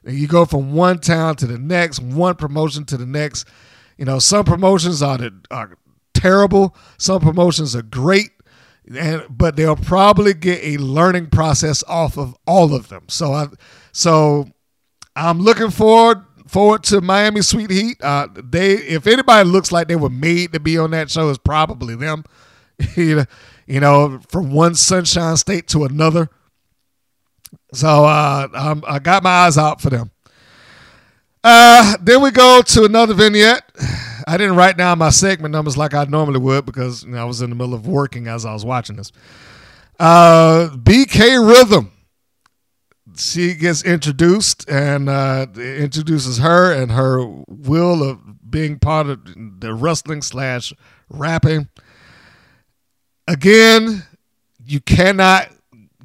You 0.06 0.28
go 0.28 0.46
from 0.46 0.74
one 0.74 1.00
town 1.00 1.36
to 1.38 1.48
the 1.48 1.58
next, 1.58 2.00
one 2.00 2.36
promotion 2.36 2.86
to 2.86 2.98
the 2.98 3.08
next. 3.08 3.48
You 3.98 4.06
know, 4.06 4.20
some 4.20 4.46
promotions 4.46 5.02
are, 5.02 5.18
the, 5.18 5.34
are 5.50 5.80
terrible. 6.14 6.76
Some 7.00 7.22
promotions 7.22 7.76
are 7.76 7.82
great. 7.82 8.30
And, 8.96 9.26
but 9.32 9.56
they'll 9.56 9.76
probably 9.76 10.36
get 10.36 10.64
a 10.64 10.78
learning 10.78 11.32
process 11.32 11.84
off 11.88 12.20
of 12.20 12.38
all 12.46 12.76
of 12.76 12.90
them. 12.90 13.06
So 13.08 13.34
I, 13.34 13.48
so 13.94 14.46
I'm 15.16 15.40
looking 15.40 15.72
forward 15.72 16.20
forward 16.46 16.84
to 16.84 17.02
Miami 17.02 17.42
Sweet 17.42 17.72
Heat. 17.72 17.98
Uh, 18.04 18.28
they, 18.32 18.74
if 18.74 19.08
anybody 19.08 19.50
looks 19.50 19.72
like 19.72 19.88
they 19.88 19.96
were 19.96 20.12
made 20.12 20.54
to 20.54 20.60
be 20.60 20.78
on 20.78 20.92
that 20.92 21.10
show, 21.10 21.30
it's 21.30 21.40
probably 21.40 21.96
them. 21.96 22.24
you 22.96 23.16
know, 23.16 23.26
from 24.30 24.52
one 24.52 24.76
sunshine 24.76 25.38
state 25.38 25.68
to 25.70 25.86
another. 25.86 26.30
So 27.74 28.06
uh, 28.06 28.80
i 28.88 29.00
got 29.00 29.24
my 29.24 29.30
eyes 29.30 29.58
out 29.58 29.82
for 29.82 29.90
them. 29.90 30.12
Uh, 31.44 31.96
then 32.02 32.22
we 32.22 32.32
go 32.32 32.62
to 32.62 32.84
another 32.84 33.14
vignette. 33.14 33.64
I 34.28 34.38
didn't 34.38 34.56
write 34.56 34.78
down 34.78 34.98
my 34.98 35.10
segment 35.10 35.54
numbers 35.54 35.78
like 35.78 35.94
I 35.94 36.04
normally 36.06 36.40
would 36.40 36.66
because 36.66 37.04
you 37.04 37.12
know, 37.12 37.20
I 37.20 37.24
was 37.24 37.42
in 37.42 37.50
the 37.50 37.56
middle 37.56 37.74
of 37.74 37.88
working 37.88 38.28
as 38.28 38.46
I 38.46 38.54
was 38.54 38.66
watching 38.66 38.98
this. 38.98 39.12
Uh, 40.00 40.70
BK 40.76 41.48
Rhythm 41.48 41.92
she 43.20 43.54
gets 43.54 43.84
introduced 43.84 44.70
and 44.70 45.10
uh, 45.10 45.48
introduces 45.56 46.40
her 46.40 46.72
and 46.72 46.92
her 46.92 47.26
will 47.48 48.04
of 48.04 48.20
being 48.50 48.80
part 48.80 49.08
of 49.08 49.60
the 49.60 49.74
wrestling 49.74 50.22
slash 50.22 50.74
rapping. 51.10 51.70
Again, 53.28 54.04
you 54.66 54.80
cannot 54.80 55.50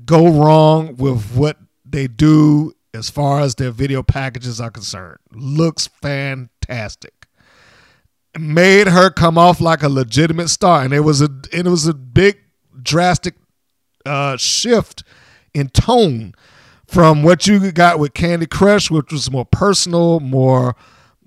go 0.05 0.29
wrong 0.29 0.97
with 0.97 1.35
what 1.35 1.57
they 1.85 2.09
do 2.09 2.75
as 2.95 3.11
far 3.11 3.41
as 3.41 3.55
their 3.55 3.71
video 3.71 4.03
packages 4.03 4.61
are 4.61 4.71
concerned. 4.71 5.19
Looks 5.33 5.87
fantastic. 5.87 7.27
Made 8.39 8.89
her 8.89 9.11
come 9.11 9.39
off 9.39 9.61
like 9.61 9.83
a 9.83 9.89
legitimate 9.89 10.49
star, 10.49 10.83
and 10.83 10.93
it 10.93 11.01
was 11.01 11.21
a 11.21 11.29
it 11.53 11.67
was 11.67 11.87
a 11.87 11.95
big 11.95 12.39
drastic 12.83 13.35
uh, 14.07 14.37
shift 14.37 15.05
in 15.55 15.69
tone 15.69 16.35
from 16.87 17.23
what 17.23 17.47
you 17.47 17.73
got 17.73 17.99
with 17.99 18.15
Candy 18.15 18.47
Crush, 18.47 18.91
which 18.91 19.13
was 19.13 19.31
more 19.31 19.45
personal, 19.45 20.19
more 20.21 20.75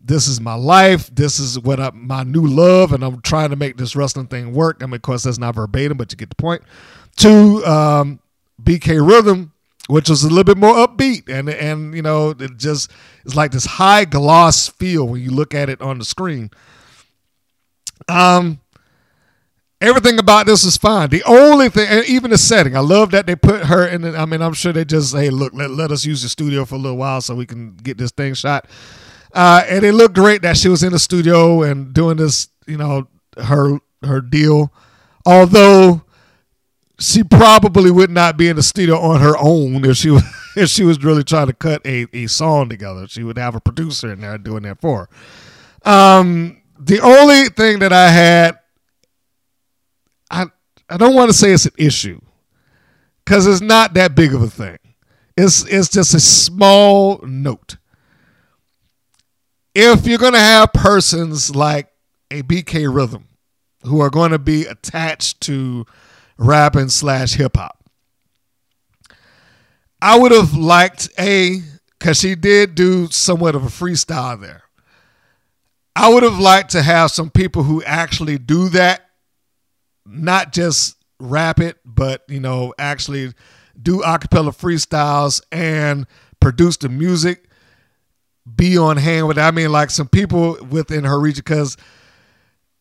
this 0.05 0.27
is 0.27 0.39
my 0.39 0.53
life, 0.53 1.13
this 1.13 1.39
is 1.39 1.59
what 1.59 1.79
I, 1.79 1.89
my 1.93 2.23
new 2.23 2.45
love, 2.45 2.93
and 2.93 3.03
I'm 3.03 3.21
trying 3.21 3.49
to 3.49 3.55
make 3.55 3.77
this 3.77 3.95
wrestling 3.95 4.27
thing 4.27 4.53
work. 4.53 4.77
I 4.81 4.85
mean, 4.85 4.95
of 4.95 5.01
course, 5.01 5.23
that's 5.23 5.39
not 5.39 5.55
verbatim, 5.55 5.97
but 5.97 6.11
you 6.11 6.17
get 6.17 6.29
the 6.29 6.35
point. 6.35 6.61
To 7.17 7.65
um, 7.65 8.19
BK 8.61 9.05
Rhythm, 9.05 9.51
which 9.87 10.09
was 10.09 10.23
a 10.23 10.29
little 10.29 10.43
bit 10.43 10.57
more 10.57 10.75
upbeat, 10.75 11.27
and 11.27 11.49
and 11.49 11.95
you 11.95 12.01
know, 12.03 12.31
it 12.31 12.57
just 12.57 12.91
it's 13.25 13.35
like 13.35 13.51
this 13.51 13.65
high 13.65 14.05
gloss 14.05 14.67
feel 14.67 15.07
when 15.07 15.21
you 15.21 15.31
look 15.31 15.55
at 15.55 15.69
it 15.69 15.81
on 15.81 15.97
the 15.97 16.05
screen. 16.05 16.51
Um, 18.07 18.59
Everything 19.81 20.17
about 20.17 20.45
this 20.45 20.63
is 20.63 20.77
fine. 20.77 21.09
The 21.09 21.21
only 21.25 21.67
thing, 21.67 21.87
and 21.89 22.05
even 22.05 22.31
the 22.31 22.37
setting, 22.37 22.77
I 22.77 22.79
love 22.79 23.11
that 23.11 23.27
they 23.27 23.35
put 23.35 23.65
her 23.65 23.85
in. 23.85 24.01
The, 24.01 24.17
I 24.17 24.25
mean, 24.25 24.41
I'm 24.41 24.53
sure 24.53 24.71
they 24.71 24.85
just 24.85 25.13
hey, 25.13 25.29
look, 25.29 25.53
let, 25.53 25.69
let 25.69 25.91
us 25.91 26.05
use 26.05 26.21
the 26.21 26.29
studio 26.29 26.63
for 26.63 26.75
a 26.75 26.77
little 26.77 26.97
while 26.97 27.19
so 27.19 27.35
we 27.35 27.45
can 27.45 27.75
get 27.75 27.97
this 27.97 28.11
thing 28.11 28.33
shot. 28.35 28.67
Uh, 29.35 29.63
and 29.67 29.83
it 29.83 29.91
looked 29.91 30.15
great 30.15 30.41
that 30.43 30.55
she 30.55 30.69
was 30.69 30.81
in 30.81 30.93
the 30.93 30.99
studio 30.99 31.61
and 31.61 31.93
doing 31.93 32.15
this, 32.15 32.47
you 32.67 32.77
know, 32.77 33.07
her 33.37 33.79
her 34.01 34.21
deal. 34.21 34.73
Although 35.25 36.03
she 36.99 37.23
probably 37.23 37.91
would 37.91 38.09
not 38.09 38.37
be 38.37 38.47
in 38.47 38.55
the 38.55 38.63
studio 38.63 38.97
on 38.97 39.19
her 39.19 39.35
own 39.37 39.83
if 39.83 39.97
she 39.97 40.09
was 40.11 40.23
if 40.55 40.69
she 40.69 40.85
was 40.85 41.03
really 41.03 41.23
trying 41.23 41.47
to 41.47 41.53
cut 41.53 41.85
a, 41.85 42.07
a 42.13 42.27
song 42.27 42.69
together. 42.69 43.07
She 43.07 43.23
would 43.23 43.37
have 43.37 43.55
a 43.55 43.59
producer 43.59 44.13
in 44.13 44.21
there 44.21 44.37
doing 44.37 44.63
that 44.63 44.79
for 44.79 45.09
her. 45.83 45.91
Um, 45.91 46.61
the 46.79 47.01
only 47.01 47.49
thing 47.49 47.79
that 47.79 47.91
I 47.91 48.09
had 48.09 48.59
I 50.31 50.45
I 50.89 50.97
don't 50.97 51.15
want 51.15 51.29
to 51.29 51.37
say 51.37 51.51
it's 51.51 51.65
an 51.65 51.73
issue 51.77 52.21
because 53.23 53.47
it's 53.47 53.61
not 53.61 53.95
that 53.95 54.15
big 54.15 54.33
of 54.33 54.41
a 54.41 54.49
thing. 54.49 54.77
It's 55.35 55.65
it's 55.65 55.89
just 55.89 56.13
a 56.13 56.19
small 56.19 57.19
note. 57.23 57.75
If 59.75 60.07
you're 60.07 60.17
gonna 60.17 60.39
have 60.39 60.71
persons 60.71 61.53
like 61.53 61.89
a 62.31 62.41
BK 62.43 62.93
Rhythm 62.93 63.27
who 63.83 63.99
are 63.99 64.09
going 64.09 64.31
to 64.31 64.39
be 64.39 64.65
attached 64.65 65.41
to 65.41 65.85
rapping 66.37 66.89
slash 66.89 67.33
hip 67.33 67.57
hop, 67.57 67.83
I 70.01 70.17
would 70.17 70.31
have 70.31 70.55
liked 70.55 71.09
a 71.19 71.61
because 71.99 72.19
she 72.19 72.35
did 72.35 72.75
do 72.75 73.07
somewhat 73.07 73.55
of 73.55 73.63
a 73.63 73.67
freestyle 73.67 74.39
there. 74.39 74.63
I 75.95 76.13
would 76.13 76.23
have 76.23 76.39
liked 76.39 76.71
to 76.71 76.81
have 76.81 77.11
some 77.11 77.29
people 77.29 77.63
who 77.63 77.83
actually 77.83 78.37
do 78.37 78.69
that 78.69 79.09
not 80.05 80.53
just 80.53 80.97
rap 81.19 81.59
it, 81.59 81.77
but 81.83 82.23
you 82.29 82.39
know, 82.39 82.73
actually 82.77 83.33
do 83.81 83.99
acapella 84.01 84.55
freestyles 84.55 85.41
and 85.51 86.07
produce 86.39 86.77
the 86.77 86.89
music. 86.89 87.49
Be 88.53 88.77
on 88.77 88.97
hand 88.97 89.27
with. 89.27 89.37
I 89.37 89.51
mean, 89.51 89.71
like 89.71 89.89
some 89.89 90.07
people 90.07 90.57
within 90.69 91.03
her 91.03 91.19
region, 91.19 91.43
because 91.43 91.77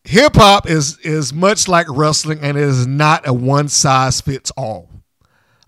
hip 0.05 0.37
hop 0.37 0.69
is 0.69 0.99
is 0.99 1.33
much 1.33 1.69
like 1.69 1.87
wrestling, 1.89 2.41
and 2.43 2.57
it 2.57 2.62
is 2.62 2.87
not 2.87 3.27
a 3.27 3.33
one 3.33 3.69
size 3.69 4.21
fits 4.21 4.51
all. 4.53 4.91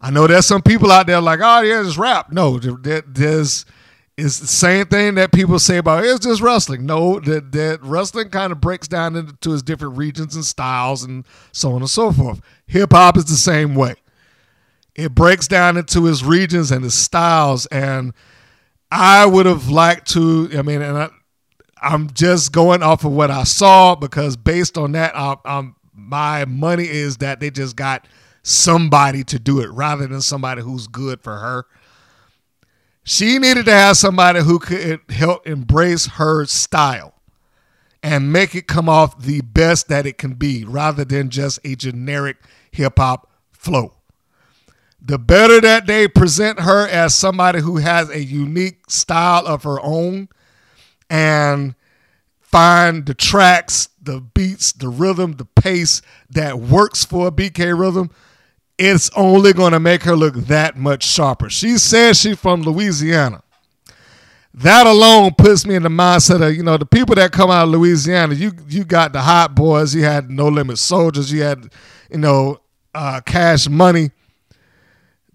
I 0.01 0.11
know 0.11 0.27
there's 0.27 0.47
some 0.47 0.63
people 0.63 0.93
out 0.93 1.07
there 1.07 1.21
like, 1.21 1.41
oh 1.43 1.61
yeah, 1.63 1.81
it's 1.81 1.97
rap. 1.97 2.31
No, 2.31 2.59
there, 2.59 3.03
there's 3.03 3.65
it's 4.17 4.39
the 4.39 4.47
same 4.47 4.87
thing 4.87 5.15
that 5.17 5.33
people 5.33 5.59
say 5.59 5.77
about 5.77 6.05
it's 6.05 6.25
just 6.25 6.41
wrestling. 6.41 6.87
No, 6.87 7.21
that 7.21 7.53
that 7.53 7.83
wrestling 7.83 8.31
kind 8.31 8.53
of 8.53 8.61
breaks 8.61 8.89
down 8.89 9.15
into 9.15 9.53
its 9.53 9.63
different 9.63 9.97
regions 9.97 10.35
and 10.35 10.45
styles 10.45 11.03
and 11.03 11.27
so 11.53 11.73
on 11.73 11.83
and 11.83 11.91
so 11.91 12.13
forth. 12.13 12.41
Hip 12.67 12.93
hop 12.93 13.17
is 13.17 13.27
the 13.27 13.35
same 13.35 13.75
way. 13.75 13.95
It 14.95 15.15
breaks 15.15 15.47
down 15.47 15.77
into 15.77 16.07
its 16.07 16.23
regions 16.23 16.71
and 16.71 16.85
its 16.85 16.95
styles, 16.95 17.67
and 17.67 18.15
I 18.91 19.27
would 19.27 19.47
have 19.47 19.69
liked 19.69 20.11
to. 20.13 20.51
I 20.57 20.63
mean, 20.63 20.83
and 20.83 20.97
I, 20.97 21.09
I'm 21.81 22.11
just 22.13 22.53
going 22.53 22.83
off 22.83 23.05
of 23.05 23.13
what 23.13 23.31
I 23.31 23.45
saw 23.45 23.95
because 23.95 24.37
based 24.37 24.79
on 24.79 24.93
that, 24.93 25.17
I, 25.17 25.37
I'm 25.45 25.77
my 25.93 26.45
money 26.45 26.89
is 26.89 27.17
that 27.19 27.41
they 27.41 27.51
just 27.51 27.75
got 27.75 28.07
somebody 28.43 29.25
to 29.25 29.39
do 29.39 29.61
it 29.61 29.71
rather 29.71 30.07
than 30.07 30.21
somebody 30.21 30.63
who's 30.63 30.87
good 30.87 31.21
for 31.23 31.39
her. 31.39 31.67
She 33.03 33.39
needed 33.39 33.67
to 33.67 33.73
have 33.73 33.97
somebody 33.97 34.41
who 34.41 34.59
could 34.59 35.01
help 35.09 35.47
embrace 35.47 36.07
her 36.07 36.45
style 36.45 37.15
and 38.03 38.33
make 38.33 38.55
it 38.55 38.69
come 38.69 38.89
off 38.89 39.21
the 39.21 39.41
best 39.41 39.89
that 39.89 40.07
it 40.07 40.19
can 40.19 40.35
be 40.35 40.65
rather 40.65 41.05
than 41.05 41.31
just 41.31 41.59
a 41.65 41.75
generic 41.75 42.37
hip 42.71 42.99
hop 42.99 43.31
flow. 43.53 43.96
The 45.07 45.19
better 45.21 45.61
that 45.61 45.87
they 45.87 46.09
present 46.09 46.59
her 46.61 46.89
as 46.89 47.15
somebody 47.15 47.61
who 47.61 47.77
has 47.77 48.11
a 48.11 48.25
unique 48.25 48.91
style 48.91 49.47
of 49.47 49.63
her 49.63 49.81
own 49.81 50.29
and 51.09 51.77
find 52.41 53.07
the 53.07 53.15
tracks, 53.15 53.89
the 54.03 54.21
beats, 54.21 54.73
the 54.73 54.89
rhythm, 54.89 55.35
the 55.35 55.45
pace 55.45 56.03
that 56.31 56.59
works 56.59 57.05
for 57.05 57.29
a 57.29 57.31
BK 57.31 57.79
rhythm, 57.79 58.11
it's 58.79 59.09
only 59.15 59.53
going 59.53 59.73
to 59.73 59.79
make 59.79 60.03
her 60.03 60.17
look 60.17 60.35
that 60.35 60.77
much 60.77 61.05
sharper. 61.05 61.51
She 61.51 61.79
says 61.79 62.19
she's 62.19 62.37
from 62.37 62.63
Louisiana. 62.63 63.45
That 64.55 64.89
alone 64.89 65.35
puts 65.39 65.65
me 65.65 65.77
in 65.77 65.85
the 65.85 65.89
mindset 65.89 66.45
of, 66.45 66.57
you 66.57 66.65
know, 66.65 66.79
the 66.79 66.87
people 66.87 67.15
that 67.15 67.31
come 67.31 67.51
out 67.51 67.65
of 67.65 67.69
Louisiana, 67.69 68.35
you 68.35 68.51
you 68.69 68.85
got 68.85 69.13
the 69.13 69.21
hot 69.21 69.55
boys, 69.55 69.95
you 69.95 70.03
had 70.03 70.31
no 70.31 70.49
limit 70.49 70.79
soldiers, 70.79 71.31
you 71.31 71.43
had, 71.43 71.71
you 72.11 72.19
know, 72.19 72.59
uh, 72.93 73.21
cash 73.21 73.69
money. 73.69 74.11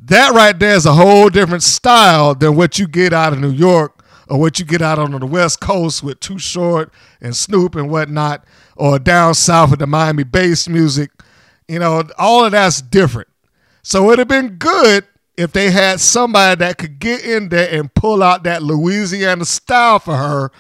That 0.02 0.34
right 0.34 0.58
there 0.58 0.76
is 0.76 0.88
a 0.88 0.94
whole 0.94 1.30
different 1.30 1.62
style 1.62 2.34
than 2.34 2.56
what 2.56 2.80
you 2.80 2.88
get 2.88 3.14
out 3.14 3.34
of 3.34 3.40
New 3.40 3.52
York 3.52 4.04
or 4.28 4.40
what 4.40 4.58
you 4.58 4.66
get 4.66 4.82
out 4.82 4.98
on 4.98 5.12
the 5.12 5.26
West 5.26 5.60
Coast 5.60 6.02
with 6.02 6.20
Too 6.20 6.40
Short 6.40 6.92
and 7.22 7.36
Snoop 7.36 7.76
and 7.76 7.90
whatnot, 7.90 8.44
or 8.76 8.98
down 8.98 9.36
south 9.36 9.70
with 9.70 9.80
the 9.80 9.88
Miami 9.88 10.24
bass 10.24 10.68
music. 10.68 11.12
You 11.68 11.80
know, 11.80 12.04
all 12.18 12.46
of 12.46 12.52
that's 12.52 12.82
different. 12.82 13.28
So 13.84 14.08
it'd 14.08 14.20
have 14.20 14.28
been 14.28 14.56
good 14.58 15.06
if 15.38 15.52
they 15.52 15.70
had 15.70 16.00
somebody 16.00 16.60
that 16.60 16.78
could 16.78 16.98
get 16.98 17.24
in 17.24 17.50
there 17.50 17.70
and 17.72 17.94
pull 17.94 18.24
out 18.24 18.44
that 18.44 18.64
Louisiana 18.64 19.46
style 19.46 20.00
for 20.00 20.16
her 20.16 20.52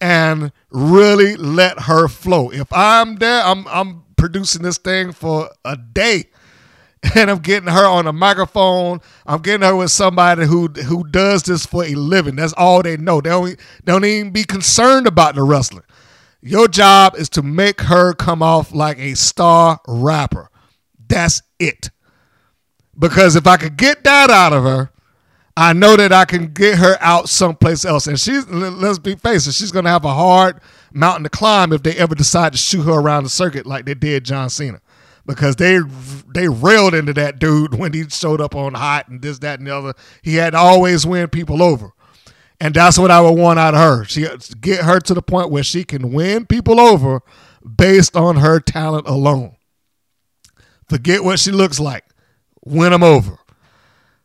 and 0.00 0.52
really 0.70 1.36
let 1.36 1.80
her 1.80 2.08
flow. 2.08 2.50
If 2.50 2.72
I'm 2.72 3.16
there, 3.16 3.42
I'm 3.44 3.66
I'm 3.68 4.02
producing 4.16 4.62
this 4.62 4.78
thing 4.78 5.12
for 5.12 5.50
a 5.64 5.76
day. 5.76 6.24
And 7.16 7.30
I'm 7.30 7.38
getting 7.38 7.68
her 7.70 7.86
on 7.86 8.06
a 8.06 8.12
microphone. 8.12 9.00
I'm 9.26 9.40
getting 9.40 9.66
her 9.66 9.74
with 9.74 9.90
somebody 9.90 10.44
who 10.44 10.68
who 10.68 11.02
does 11.08 11.42
this 11.42 11.64
for 11.64 11.84
a 11.84 11.94
living. 11.94 12.36
That's 12.36 12.52
all 12.52 12.82
they 12.82 12.98
know. 12.98 13.20
They 13.20 13.30
don't, 13.30 13.56
don't 13.84 14.04
even 14.04 14.32
be 14.32 14.44
concerned 14.44 15.06
about 15.06 15.34
the 15.34 15.42
wrestling. 15.42 15.84
Your 16.42 16.68
job 16.68 17.14
is 17.16 17.28
to 17.30 17.42
make 17.42 17.80
her 17.82 18.12
come 18.12 18.42
off 18.42 18.72
like 18.72 18.98
a 18.98 19.14
star 19.14 19.80
rapper. 19.88 20.50
That's 21.08 21.42
it. 21.58 21.90
Because 22.98 23.34
if 23.34 23.46
I 23.46 23.56
could 23.56 23.76
get 23.76 24.04
that 24.04 24.30
out 24.30 24.52
of 24.52 24.62
her, 24.64 24.90
I 25.56 25.72
know 25.72 25.96
that 25.96 26.12
I 26.12 26.24
can 26.24 26.52
get 26.52 26.78
her 26.78 26.96
out 27.00 27.28
someplace 27.28 27.84
else. 27.84 28.06
And 28.06 28.18
she's 28.18 28.46
let's 28.48 28.98
be 28.98 29.14
facing, 29.14 29.52
she's 29.52 29.72
gonna 29.72 29.90
have 29.90 30.04
a 30.04 30.14
hard 30.14 30.60
mountain 30.92 31.24
to 31.24 31.30
climb 31.30 31.72
if 31.72 31.82
they 31.82 31.96
ever 31.96 32.14
decide 32.14 32.52
to 32.52 32.58
shoot 32.58 32.82
her 32.82 32.92
around 32.92 33.24
the 33.24 33.30
circuit 33.30 33.66
like 33.66 33.84
they 33.84 33.94
did 33.94 34.24
John 34.24 34.48
Cena. 34.50 34.80
Because 35.26 35.56
they 35.56 35.78
they 36.34 36.48
railed 36.48 36.94
into 36.94 37.12
that 37.14 37.38
dude 37.38 37.74
when 37.74 37.92
he 37.92 38.08
showed 38.08 38.40
up 38.40 38.54
on 38.54 38.74
hot 38.74 39.08
and 39.08 39.22
this, 39.22 39.38
that, 39.40 39.58
and 39.58 39.68
the 39.68 39.76
other. 39.76 39.94
He 40.22 40.36
had 40.36 40.50
to 40.50 40.58
always 40.58 41.06
win 41.06 41.28
people 41.28 41.62
over. 41.62 41.92
And 42.60 42.74
that's 42.74 42.98
what 42.98 43.10
I 43.10 43.20
would 43.20 43.38
want 43.38 43.58
out 43.58 43.74
of 43.74 43.80
her. 43.80 44.04
She 44.04 44.26
get 44.60 44.84
her 44.84 45.00
to 45.00 45.14
the 45.14 45.22
point 45.22 45.50
where 45.50 45.62
she 45.62 45.84
can 45.84 46.12
win 46.12 46.46
people 46.46 46.78
over 46.78 47.22
based 47.76 48.16
on 48.16 48.36
her 48.36 48.60
talent 48.60 49.06
alone. 49.06 49.56
Forget 50.88 51.24
what 51.24 51.38
she 51.38 51.52
looks 51.52 51.80
like 51.80 52.04
win 52.64 52.92
them 52.92 53.02
over. 53.02 53.38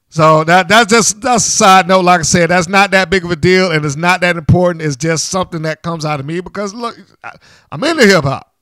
So 0.09 0.43
that 0.45 0.67
that's 0.69 0.89
just 0.89 1.21
that's 1.21 1.45
a 1.45 1.51
side 1.51 1.87
note. 1.87 2.05
Like 2.05 2.21
I 2.21 2.23
said, 2.23 2.49
that's 2.49 2.69
not 2.69 2.91
that 2.91 3.09
big 3.09 3.25
of 3.25 3.31
a 3.31 3.35
deal, 3.35 3.71
and 3.71 3.83
it's 3.85 3.97
not 3.97 4.21
that 4.21 4.37
important. 4.37 4.81
It's 4.81 4.95
just 4.95 5.25
something 5.25 5.63
that 5.63 5.81
comes 5.81 6.05
out 6.05 6.19
of 6.19 6.25
me 6.25 6.39
because 6.39 6.73
look, 6.73 6.97
I'm 7.71 7.83
into 7.83 8.05
hip 8.05 8.23
hop. 8.23 8.54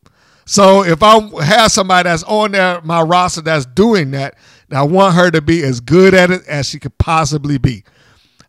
So 0.46 0.84
if 0.84 1.02
I 1.02 1.20
have 1.44 1.72
somebody 1.72 2.10
that's 2.10 2.24
on 2.24 2.52
there, 2.52 2.82
my 2.82 3.02
roster 3.02 3.42
that's 3.42 3.66
doing 3.66 4.12
that, 4.12 4.36
I 4.72 4.84
want 4.84 5.16
her 5.16 5.32
to 5.32 5.42
be 5.42 5.64
as 5.64 5.80
good 5.80 6.14
at 6.14 6.32
it 6.32 6.42
as 6.48 6.68
she 6.68 6.80
could 6.80 6.98
possibly 6.98 7.58
be. 7.58 7.84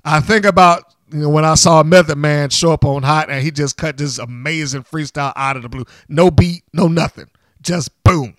I 0.04 0.20
think 0.20 0.44
about 0.44 0.94
you 1.12 1.20
know 1.20 1.28
when 1.28 1.44
I 1.44 1.54
saw 1.54 1.82
Method 1.82 2.16
Man 2.16 2.50
show 2.50 2.72
up 2.72 2.84
on 2.84 3.02
Hot 3.02 3.30
and 3.30 3.42
he 3.42 3.50
just 3.50 3.76
cut 3.76 3.96
this 3.96 4.18
amazing 4.18 4.82
freestyle 4.84 5.32
out 5.36 5.56
of 5.56 5.62
the 5.62 5.68
blue, 5.68 5.84
no 6.08 6.30
beat, 6.30 6.64
no 6.72 6.88
nothing, 6.88 7.28
just 7.60 8.02
boom, 8.04 8.36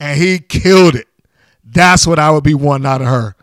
and 0.00 0.20
he 0.20 0.38
killed 0.38 0.96
it. 0.96 1.06
That's 1.64 2.06
what 2.06 2.18
I 2.18 2.30
would 2.30 2.44
be 2.44 2.54
wanting 2.54 2.86
out 2.86 3.02
of 3.02 3.08
her. 3.08 3.36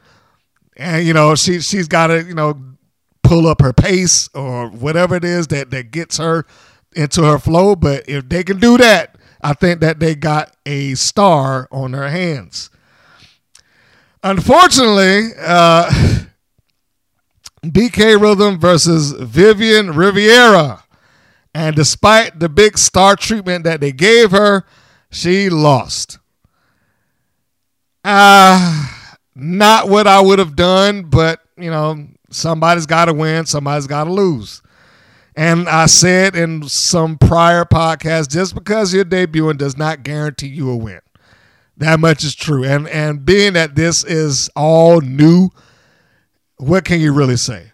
And 0.75 1.05
you 1.05 1.13
know, 1.13 1.35
she 1.35 1.61
she's 1.61 1.87
got 1.87 2.07
to 2.07 2.23
you 2.23 2.33
know 2.33 2.59
pull 3.23 3.47
up 3.47 3.61
her 3.61 3.73
pace 3.73 4.29
or 4.33 4.69
whatever 4.69 5.15
it 5.15 5.23
is 5.23 5.47
that 5.47 5.71
that 5.71 5.91
gets 5.91 6.17
her 6.17 6.45
into 6.95 7.23
her 7.23 7.39
flow. 7.39 7.75
But 7.75 8.07
if 8.07 8.27
they 8.29 8.43
can 8.43 8.59
do 8.59 8.77
that, 8.77 9.17
I 9.41 9.53
think 9.53 9.81
that 9.81 9.99
they 9.99 10.15
got 10.15 10.55
a 10.65 10.95
star 10.95 11.67
on 11.71 11.91
their 11.91 12.09
hands. 12.09 12.69
Unfortunately, 14.23 15.31
uh, 15.37 15.89
BK 17.65 18.19
Rhythm 18.19 18.59
versus 18.59 19.11
Vivian 19.11 19.93
Riviera. 19.93 20.83
And 21.53 21.75
despite 21.75 22.39
the 22.39 22.49
big 22.49 22.77
star 22.77 23.15
treatment 23.15 23.63
that 23.65 23.79
they 23.81 23.91
gave 23.91 24.31
her, 24.31 24.65
she 25.11 25.49
lost. 25.49 26.17
Uh, 28.03 28.87
not 29.35 29.87
what 29.87 30.07
I 30.07 30.19
would 30.21 30.39
have 30.39 30.55
done, 30.55 31.03
but 31.03 31.41
you 31.57 31.69
know, 31.69 32.07
somebody's 32.31 32.85
got 32.85 33.05
to 33.05 33.13
win, 33.13 33.45
somebody's 33.45 33.87
got 33.87 34.05
to 34.05 34.11
lose. 34.11 34.61
And 35.35 35.67
I 35.67 35.87
said 35.87 36.35
in 36.35 36.67
some 36.67 37.17
prior 37.17 37.65
podcast, 37.65 38.29
just 38.29 38.53
because 38.53 38.93
you're 38.93 39.05
debuting 39.05 39.57
does 39.57 39.77
not 39.77 40.03
guarantee 40.03 40.47
you 40.47 40.69
a 40.69 40.77
win. 40.77 41.01
That 41.77 41.99
much 41.99 42.23
is 42.23 42.35
true. 42.35 42.63
And 42.63 42.87
and 42.87 43.25
being 43.25 43.53
that 43.53 43.75
this 43.75 44.03
is 44.03 44.49
all 44.55 45.01
new, 45.01 45.49
what 46.57 46.85
can 46.85 46.99
you 46.99 47.13
really 47.13 47.37
say? 47.37 47.71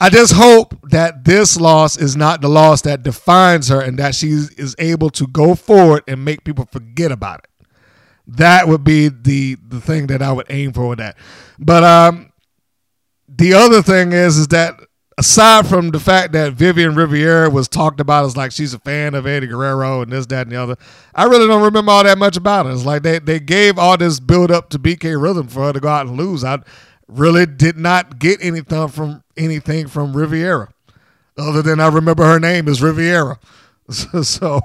I 0.00 0.10
just 0.10 0.34
hope 0.34 0.74
that 0.90 1.24
this 1.24 1.58
loss 1.58 1.96
is 1.96 2.16
not 2.16 2.42
the 2.42 2.48
loss 2.48 2.82
that 2.82 3.02
defines 3.02 3.68
her 3.68 3.80
and 3.80 3.98
that 3.98 4.14
she 4.14 4.28
is 4.28 4.74
able 4.78 5.08
to 5.10 5.26
go 5.26 5.54
forward 5.54 6.02
and 6.06 6.24
make 6.24 6.44
people 6.44 6.66
forget 6.70 7.10
about 7.10 7.40
it. 7.44 7.66
That 8.26 8.68
would 8.68 8.84
be 8.84 9.08
the 9.08 9.56
the 9.66 9.80
thing 9.80 10.08
that 10.08 10.20
I 10.20 10.32
would 10.32 10.46
aim 10.50 10.72
for 10.72 10.88
with 10.88 10.98
that. 10.98 11.16
But 11.58 11.84
um, 11.84 12.32
the 13.28 13.54
other 13.54 13.80
thing 13.82 14.12
is 14.12 14.36
is 14.36 14.48
that 14.48 14.78
aside 15.16 15.66
from 15.66 15.90
the 15.90 16.00
fact 16.00 16.32
that 16.32 16.54
Vivian 16.54 16.94
Riviera 16.94 17.48
was 17.50 17.68
talked 17.68 18.00
about 18.00 18.24
as 18.24 18.36
like 18.36 18.52
she's 18.52 18.74
a 18.74 18.78
fan 18.78 19.14
of 19.14 19.26
Eddie 19.26 19.46
Guerrero 19.46 20.02
and 20.02 20.12
this, 20.12 20.26
that, 20.26 20.46
and 20.46 20.52
the 20.52 20.56
other, 20.56 20.76
I 21.14 21.24
really 21.24 21.46
don't 21.46 21.62
remember 21.62 21.92
all 21.92 22.04
that 22.04 22.18
much 22.18 22.36
about 22.36 22.66
it. 22.66 22.72
It's 22.72 22.84
like 22.84 23.02
they, 23.02 23.18
they 23.18 23.40
gave 23.40 23.78
all 23.78 23.96
this 23.96 24.20
build 24.20 24.50
up 24.50 24.70
to 24.70 24.78
BK 24.78 25.20
Rhythm 25.20 25.48
for 25.48 25.64
her 25.64 25.72
to 25.72 25.80
go 25.80 25.88
out 25.88 26.06
and 26.06 26.16
lose. 26.16 26.44
I 26.44 26.58
really 27.08 27.46
did 27.46 27.76
not 27.76 28.18
get 28.18 28.42
anything 28.42 28.88
from 28.88 29.22
anything 29.36 29.86
from 29.88 30.16
Riviera. 30.16 30.68
Other 31.36 31.62
than 31.62 31.80
I 31.80 31.88
remember 31.88 32.24
her 32.24 32.38
name 32.38 32.68
is 32.68 32.82
Riviera. 32.82 33.38
so, 33.90 34.60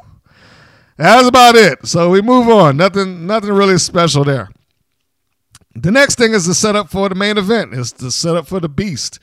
that's 0.99 1.27
about 1.27 1.55
it. 1.55 1.87
So 1.87 2.09
we 2.09 2.21
move 2.21 2.49
on. 2.49 2.75
Nothing, 2.75 3.25
nothing 3.25 3.51
really 3.51 3.77
special 3.77 4.23
there. 4.23 4.49
The 5.73 5.91
next 5.91 6.15
thing 6.15 6.33
is 6.33 6.45
the 6.45 6.53
setup 6.53 6.89
for 6.89 7.07
the 7.07 7.15
main 7.15 7.37
event. 7.37 7.73
Is 7.73 7.93
the 7.93 8.11
setup 8.11 8.47
for 8.47 8.59
the 8.59 8.67
Beast. 8.67 9.17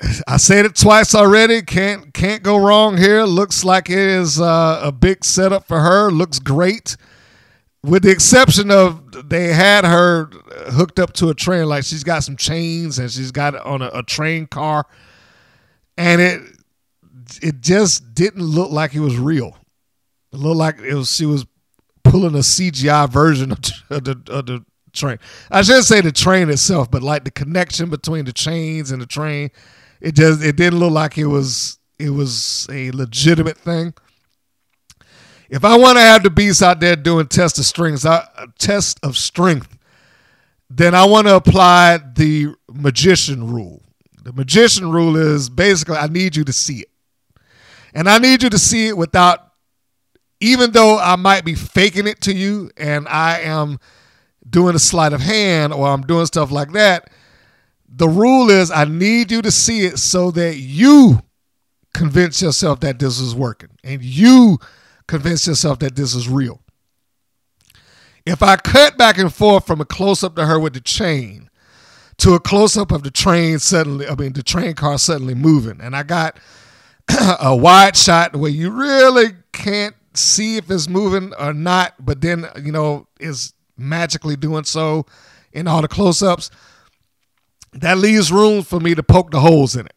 I 0.28 0.36
said 0.36 0.66
it 0.66 0.76
twice 0.76 1.14
already. 1.14 1.62
Can't 1.62 2.12
can't 2.12 2.42
go 2.42 2.56
wrong 2.56 2.96
here. 2.96 3.24
Looks 3.24 3.64
like 3.64 3.90
it 3.90 3.98
is 3.98 4.40
uh, 4.40 4.80
a 4.82 4.92
big 4.92 5.24
setup 5.24 5.66
for 5.66 5.80
her. 5.80 6.10
Looks 6.10 6.38
great, 6.38 6.96
with 7.82 8.02
the 8.02 8.10
exception 8.10 8.70
of 8.70 9.28
they 9.28 9.52
had 9.52 9.84
her 9.84 10.26
hooked 10.72 10.98
up 10.98 11.12
to 11.14 11.28
a 11.30 11.34
train. 11.34 11.66
Like 11.66 11.84
she's 11.84 12.04
got 12.04 12.24
some 12.24 12.36
chains 12.36 12.98
and 12.98 13.10
she's 13.10 13.32
got 13.32 13.56
on 13.56 13.82
a, 13.82 13.90
a 13.94 14.02
train 14.02 14.46
car, 14.46 14.86
and 15.96 16.20
it 16.20 16.42
it 17.42 17.60
just 17.60 18.14
didn't 18.14 18.42
look 18.42 18.70
like 18.70 18.94
it 18.94 19.00
was 19.00 19.16
real. 19.16 19.56
It 20.32 20.38
looked 20.38 20.58
like 20.58 20.78
it 20.80 20.94
was 20.94 21.14
she 21.14 21.26
was 21.26 21.46
pulling 22.04 22.34
a 22.34 22.38
CGI 22.38 23.08
version 23.08 23.52
of, 23.52 23.58
of, 23.90 24.04
the, 24.04 24.22
of 24.28 24.46
the 24.46 24.64
train. 24.92 25.18
I 25.50 25.62
shouldn't 25.62 25.86
say 25.86 26.00
the 26.00 26.12
train 26.12 26.50
itself, 26.50 26.90
but 26.90 27.02
like 27.02 27.24
the 27.24 27.30
connection 27.30 27.90
between 27.90 28.26
the 28.26 28.32
chains 28.32 28.90
and 28.90 29.00
the 29.00 29.06
train. 29.06 29.50
It 30.06 30.14
just 30.14 30.40
it 30.40 30.54
didn't 30.54 30.78
look 30.78 30.92
like 30.92 31.18
it 31.18 31.26
was 31.26 31.80
it 31.98 32.10
was 32.10 32.68
a 32.70 32.92
legitimate 32.92 33.58
thing. 33.58 33.92
If 35.50 35.64
I 35.64 35.76
want 35.76 35.98
to 35.98 36.00
have 36.00 36.22
the 36.22 36.30
beast 36.30 36.62
out 36.62 36.78
there 36.78 36.94
doing 36.94 37.26
test 37.26 37.58
of 37.58 37.64
strength, 37.64 38.06
uh, 38.06 38.22
test 38.56 39.00
of 39.02 39.16
strength, 39.16 39.76
then 40.70 40.94
I 40.94 41.06
want 41.06 41.26
to 41.26 41.34
apply 41.34 41.98
the 42.14 42.54
magician 42.72 43.52
rule. 43.52 43.82
The 44.22 44.32
magician 44.32 44.92
rule 44.92 45.16
is 45.16 45.48
basically 45.48 45.96
I 45.96 46.06
need 46.06 46.36
you 46.36 46.44
to 46.44 46.52
see 46.52 46.82
it. 46.82 46.90
And 47.92 48.08
I 48.08 48.18
need 48.18 48.44
you 48.44 48.50
to 48.50 48.58
see 48.58 48.86
it 48.86 48.96
without, 48.96 49.40
even 50.38 50.70
though 50.70 51.00
I 51.00 51.16
might 51.16 51.44
be 51.44 51.56
faking 51.56 52.06
it 52.06 52.20
to 52.20 52.32
you 52.32 52.70
and 52.76 53.08
I 53.08 53.40
am 53.40 53.80
doing 54.48 54.76
a 54.76 54.78
sleight 54.78 55.12
of 55.12 55.20
hand 55.20 55.72
or 55.72 55.88
I'm 55.88 56.02
doing 56.02 56.26
stuff 56.26 56.52
like 56.52 56.70
that. 56.74 57.10
The 57.88 58.08
rule 58.08 58.50
is 58.50 58.70
I 58.70 58.84
need 58.84 59.30
you 59.30 59.42
to 59.42 59.50
see 59.50 59.86
it 59.86 59.98
so 59.98 60.30
that 60.32 60.56
you 60.56 61.22
convince 61.94 62.42
yourself 62.42 62.80
that 62.80 62.98
this 62.98 63.18
is 63.18 63.34
working 63.34 63.70
and 63.82 64.02
you 64.02 64.58
convince 65.06 65.46
yourself 65.46 65.78
that 65.78 65.96
this 65.96 66.14
is 66.14 66.28
real. 66.28 66.60
If 68.26 68.42
I 68.42 68.56
cut 68.56 68.98
back 68.98 69.18
and 69.18 69.32
forth 69.32 69.66
from 69.66 69.80
a 69.80 69.84
close 69.84 70.24
up 70.24 70.34
to 70.36 70.46
her 70.46 70.58
with 70.58 70.74
the 70.74 70.80
chain 70.80 71.48
to 72.18 72.34
a 72.34 72.40
close 72.40 72.76
up 72.76 72.90
of 72.90 73.02
the 73.02 73.10
train 73.10 73.58
suddenly, 73.60 74.08
I 74.08 74.14
mean, 74.14 74.32
the 74.32 74.42
train 74.42 74.74
car 74.74 74.98
suddenly 74.98 75.34
moving, 75.34 75.80
and 75.80 75.94
I 75.94 76.02
got 76.02 76.38
a 77.40 77.54
wide 77.54 77.96
shot 77.96 78.34
where 78.34 78.50
you 78.50 78.70
really 78.70 79.28
can't 79.52 79.94
see 80.14 80.56
if 80.56 80.70
it's 80.70 80.88
moving 80.88 81.32
or 81.38 81.52
not, 81.52 81.94
but 82.00 82.20
then, 82.20 82.46
you 82.60 82.72
know, 82.72 83.06
is 83.20 83.54
magically 83.76 84.34
doing 84.36 84.64
so 84.64 85.06
in 85.52 85.68
all 85.68 85.82
the 85.82 85.88
close 85.88 86.22
ups, 86.22 86.50
that 87.72 87.98
leaves 87.98 88.32
room 88.32 88.62
for 88.62 88.80
me 88.80 88.94
to 88.94 89.02
poke 89.02 89.30
the 89.30 89.40
holes 89.40 89.76
in 89.76 89.86
it. 89.86 89.96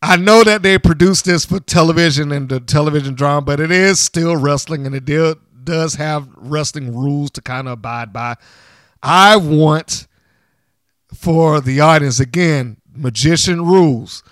I 0.00 0.16
know 0.16 0.44
that 0.44 0.62
they 0.62 0.78
produced 0.78 1.24
this 1.24 1.44
for 1.44 1.58
television 1.58 2.30
and 2.30 2.48
the 2.48 2.60
television 2.60 3.14
drama, 3.14 3.42
but 3.42 3.60
it 3.60 3.72
is 3.72 3.98
still 3.98 4.36
wrestling 4.36 4.86
and 4.86 4.94
it 4.94 5.04
does 5.64 5.94
have 5.94 6.28
wrestling 6.36 6.94
rules 6.94 7.32
to 7.32 7.42
kind 7.42 7.66
of 7.66 7.72
abide 7.72 8.12
by. 8.12 8.36
I 9.02 9.36
want 9.36 10.06
for 11.12 11.60
the 11.60 11.80
audience 11.80 12.20
again, 12.20 12.76
magician 12.94 13.64
rules. 13.64 14.22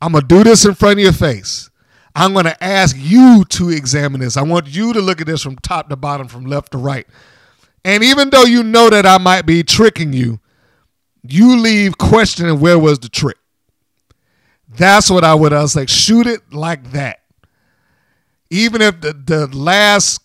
I'm 0.00 0.12
going 0.12 0.22
to 0.22 0.28
do 0.28 0.44
this 0.44 0.64
in 0.64 0.74
front 0.74 0.98
of 0.98 1.04
your 1.04 1.12
face. 1.12 1.70
I'm 2.14 2.32
going 2.32 2.44
to 2.44 2.62
ask 2.62 2.94
you 2.98 3.44
to 3.50 3.70
examine 3.70 4.20
this. 4.20 4.36
I 4.36 4.42
want 4.42 4.68
you 4.68 4.92
to 4.92 5.00
look 5.00 5.20
at 5.20 5.26
this 5.26 5.42
from 5.42 5.56
top 5.56 5.88
to 5.88 5.96
bottom, 5.96 6.28
from 6.28 6.44
left 6.44 6.72
to 6.72 6.78
right. 6.78 7.06
And 7.84 8.04
even 8.04 8.30
though 8.30 8.44
you 8.44 8.62
know 8.62 8.90
that 8.90 9.06
I 9.06 9.18
might 9.18 9.46
be 9.46 9.62
tricking 9.62 10.12
you, 10.12 10.40
you 11.26 11.56
leave 11.56 11.98
questioning 11.98 12.60
where 12.60 12.78
was 12.78 12.98
the 12.98 13.08
trick. 13.08 13.38
That's 14.68 15.10
what 15.10 15.24
I 15.24 15.34
would. 15.34 15.52
I 15.52 15.62
was 15.62 15.74
like, 15.74 15.88
shoot 15.88 16.26
it 16.26 16.52
like 16.52 16.92
that. 16.92 17.20
Even 18.50 18.82
if 18.82 19.00
the, 19.00 19.12
the 19.12 19.46
last 19.46 20.20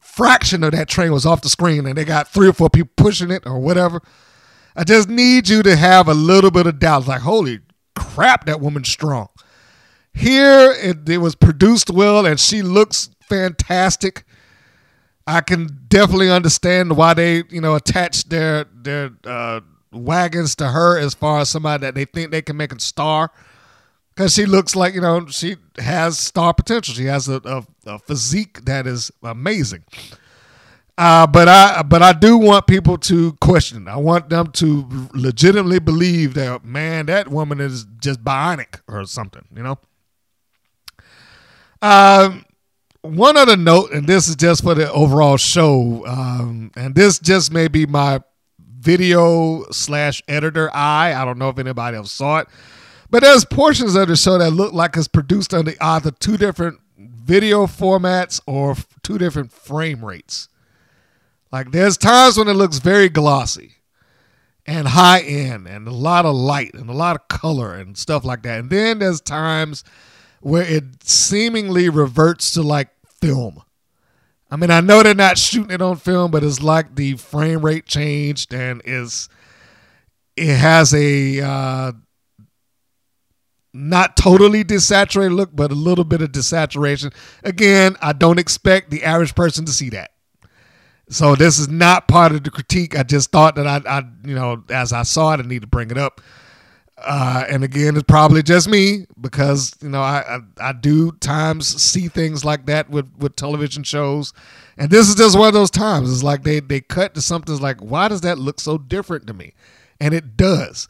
fraction 0.00 0.62
of 0.62 0.72
that 0.72 0.88
train 0.88 1.12
was 1.12 1.26
off 1.26 1.42
the 1.42 1.48
screen 1.48 1.86
and 1.86 1.96
they 1.96 2.04
got 2.04 2.28
three 2.28 2.48
or 2.48 2.52
four 2.52 2.70
people 2.70 2.90
pushing 2.96 3.30
it 3.30 3.46
or 3.46 3.58
whatever, 3.58 4.00
I 4.76 4.84
just 4.84 5.08
need 5.08 5.48
you 5.48 5.62
to 5.62 5.76
have 5.76 6.06
a 6.08 6.14
little 6.14 6.50
bit 6.50 6.66
of 6.66 6.78
doubt. 6.78 7.08
Like, 7.08 7.22
holy 7.22 7.60
crap, 7.96 8.46
that 8.46 8.60
woman's 8.60 8.88
strong. 8.88 9.28
Here, 10.12 10.72
it, 10.72 11.08
it 11.08 11.18
was 11.18 11.34
produced 11.34 11.90
well 11.90 12.26
and 12.26 12.38
she 12.38 12.62
looks 12.62 13.10
fantastic. 13.22 14.24
I 15.28 15.42
can 15.42 15.68
definitely 15.88 16.30
understand 16.30 16.96
why 16.96 17.12
they, 17.12 17.42
you 17.50 17.60
know, 17.60 17.74
attach 17.74 18.24
their 18.30 18.64
their 18.72 19.10
uh, 19.24 19.60
wagons 19.92 20.54
to 20.56 20.68
her 20.68 20.98
as 20.98 21.12
far 21.12 21.40
as 21.40 21.50
somebody 21.50 21.82
that 21.82 21.94
they 21.94 22.06
think 22.06 22.30
they 22.30 22.40
can 22.40 22.56
make 22.56 22.72
a 22.72 22.80
star. 22.80 23.30
Because 24.14 24.32
she 24.32 24.46
looks 24.46 24.74
like, 24.74 24.94
you 24.94 25.02
know, 25.02 25.26
she 25.26 25.56
has 25.76 26.18
star 26.18 26.54
potential. 26.54 26.94
She 26.94 27.04
has 27.04 27.28
a, 27.28 27.42
a, 27.44 27.64
a 27.86 27.98
physique 27.98 28.64
that 28.64 28.86
is 28.86 29.10
amazing. 29.22 29.84
Uh, 30.96 31.26
but 31.26 31.46
I 31.46 31.82
but 31.82 32.02
I 32.02 32.14
do 32.14 32.38
want 32.38 32.66
people 32.66 32.96
to 32.96 33.34
question. 33.34 33.86
I 33.86 33.96
want 33.96 34.30
them 34.30 34.50
to 34.52 35.08
legitimately 35.12 35.78
believe 35.78 36.32
that 36.34 36.64
man, 36.64 37.04
that 37.06 37.28
woman 37.28 37.60
is 37.60 37.84
just 38.00 38.24
bionic 38.24 38.80
or 38.88 39.04
something, 39.04 39.44
you 39.54 39.62
know. 39.62 39.78
Um, 41.82 42.46
one 43.02 43.36
other 43.36 43.56
note, 43.56 43.92
and 43.92 44.06
this 44.06 44.28
is 44.28 44.36
just 44.36 44.62
for 44.62 44.74
the 44.74 44.90
overall 44.92 45.36
show, 45.36 46.04
um, 46.06 46.70
and 46.76 46.94
this 46.94 47.18
just 47.18 47.52
may 47.52 47.68
be 47.68 47.86
my 47.86 48.20
video 48.58 49.64
slash 49.70 50.22
editor 50.28 50.70
eye. 50.74 51.14
I 51.14 51.24
don't 51.24 51.38
know 51.38 51.48
if 51.48 51.58
anybody 51.58 51.96
else 51.96 52.12
saw 52.12 52.38
it, 52.38 52.48
but 53.10 53.22
there's 53.22 53.44
portions 53.44 53.94
of 53.94 54.08
the 54.08 54.16
show 54.16 54.38
that 54.38 54.50
look 54.50 54.72
like 54.72 54.96
it's 54.96 55.08
produced 55.08 55.54
under 55.54 55.72
either 55.80 56.10
two 56.10 56.36
different 56.36 56.80
video 56.96 57.66
formats 57.66 58.40
or 58.46 58.76
two 59.02 59.18
different 59.18 59.52
frame 59.52 60.04
rates. 60.04 60.48
Like 61.52 61.70
there's 61.70 61.96
times 61.96 62.36
when 62.36 62.48
it 62.48 62.54
looks 62.54 62.78
very 62.78 63.08
glossy 63.08 63.76
and 64.66 64.88
high 64.88 65.20
end 65.20 65.66
and 65.66 65.88
a 65.88 65.92
lot 65.92 66.26
of 66.26 66.34
light 66.34 66.74
and 66.74 66.90
a 66.90 66.94
lot 66.94 67.16
of 67.16 67.28
color 67.28 67.74
and 67.74 67.96
stuff 67.96 68.24
like 68.24 68.42
that. 68.42 68.60
And 68.60 68.70
then 68.70 68.98
there's 68.98 69.20
times 69.20 69.82
where 70.40 70.62
it 70.62 71.02
seemingly 71.04 71.88
reverts 71.88 72.52
to 72.52 72.62
like 72.62 72.88
film. 73.20 73.62
I 74.50 74.56
mean, 74.56 74.70
I 74.70 74.80
know 74.80 75.02
they're 75.02 75.14
not 75.14 75.38
shooting 75.38 75.70
it 75.70 75.82
on 75.82 75.96
film, 75.96 76.30
but 76.30 76.42
it's 76.42 76.62
like 76.62 76.94
the 76.94 77.16
frame 77.16 77.64
rate 77.64 77.86
changed 77.86 78.54
and 78.54 78.80
is 78.84 79.28
it 80.36 80.56
has 80.56 80.94
a 80.94 81.40
uh, 81.40 81.92
not 83.74 84.16
totally 84.16 84.64
desaturated 84.64 85.34
look, 85.34 85.50
but 85.54 85.70
a 85.70 85.74
little 85.74 86.04
bit 86.04 86.22
of 86.22 86.32
desaturation. 86.32 87.12
Again, 87.44 87.96
I 88.00 88.12
don't 88.12 88.38
expect 88.38 88.90
the 88.90 89.04
average 89.04 89.34
person 89.34 89.64
to 89.66 89.72
see 89.72 89.90
that. 89.90 90.12
So 91.10 91.34
this 91.34 91.58
is 91.58 91.68
not 91.68 92.06
part 92.06 92.32
of 92.32 92.44
the 92.44 92.50
critique. 92.50 92.98
I 92.98 93.02
just 93.02 93.30
thought 93.30 93.56
that 93.56 93.66
I, 93.66 93.80
I 93.88 94.02
you 94.24 94.34
know, 94.34 94.62
as 94.68 94.92
I 94.92 95.02
saw 95.02 95.34
it, 95.34 95.40
I 95.40 95.42
need 95.42 95.62
to 95.62 95.68
bring 95.68 95.90
it 95.90 95.98
up. 95.98 96.20
Uh, 97.00 97.44
and 97.48 97.62
again, 97.62 97.94
it's 97.96 98.04
probably 98.04 98.42
just 98.42 98.68
me 98.68 99.06
because 99.20 99.72
you 99.80 99.88
know 99.88 100.00
I, 100.00 100.38
I, 100.58 100.68
I 100.70 100.72
do 100.72 101.12
times 101.12 101.80
see 101.80 102.08
things 102.08 102.44
like 102.44 102.66
that 102.66 102.90
with 102.90 103.08
with 103.18 103.36
television 103.36 103.84
shows, 103.84 104.32
and 104.76 104.90
this 104.90 105.08
is 105.08 105.14
just 105.14 105.38
one 105.38 105.48
of 105.48 105.54
those 105.54 105.70
times. 105.70 106.12
It's 106.12 106.24
like 106.24 106.42
they 106.42 106.58
they 106.60 106.80
cut 106.80 107.14
to 107.14 107.22
something 107.22 107.54
it's 107.54 107.62
like 107.62 107.80
why 107.80 108.08
does 108.08 108.22
that 108.22 108.38
look 108.38 108.58
so 108.58 108.78
different 108.78 109.28
to 109.28 109.34
me, 109.34 109.54
and 110.00 110.12
it 110.12 110.36
does. 110.36 110.88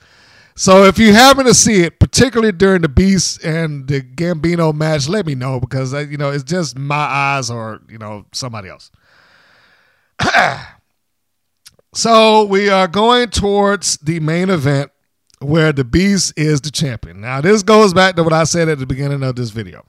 So 0.54 0.84
if 0.84 0.98
you 0.98 1.12
happen 1.12 1.44
to 1.44 1.54
see 1.54 1.82
it, 1.82 2.00
particularly 2.00 2.52
during 2.52 2.82
the 2.82 2.88
Beast 2.88 3.44
and 3.44 3.86
the 3.86 4.00
Gambino 4.00 4.74
match, 4.74 5.08
let 5.08 5.26
me 5.26 5.34
know 5.34 5.60
because 5.60 5.92
uh, 5.92 5.98
you 5.98 6.16
know 6.16 6.30
it's 6.30 6.42
just 6.42 6.76
my 6.78 6.96
eyes 6.96 7.50
or 7.50 7.82
you 7.88 7.98
know 7.98 8.24
somebody 8.32 8.70
else. 8.70 8.90
so 11.94 12.44
we 12.44 12.70
are 12.70 12.88
going 12.88 13.28
towards 13.28 13.98
the 13.98 14.20
main 14.20 14.48
event 14.48 14.90
where 15.40 15.72
the 15.72 15.84
Beast 15.84 16.32
is 16.36 16.60
the 16.60 16.70
champion. 16.70 17.20
Now, 17.20 17.40
this 17.40 17.62
goes 17.62 17.94
back 17.94 18.16
to 18.16 18.22
what 18.22 18.32
I 18.32 18.44
said 18.44 18.68
at 18.68 18.78
the 18.78 18.86
beginning 18.86 19.22
of 19.22 19.36
this 19.36 19.50
video. 19.50 19.84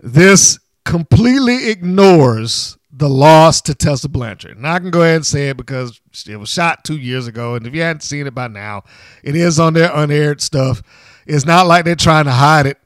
This 0.00 0.58
completely 0.84 1.68
ignores 1.70 2.76
the 2.90 3.08
loss 3.08 3.60
to 3.62 3.74
Tessa 3.74 4.08
Blanchard. 4.08 4.58
Now, 4.58 4.74
I 4.74 4.78
can 4.78 4.90
go 4.90 5.02
ahead 5.02 5.16
and 5.16 5.26
say 5.26 5.50
it 5.50 5.56
because 5.56 6.00
it 6.26 6.36
was 6.36 6.48
shot 6.48 6.84
two 6.84 6.96
years 6.96 7.26
ago. 7.26 7.54
And 7.54 7.66
if 7.66 7.74
you 7.74 7.82
hadn't 7.82 8.02
seen 8.02 8.26
it 8.26 8.34
by 8.34 8.48
now, 8.48 8.84
it 9.22 9.36
is 9.36 9.60
on 9.60 9.74
their 9.74 9.90
unaired 9.94 10.40
stuff. 10.40 10.82
It's 11.26 11.44
not 11.44 11.66
like 11.66 11.84
they're 11.84 11.94
trying 11.94 12.24
to 12.24 12.32
hide 12.32 12.66
it. 12.66 12.78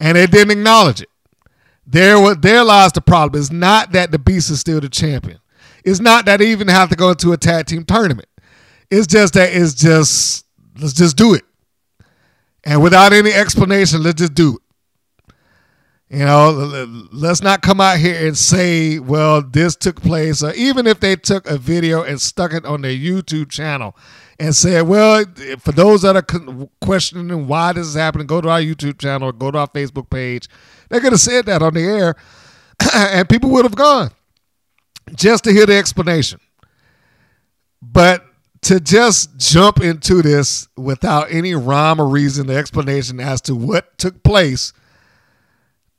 And 0.00 0.16
they 0.16 0.26
didn't 0.26 0.52
acknowledge 0.58 1.02
it. 1.02 1.08
There, 1.86 2.34
there 2.34 2.64
lies 2.64 2.92
the 2.92 3.00
problem. 3.00 3.40
It's 3.40 3.52
not 3.52 3.92
that 3.92 4.10
the 4.10 4.18
Beast 4.18 4.50
is 4.50 4.60
still 4.60 4.80
the 4.80 4.88
champion. 4.88 5.38
It's 5.84 6.00
not 6.00 6.24
that 6.26 6.38
they 6.38 6.50
even 6.50 6.68
have 6.68 6.88
to 6.90 6.96
go 6.96 7.10
into 7.10 7.32
a 7.32 7.36
tag 7.36 7.66
team 7.66 7.84
tournament. 7.84 8.28
It's 8.90 9.06
just 9.06 9.34
that 9.34 9.50
it's 9.52 9.74
just 9.74 10.46
let's 10.78 10.92
just 10.92 11.16
do 11.16 11.34
it. 11.34 11.44
And 12.64 12.82
without 12.82 13.12
any 13.12 13.32
explanation, 13.32 14.02
let's 14.02 14.20
just 14.20 14.34
do 14.34 14.56
it. 14.56 14.60
You 16.10 16.24
know, 16.24 17.08
let's 17.12 17.42
not 17.42 17.62
come 17.62 17.80
out 17.80 17.98
here 17.98 18.26
and 18.26 18.38
say, 18.38 18.98
well, 18.98 19.42
this 19.42 19.74
took 19.74 20.00
place, 20.00 20.42
or 20.42 20.52
even 20.52 20.86
if 20.86 21.00
they 21.00 21.16
took 21.16 21.46
a 21.48 21.58
video 21.58 22.02
and 22.02 22.20
stuck 22.20 22.52
it 22.52 22.64
on 22.64 22.82
their 22.82 22.92
YouTube 22.92 23.50
channel 23.50 23.96
and 24.38 24.54
said, 24.54 24.82
well, 24.82 25.24
for 25.58 25.72
those 25.72 26.02
that 26.02 26.14
are 26.14 26.68
questioning 26.80 27.46
why 27.48 27.72
this 27.72 27.86
is 27.86 27.94
happening, 27.94 28.26
go 28.26 28.40
to 28.40 28.48
our 28.48 28.60
YouTube 28.60 28.98
channel 28.98 29.32
go 29.32 29.50
to 29.50 29.58
our 29.58 29.68
Facebook 29.68 30.08
page. 30.10 30.48
They 30.88 31.00
could 31.00 31.12
have 31.12 31.20
said 31.20 31.46
that 31.46 31.62
on 31.62 31.74
the 31.74 31.82
air, 31.82 32.14
and 32.94 33.28
people 33.28 33.50
would 33.50 33.64
have 33.64 33.74
gone 33.74 34.10
just 35.14 35.44
to 35.44 35.52
hear 35.52 35.66
the 35.66 35.76
explanation. 35.76 36.38
But 37.82 38.24
to 38.64 38.80
just 38.80 39.36
jump 39.36 39.80
into 39.80 40.22
this 40.22 40.68
without 40.76 41.30
any 41.30 41.54
rhyme 41.54 42.00
or 42.00 42.08
reason, 42.08 42.46
the 42.46 42.56
explanation 42.56 43.20
as 43.20 43.40
to 43.42 43.54
what 43.54 43.96
took 43.98 44.22
place 44.22 44.72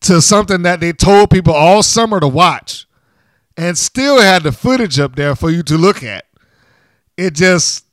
to 0.02 0.22
something 0.22 0.64
that 0.64 0.80
they 0.80 0.92
told 0.92 1.30
people 1.30 1.54
all 1.54 1.84
summer 1.84 2.20
to 2.20 2.28
watch 2.28 2.88
and 3.56 3.78
still 3.78 4.20
had 4.20 4.44
the 4.44 4.52
footage 4.52 5.00
up 5.00 5.16
there 5.16 5.36
for 5.36 5.50
you 5.50 5.64
to 5.64 5.78
look 5.78 6.04
at. 6.04 6.26
It 7.18 7.36
just 7.36 7.86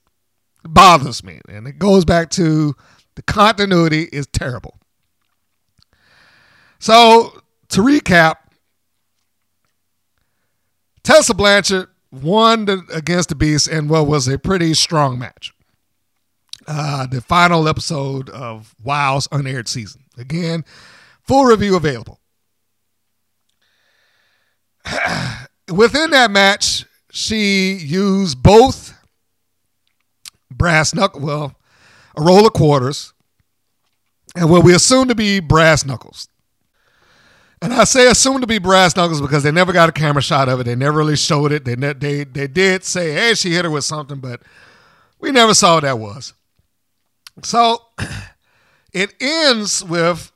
bothers 0.65 1.23
me. 1.23 1.41
And 1.49 1.67
it 1.67 1.79
goes 1.79 2.05
back 2.05 2.31
to 2.31 2.75
the 3.15 3.23
continuity 3.23 4.05
is 4.05 4.27
terrible. 4.27 4.79
So, 6.79 7.41
to 7.69 7.81
recap, 7.81 8.37
Tessa 11.03 11.35
Blanchard 11.35 11.89
won 12.13 12.69
against 12.93 13.31
the 13.31 13.35
Beast 13.35 13.67
in 13.69 13.89
what 13.89 14.07
was 14.07 14.29
a 14.29 14.39
pretty 14.39 14.75
strong 14.75 15.19
match. 15.19 15.53
uh, 16.69 17.07
the 17.07 17.21
final 17.21 17.67
episode 17.69 18.31
of 18.31 18.75
WoW's 18.85 19.27
unaired 19.33 19.67
season. 19.69 20.05
Again, 20.17 20.65
full 21.23 21.45
review 21.45 21.75
available. 21.77 22.21
Within 25.73 26.11
that 26.11 26.31
match, 26.31 26.85
she 27.11 27.73
used 27.75 28.43
both 28.43 28.95
brass 30.51 30.95
knuckle, 30.95 31.21
well, 31.21 31.57
a 32.17 32.23
roll 32.23 32.47
of 32.47 32.53
quarters, 32.53 33.13
and 34.37 34.51
what 34.51 34.65
we 34.65 34.75
assume 34.75 35.09
to 35.09 35.15
be 35.15 35.41
brass 35.41 35.85
knuckles. 35.85 36.29
And 37.63 37.73
I 37.73 37.85
say 37.85 38.09
assume 38.09 38.41
to 38.41 38.47
be 38.47 38.59
brass 38.59 38.97
knuckles 38.97 39.21
because 39.21 39.45
they 39.45 39.53
never 39.53 39.73
got 39.73 39.89
a 39.89 39.93
camera 39.93 40.21
shot 40.21 40.49
of 40.49 40.59
it. 40.59 40.65
They 40.65 40.75
never 40.75 40.99
really 40.99 41.15
showed 41.15 41.53
it. 41.53 41.65
They 41.65 41.77
ne- 41.77 41.93
they 41.93 42.25
they 42.25 42.49
did 42.49 42.83
say, 42.83 43.13
"Hey, 43.13 43.35
she 43.35 43.53
hit 43.53 43.65
her 43.65 43.71
with 43.71 43.85
something," 43.85 44.19
but 44.19 44.43
we 45.21 45.31
never 45.31 45.55
saw 45.55 45.75
what 45.75 45.85
that 45.85 46.01
was. 46.01 46.35
So 47.45 47.79
it 48.93 49.15
ends 49.21 49.85
with 49.85 50.33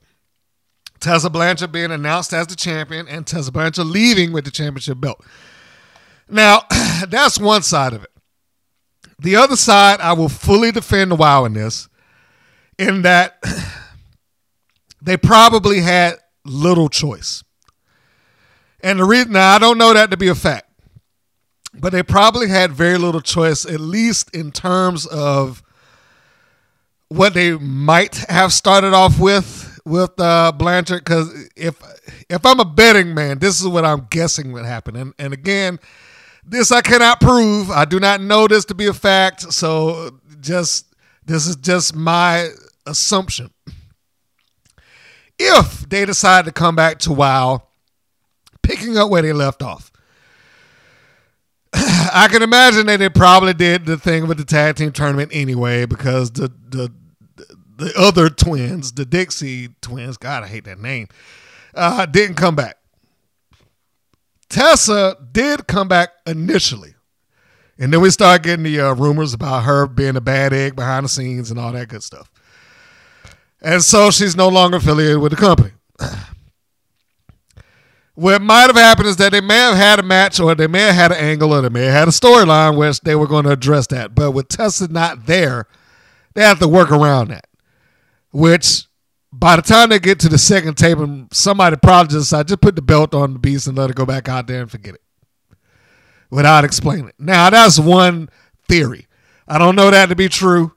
Tessa 1.01 1.29
Blanchard 1.29 1.72
being 1.72 1.91
announced 1.91 2.33
as 2.33 2.47
the 2.47 2.55
champion 2.55 3.09
and 3.09 3.27
Tessa 3.27 3.51
Blanchard 3.51 3.87
leaving 3.87 4.33
with 4.33 4.45
the 4.45 4.53
championship 4.53 5.01
belt. 5.01 5.20
Now, 6.29 6.62
that's 7.09 7.41
one 7.41 7.62
side 7.62 7.93
of 7.93 8.05
it. 8.05 8.11
The 9.18 9.35
other 9.35 9.57
side, 9.57 10.01
I 10.01 10.12
will 10.12 10.29
fully 10.29 10.70
defend 10.70 11.11
the 11.11 11.16
WoW 11.16 11.45
in 11.45 11.55
this, 11.55 11.89
in 12.79 13.03
that 13.03 13.43
they 15.03 15.16
probably 15.16 15.81
had 15.81 16.18
little 16.49 16.88
choice. 16.88 17.42
And 18.80 19.01
the 19.01 19.05
reason 19.05 19.32
now 19.32 19.55
I 19.55 19.59
don't 19.59 19.78
know 19.78 19.92
that 19.94 20.11
to 20.11 20.16
be 20.16 20.28
a 20.28 20.34
fact, 20.34 20.70
but 21.74 21.92
they 21.92 22.03
probably 22.03 22.49
had 22.49 22.72
very 22.72 22.99
little 22.99 23.20
choice, 23.20 23.64
at 23.64 23.80
least 23.80 24.34
in 24.34 24.53
terms 24.53 25.07
of 25.07 25.62
what 27.09 27.34
they 27.34 27.53
might 27.57 28.16
have 28.28 28.53
started 28.53 28.92
off 28.92 29.18
with 29.18 29.80
with 29.84 30.18
uh, 30.18 30.53
Blanchard. 30.53 31.05
Because 31.05 31.49
if 31.57 31.80
if 32.28 32.44
I'm 32.44 32.61
a 32.61 32.64
betting 32.64 33.14
man, 33.14 33.38
this 33.38 33.61
is 33.61 33.66
what 33.66 33.84
I'm 33.84 34.07
guessing 34.11 34.53
would 34.53 34.66
happen. 34.66 34.97
And 34.97 35.14
and 35.18 35.32
again, 35.32 35.78
this 36.44 36.70
I 36.70 36.80
cannot 36.80 37.20
prove. 37.20 37.70
I 37.70 37.84
do 37.84 37.99
not 37.99 38.20
know 38.20 38.47
this 38.47 38.64
to 38.66 38.74
be 38.74 38.86
a 38.86 38.94
fact. 38.94 39.53
So 39.53 40.20
just 40.40 40.94
this 41.24 41.47
is 41.47 41.57
just 41.57 41.94
my 41.94 42.51
assumption. 42.86 43.51
If 45.39 45.89
they 45.89 46.05
decide 46.05 46.47
to 46.47 46.53
come 46.53 46.76
back 46.76 46.99
to 47.01 47.12
WoW, 47.12 47.62
picking 48.62 48.97
up 48.97 49.11
where 49.11 49.22
they 49.22 49.32
left 49.32 49.62
off. 49.62 49.93
I 51.72 52.28
can 52.30 52.43
imagine 52.43 52.87
that 52.87 52.99
they 52.99 53.09
probably 53.09 53.55
did 53.55 53.87
the 53.87 53.97
thing 53.97 54.26
with 54.26 54.39
the 54.39 54.45
tag 54.45 54.76
team 54.76 54.93
tournament 54.93 55.30
anyway 55.32 55.87
because 55.87 56.30
the 56.32 56.53
the 56.68 56.93
the 57.76 57.93
other 57.99 58.30
twins, 58.30 58.93
the 58.93 59.05
Dixie 59.05 59.68
twins, 59.82 60.16
God, 60.16 60.43
I 60.43 60.47
hate 60.47 60.64
that 60.64 60.78
name, 60.78 61.09
uh, 61.74 62.07
didn't 62.07 62.37
come 62.37 62.57
back. 62.57 62.78
Tessa 64.49 65.16
did 65.32 65.66
come 65.66 65.89
back 65.89 66.11
initially. 66.26 66.95
And 67.78 67.93
then 67.93 68.01
we 68.01 68.09
start 68.11 68.43
getting 68.43 68.62
the 68.62 68.80
uh, 68.80 68.95
rumors 68.95 69.34
about 69.34 69.64
her 69.64 69.87
being 69.87 70.16
a 70.16 70.20
bad 70.20 70.55
egg 70.55 70.76
behind 70.76 71.05
the 71.05 71.11
scenes 71.11 71.51
and 71.51 71.61
all 71.61 71.72
that 71.72 71.89
good 71.89 72.03
stuff. 72.03 72.30
And 73.62 73.82
so 73.82 74.11
she's 74.11 74.36
no 74.36 74.48
longer 74.48 74.76
affiliated 74.76 75.18
with 75.18 75.32
the 75.32 75.36
company. 75.36 75.72
What 78.16 78.40
might 78.40 78.68
have 78.68 78.76
happened 78.76 79.09
is 79.09 79.16
that 79.18 79.32
they 79.32 79.42
may 79.42 79.57
have 79.57 79.76
had 79.76 79.98
a 79.98 80.02
match 80.02 80.40
or 80.40 80.54
they 80.54 80.66
may 80.66 80.80
have 80.80 80.94
had 80.94 81.12
an 81.12 81.18
angle 81.18 81.52
or 81.52 81.61
they 81.61 81.68
may 81.68 81.84
have 81.84 81.92
had 81.92 82.09
a 82.09 82.12
storyline 82.12 82.74
which 82.74 83.02
they 83.02 83.14
were 83.14 83.26
going 83.26 83.44
to 83.44 83.50
address 83.50 83.88
that. 83.88 84.14
But 84.14 84.30
with 84.30 84.48
Tessa 84.48 84.88
not 84.88 85.26
there, 85.26 85.66
they 86.32 86.40
have 86.40 86.59
to 86.61 86.66
work 86.66 86.90
around 86.90 87.28
that. 87.28 87.46
Which 88.32 88.84
by 89.30 89.57
the 89.57 89.62
time 89.62 89.90
they 89.90 89.98
get 89.98 90.18
to 90.20 90.30
the 90.30 90.38
second 90.38 90.78
tape, 90.78 90.96
somebody 91.30 91.76
probably 91.76 92.14
just 92.14 92.30
decided 92.30 92.48
just 92.48 92.62
put 92.62 92.74
the 92.74 92.80
belt 92.80 93.14
on 93.14 93.34
the 93.34 93.38
beast 93.38 93.66
and 93.66 93.76
let 93.76 93.90
it 93.90 93.96
go 93.96 94.07
back 94.07 94.30
out 94.30 94.46
there 94.46 94.62
and 94.62 94.70
forget 94.70 94.94
it. 94.94 95.02
Without 96.30 96.64
explaining 96.64 97.09
it. 97.09 97.16
Now 97.18 97.50
that's 97.50 97.78
one 97.78 98.30
theory. 98.66 99.09
I 99.46 99.59
don't 99.59 99.76
know 99.76 99.90
that 99.90 100.09
to 100.09 100.16
be 100.16 100.30
true. 100.30 100.72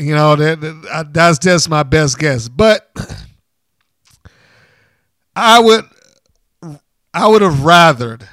You 0.00 0.14
know, 0.14 0.34
that, 0.34 0.60
that 0.60 1.12
that's 1.12 1.38
just 1.38 1.68
my 1.68 1.82
best 1.82 2.18
guess. 2.18 2.48
But 2.48 2.90
I 5.36 5.60
would 5.60 5.84
I 7.12 7.28
would 7.28 7.42
have 7.42 7.58
rathered 7.58 8.26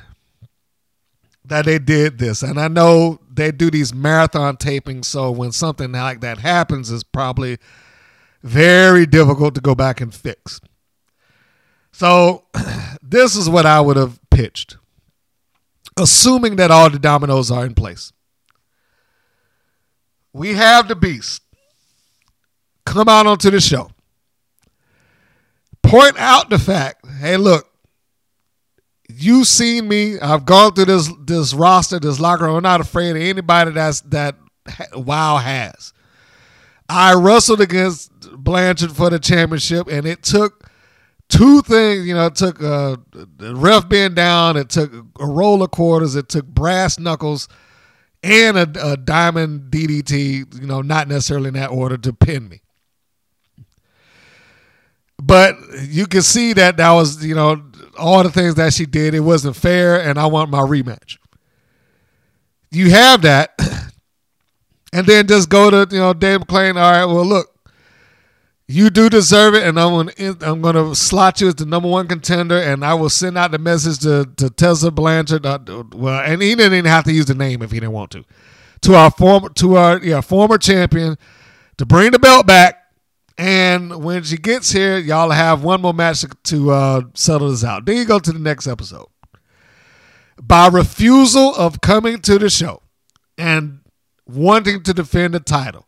that 1.44 1.66
they 1.66 1.78
did 1.78 2.20
this. 2.20 2.42
And 2.42 2.58
I 2.58 2.70
know 2.70 3.20
they 3.30 3.52
do 3.52 3.70
these 3.70 3.94
marathon 3.94 4.56
tapings, 4.56 5.06
so 5.06 5.30
when 5.30 5.52
something 5.52 5.92
like 5.92 6.22
that 6.22 6.38
happens, 6.38 6.90
it's 6.90 7.04
probably 7.04 7.58
very 8.44 9.06
difficult 9.06 9.56
to 9.56 9.62
go 9.62 9.76
back 9.76 10.00
and 10.00 10.14
fix. 10.14 10.62
So 11.92 12.46
this 13.02 13.36
is 13.36 13.50
what 13.50 13.66
I 13.66 13.82
would 13.82 13.98
have 13.98 14.20
pitched. 14.30 14.78
Assuming 16.00 16.56
that 16.58 16.72
all 16.72 16.90
the 16.90 17.00
dominoes 17.00 17.50
are 17.52 17.66
in 17.66 17.74
place. 17.74 18.14
We 20.32 20.54
have 20.54 20.88
the 20.88 20.96
beast 20.96 21.42
come 22.88 23.10
out 23.10 23.28
onto 23.28 23.52
the 23.52 23.62
show. 23.62 23.92
Point 25.84 26.18
out 26.18 26.50
the 26.50 26.60
fact, 26.60 27.06
hey, 27.20 27.38
look, 27.38 27.68
you've 29.10 29.48
seen 29.48 29.88
me. 29.88 30.20
I've 30.20 30.46
gone 30.46 30.74
through 30.74 30.86
this 30.86 31.12
this 31.26 31.54
roster, 31.54 32.00
this 32.00 32.20
locker 32.20 32.46
room. 32.46 32.56
I'm 32.56 32.64
not 32.64 32.82
afraid 32.82 33.12
of 33.12 33.18
anybody 33.18 33.72
that's 33.72 34.02
that 34.02 34.36
WoW 34.94 35.38
has. 35.38 35.94
I 36.90 37.14
wrestled 37.14 37.62
against 37.62 38.12
Blanchard 38.32 38.94
for 38.94 39.10
the 39.10 39.20
championship, 39.20 39.88
and 39.88 40.06
it 40.06 40.24
took 40.24 40.70
two 41.30 41.62
things. 41.62 42.06
You 42.06 42.16
know, 42.16 42.28
it 42.28 42.36
took 42.36 42.62
uh, 42.62 42.98
the 43.12 43.56
ref 43.56 43.90
being 43.90 44.14
down, 44.14 44.58
it 44.58 44.70
took 44.70 44.92
a 45.20 45.26
roll 45.26 45.64
of 45.64 45.72
quarters, 45.72 46.16
it 46.16 46.30
took 46.30 46.46
brass 46.46 47.00
knuckles, 47.00 47.48
and 48.24 48.58
a, 48.58 48.92
a 48.92 48.98
diamond 48.98 49.72
DDT. 49.72 50.62
You 50.62 50.68
know, 50.68 50.82
not 50.82 51.08
necessarily 51.08 51.50
in 51.50 51.54
that 51.56 51.72
order 51.72 51.98
to 51.98 52.14
pin 52.14 52.50
me. 52.50 52.62
But 55.22 55.58
you 55.82 56.06
can 56.06 56.22
see 56.22 56.54
that 56.54 56.78
that 56.78 56.92
was, 56.92 57.26
you 57.26 57.34
know, 57.36 57.64
all 57.98 58.24
the 58.24 58.32
things 58.32 58.56
that 58.56 58.74
she 58.74 58.86
did. 58.86 59.14
It 59.14 59.22
wasn't 59.22 59.56
fair, 59.56 60.02
and 60.02 60.20
I 60.20 60.28
want 60.28 60.50
my 60.50 60.60
rematch. 60.60 61.18
You 62.70 62.92
have 62.92 63.22
that, 63.24 63.54
and 64.94 65.08
then 65.08 65.28
just 65.28 65.50
go 65.50 65.70
to 65.70 65.88
you 65.94 66.00
know 66.00 66.14
Dave 66.14 66.42
McLane. 66.42 66.76
All 66.76 66.92
right, 66.92 67.06
well 67.06 67.26
look, 67.26 67.58
you 68.68 68.90
do 68.90 69.10
deserve 69.10 69.56
it, 69.56 69.64
and 69.64 69.80
I'm 69.80 70.08
gonna 70.08 70.38
I'm 70.42 70.62
gonna 70.62 70.96
slot 70.96 71.42
you 71.42 71.48
as 71.48 71.56
the 71.56 71.66
number 71.66 71.88
one 71.88 72.08
contender, 72.08 72.58
and 72.58 72.84
I 72.84 72.94
will 72.94 73.10
send 73.10 73.38
out 73.38 73.52
the 73.52 73.60
message 73.60 74.00
to 74.00 74.30
to 74.38 74.50
Tessa 74.50 74.92
Blanchard. 74.92 75.46
Uh, 75.46 75.84
well, 75.94 76.22
and 76.22 76.42
he 76.42 76.56
didn't 76.56 76.74
even 76.74 76.86
have 76.86 77.06
to 77.06 77.14
use 77.14 77.26
the 77.26 77.36
name 77.36 77.62
if 77.62 77.72
he 77.72 77.80
didn't 77.80 77.94
want 77.94 78.12
to. 78.12 78.26
To 78.82 78.96
our 78.96 79.10
former 79.10 79.50
to 79.50 79.76
our 79.78 80.00
yeah 80.04 80.22
former 80.22 80.58
champion 80.58 81.18
to 81.78 81.86
bring 81.86 82.12
the 82.12 82.20
belt 82.20 82.46
back. 82.46 82.84
And 83.48 84.04
when 84.04 84.24
she 84.24 84.36
gets 84.36 84.74
here, 84.74 84.98
y'all 84.98 85.30
have 85.30 85.64
one 85.64 85.80
more 85.80 85.94
match 85.94 86.26
to 86.44 86.70
uh, 86.70 87.02
settle 87.14 87.50
this 87.50 87.64
out. 87.64 87.86
Then 87.86 87.96
you 87.96 88.04
go 88.04 88.20
to 88.20 88.34
the 88.34 88.40
next 88.40 88.68
episode. 88.68 89.08
By 90.38 90.68
refusal 90.68 91.56
of 91.56 91.80
coming 91.80 92.20
to 92.24 92.38
the 92.38 92.50
show 92.50 92.82
and 93.38 93.80
wanting 94.28 94.84
to 94.84 94.94
defend 94.94 95.34
the 95.34 95.40
title, 95.40 95.88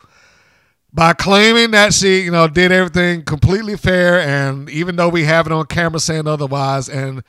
by 0.93 1.11
claiming 1.11 1.71
that 1.71 1.93
she, 1.93 2.21
you 2.21 2.31
know, 2.31 2.47
did 2.47 2.71
everything 2.71 3.25
completely 3.25 3.75
fair, 3.75 4.21
and 4.21 4.69
even 4.69 4.95
though 4.95 5.09
we 5.09 5.25
have 5.25 5.45
it 5.45 5.51
on 5.51 5.65
camera 5.65 5.99
saying 5.99 6.27
otherwise, 6.27 6.87
and 6.87 7.23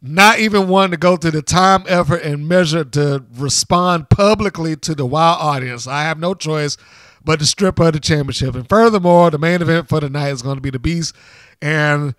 not 0.00 0.38
even 0.38 0.68
wanting 0.68 0.92
to 0.92 0.96
go 0.96 1.18
through 1.18 1.32
the 1.32 1.42
time, 1.42 1.84
effort, 1.86 2.22
and 2.22 2.48
measure 2.48 2.82
to 2.82 3.26
respond 3.34 4.08
publicly 4.08 4.74
to 4.76 4.94
the 4.94 5.04
wild 5.04 5.36
audience, 5.38 5.86
I 5.86 6.04
have 6.04 6.18
no 6.18 6.32
choice 6.32 6.78
but 7.24 7.38
to 7.38 7.46
strip 7.46 7.78
her 7.78 7.90
the 7.90 8.00
championship. 8.00 8.54
And 8.54 8.68
furthermore, 8.68 9.30
the 9.30 9.38
main 9.38 9.62
event 9.62 9.88
for 9.88 10.00
the 10.00 10.10
night 10.10 10.30
is 10.30 10.42
going 10.42 10.56
to 10.56 10.62
be 10.62 10.70
the 10.70 10.78
Beast, 10.78 11.14
and 11.60 12.14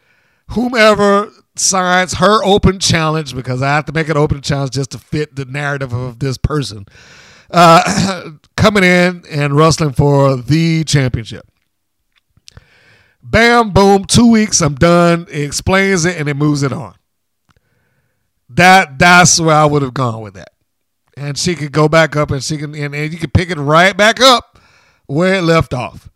whomever 0.49 1.31
signs 1.55 2.15
her 2.15 2.43
open 2.43 2.79
challenge, 2.79 3.35
because 3.35 3.61
I 3.61 3.69
have 3.69 3.85
to 3.85 3.93
make 3.93 4.09
an 4.09 4.17
open 4.17 4.41
challenge 4.41 4.71
just 4.71 4.91
to 4.91 4.97
fit 4.97 5.35
the 5.35 5.45
narrative 5.45 5.93
of 5.93 6.19
this 6.19 6.37
person 6.37 6.85
uh, 7.51 8.31
coming 8.57 8.83
in 8.83 9.23
and 9.29 9.55
wrestling 9.55 9.93
for 9.93 10.35
the 10.35 10.83
championship. 10.83 11.47
Bam, 13.23 13.71
boom, 13.71 14.05
two 14.05 14.31
weeks, 14.31 14.61
I'm 14.61 14.75
done. 14.75 15.27
It 15.29 15.43
explains 15.43 16.05
it 16.05 16.19
and 16.19 16.27
it 16.27 16.35
moves 16.35 16.63
it 16.63 16.73
on. 16.73 16.95
That 18.49 18.97
that's 18.97 19.39
where 19.39 19.55
I 19.55 19.65
would 19.65 19.81
have 19.81 19.93
gone 19.93 20.21
with 20.21 20.33
that. 20.33 20.51
And 21.15 21.37
she 21.37 21.55
could 21.55 21.71
go 21.71 21.87
back 21.87 22.15
up 22.15 22.31
and 22.31 22.43
she 22.43 22.57
can 22.57 22.73
and, 22.73 22.95
and 22.95 23.13
you 23.13 23.19
can 23.19 23.29
pick 23.29 23.49
it 23.49 23.57
right 23.57 23.95
back 23.95 24.19
up 24.19 24.59
where 25.11 25.35
it 25.35 25.41
left 25.43 25.73
off. 25.73 26.09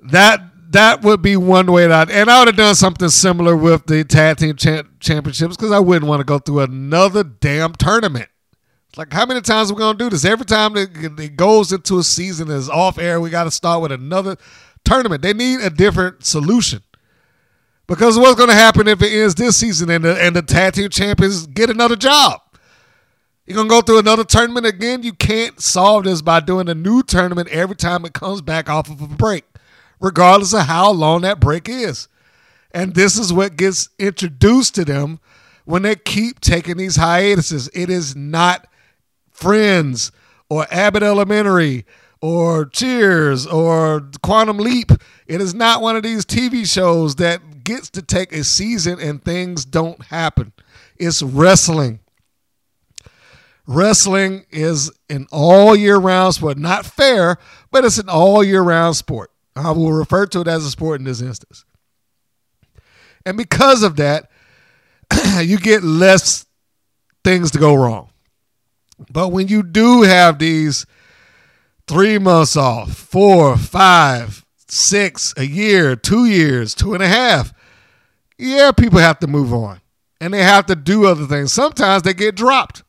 That 0.00 0.40
that 0.70 1.02
would 1.02 1.22
be 1.22 1.36
one 1.36 1.70
way 1.70 1.86
that, 1.86 2.10
and 2.10 2.30
I 2.30 2.40
would 2.40 2.48
have 2.48 2.56
done 2.56 2.74
something 2.74 3.08
similar 3.08 3.56
with 3.56 3.86
the 3.86 4.04
tag 4.04 4.36
team 4.38 4.56
cha- 4.56 4.82
championships 5.00 5.56
because 5.56 5.72
I 5.72 5.78
wouldn't 5.78 6.08
want 6.08 6.20
to 6.20 6.24
go 6.24 6.38
through 6.38 6.60
another 6.60 7.24
damn 7.24 7.72
tournament 7.74 8.28
It's 8.88 8.98
Like, 8.98 9.12
how 9.12 9.26
many 9.26 9.40
times 9.40 9.70
are 9.70 9.74
we 9.74 9.80
gonna 9.80 9.98
do 9.98 10.10
this? 10.10 10.24
Every 10.24 10.44
time 10.44 10.76
it, 10.76 10.90
it 11.18 11.36
goes 11.36 11.72
into 11.72 11.98
a 11.98 12.02
season 12.02 12.50
is 12.50 12.68
off 12.68 12.98
air, 12.98 13.20
we 13.20 13.30
got 13.30 13.44
to 13.44 13.50
start 13.50 13.80
with 13.82 13.92
another 13.92 14.36
tournament. 14.84 15.22
They 15.22 15.32
need 15.32 15.60
a 15.60 15.70
different 15.70 16.24
solution. 16.24 16.82
Because 17.86 18.18
what's 18.18 18.34
going 18.34 18.48
to 18.48 18.54
happen 18.54 18.88
if 18.88 19.00
it 19.00 19.12
ends 19.12 19.36
this 19.36 19.56
season 19.56 19.90
and 19.90 20.04
the, 20.04 20.20
and 20.20 20.34
the 20.34 20.42
tag 20.42 20.72
team 20.72 20.88
champions 20.88 21.46
get 21.46 21.70
another 21.70 21.94
job? 21.94 22.40
You're 23.46 23.62
to 23.62 23.68
go 23.68 23.80
through 23.80 24.00
another 24.00 24.24
tournament 24.24 24.66
again? 24.66 25.04
You 25.04 25.12
can't 25.12 25.60
solve 25.60 26.04
this 26.04 26.20
by 26.20 26.40
doing 26.40 26.68
a 26.68 26.74
new 26.74 27.04
tournament 27.04 27.48
every 27.48 27.76
time 27.76 28.04
it 28.04 28.12
comes 28.12 28.42
back 28.42 28.68
off 28.68 28.90
of 28.90 29.00
a 29.00 29.06
break, 29.06 29.44
regardless 30.00 30.52
of 30.52 30.62
how 30.62 30.90
long 30.90 31.22
that 31.22 31.38
break 31.38 31.68
is. 31.68 32.08
And 32.72 32.94
this 32.94 33.16
is 33.16 33.32
what 33.32 33.56
gets 33.56 33.88
introduced 34.00 34.74
to 34.74 34.84
them 34.84 35.20
when 35.64 35.82
they 35.82 35.94
keep 35.94 36.40
taking 36.40 36.76
these 36.76 36.96
hiatuses. 36.96 37.70
It 37.72 37.88
is 37.88 38.16
not 38.16 38.66
Friends 39.30 40.10
or 40.48 40.66
Abbott 40.70 41.04
Elementary 41.04 41.86
or 42.20 42.64
Cheers 42.64 43.46
or 43.46 44.08
Quantum 44.22 44.58
Leap. 44.58 44.90
It 45.28 45.40
is 45.40 45.54
not 45.54 45.82
one 45.82 45.94
of 45.94 46.02
these 46.02 46.24
TV 46.24 46.66
shows 46.66 47.14
that 47.16 47.62
gets 47.62 47.90
to 47.90 48.02
take 48.02 48.32
a 48.32 48.42
season 48.42 48.98
and 48.98 49.22
things 49.22 49.64
don't 49.64 50.02
happen. 50.06 50.52
It's 50.96 51.22
wrestling. 51.22 52.00
Wrestling 53.66 54.46
is 54.50 54.92
an 55.10 55.26
all 55.32 55.74
year 55.74 55.96
round 55.96 56.34
sport. 56.34 56.56
Not 56.58 56.86
fair, 56.86 57.36
but 57.70 57.84
it's 57.84 57.98
an 57.98 58.08
all 58.08 58.44
year 58.44 58.62
round 58.62 58.96
sport. 58.96 59.30
I 59.56 59.70
will 59.72 59.92
refer 59.92 60.26
to 60.26 60.40
it 60.40 60.48
as 60.48 60.64
a 60.64 60.70
sport 60.70 61.00
in 61.00 61.04
this 61.04 61.20
instance. 61.20 61.64
And 63.24 63.36
because 63.36 63.82
of 63.82 63.96
that, 63.96 64.30
you 65.42 65.58
get 65.58 65.82
less 65.82 66.46
things 67.24 67.50
to 67.52 67.58
go 67.58 67.74
wrong. 67.74 68.10
But 69.10 69.28
when 69.28 69.48
you 69.48 69.62
do 69.62 70.02
have 70.02 70.38
these 70.38 70.86
three 71.88 72.18
months 72.18 72.56
off, 72.56 72.92
four, 72.92 73.56
five, 73.56 74.44
six, 74.68 75.34
a 75.36 75.46
year, 75.46 75.96
two 75.96 76.26
years, 76.26 76.74
two 76.74 76.94
and 76.94 77.02
a 77.02 77.08
half, 77.08 77.52
yeah, 78.38 78.70
people 78.72 78.98
have 78.98 79.18
to 79.20 79.26
move 79.26 79.52
on 79.52 79.80
and 80.20 80.32
they 80.32 80.42
have 80.42 80.66
to 80.66 80.76
do 80.76 81.06
other 81.06 81.26
things. 81.26 81.52
Sometimes 81.52 82.02
they 82.02 82.14
get 82.14 82.36
dropped. 82.36 82.82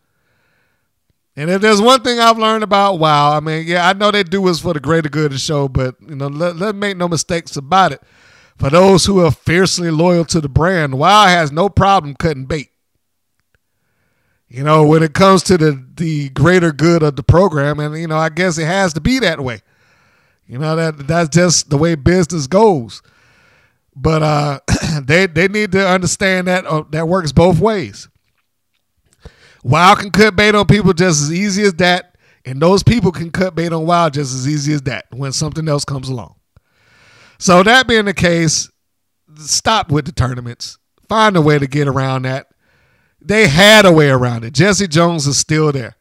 And 1.38 1.52
if 1.52 1.62
there's 1.62 1.80
one 1.80 2.02
thing 2.02 2.20
I've 2.20 2.40
learned 2.40 2.64
about 2.64 2.98
WoW, 2.98 3.38
I 3.38 3.40
mean, 3.40 3.68
yeah, 3.68 3.88
I 3.88 3.94
know 3.94 4.10
they 4.10 4.24
do 4.24 4.42
what's 4.42 4.60
for 4.60 4.74
the 4.74 4.80
greater 4.80 5.08
good 5.08 5.28
of 5.28 5.32
the 5.34 5.38
show, 5.38 5.68
but 5.68 5.96
you 6.02 6.16
know, 6.16 6.28
let, 6.28 6.56
let 6.56 6.74
make 6.74 6.98
no 6.98 7.08
mistakes 7.08 7.56
about 7.56 7.92
it. 7.92 8.02
For 8.58 8.72
those 8.72 9.06
who 9.06 9.24
are 9.24 9.30
fiercely 9.30 9.92
loyal 9.92 10.26
to 10.26 10.42
the 10.42 10.50
brand, 10.50 10.98
WoW 10.98 11.28
has 11.28 11.52
no 11.52 11.70
problem 11.70 12.16
cutting 12.16 12.46
bait. 12.46 12.72
You 14.50 14.64
know, 14.64 14.84
when 14.88 15.04
it 15.04 15.14
comes 15.14 15.44
to 15.44 15.58
the 15.60 15.86
the 15.96 16.30
greater 16.30 16.72
good 16.72 17.04
of 17.04 17.18
the 17.18 17.24
program, 17.24 17.80
and 17.80 17.96
you 18.00 18.08
know, 18.08 18.18
I 18.18 18.30
guess 18.30 18.58
it 18.58 18.66
has 18.66 18.94
to 18.94 19.02
be 19.02 19.20
that 19.20 19.40
way. 19.40 19.62
You 20.48 20.58
know 20.58 20.76
that 20.76 21.06
that's 21.08 21.30
just 21.30 21.70
the 21.70 21.78
way 21.78 21.94
business 21.94 22.48
goes. 22.48 23.04
But 23.96 24.24
uh, 24.24 24.60
they 25.04 25.28
they 25.28 25.50
need 25.50 25.74
to 25.74 25.88
understand 25.88 26.48
that 26.48 26.66
uh, 26.66 26.86
that 26.92 27.08
works 27.08 27.32
both 27.32 27.60
ways. 27.60 28.08
WoW 29.68 29.96
can 29.96 30.12
cut 30.12 30.36
bait 30.38 30.56
on 30.56 30.66
people 30.66 30.94
just 30.94 31.22
as 31.22 31.32
easy 31.32 31.64
as 31.64 31.74
that, 31.76 32.16
and 32.46 32.62
those 32.62 32.84
people 32.84 33.12
can 33.12 33.32
cut 33.32 33.54
bait 33.54 33.74
on 33.74 33.86
Wild 33.86 34.14
just 34.14 34.34
as 34.34 34.48
easy 34.48 34.74
as 34.74 34.82
that 34.84 35.06
when 35.12 35.34
something 35.34 35.68
else 35.68 35.84
comes 35.84 36.08
along. 36.08 36.36
So 37.38 37.62
that 37.64 37.86
being 37.86 38.06
the 38.06 38.14
case, 38.14 38.70
stop 39.36 39.92
with 39.92 40.06
the 40.06 40.14
tournaments. 40.14 40.78
Find 41.10 41.36
a 41.36 41.42
way 41.42 41.60
to 41.60 41.68
get 41.68 41.90
around 41.90 42.22
that. 42.22 42.48
They 43.22 43.48
had 43.48 43.86
a 43.86 43.92
way 43.92 44.10
around 44.10 44.46
it. 44.46 44.54
Jesse 44.54 44.88
Jones 44.88 45.28
is 45.28 45.38
still 45.38 45.74
there. 45.74 45.96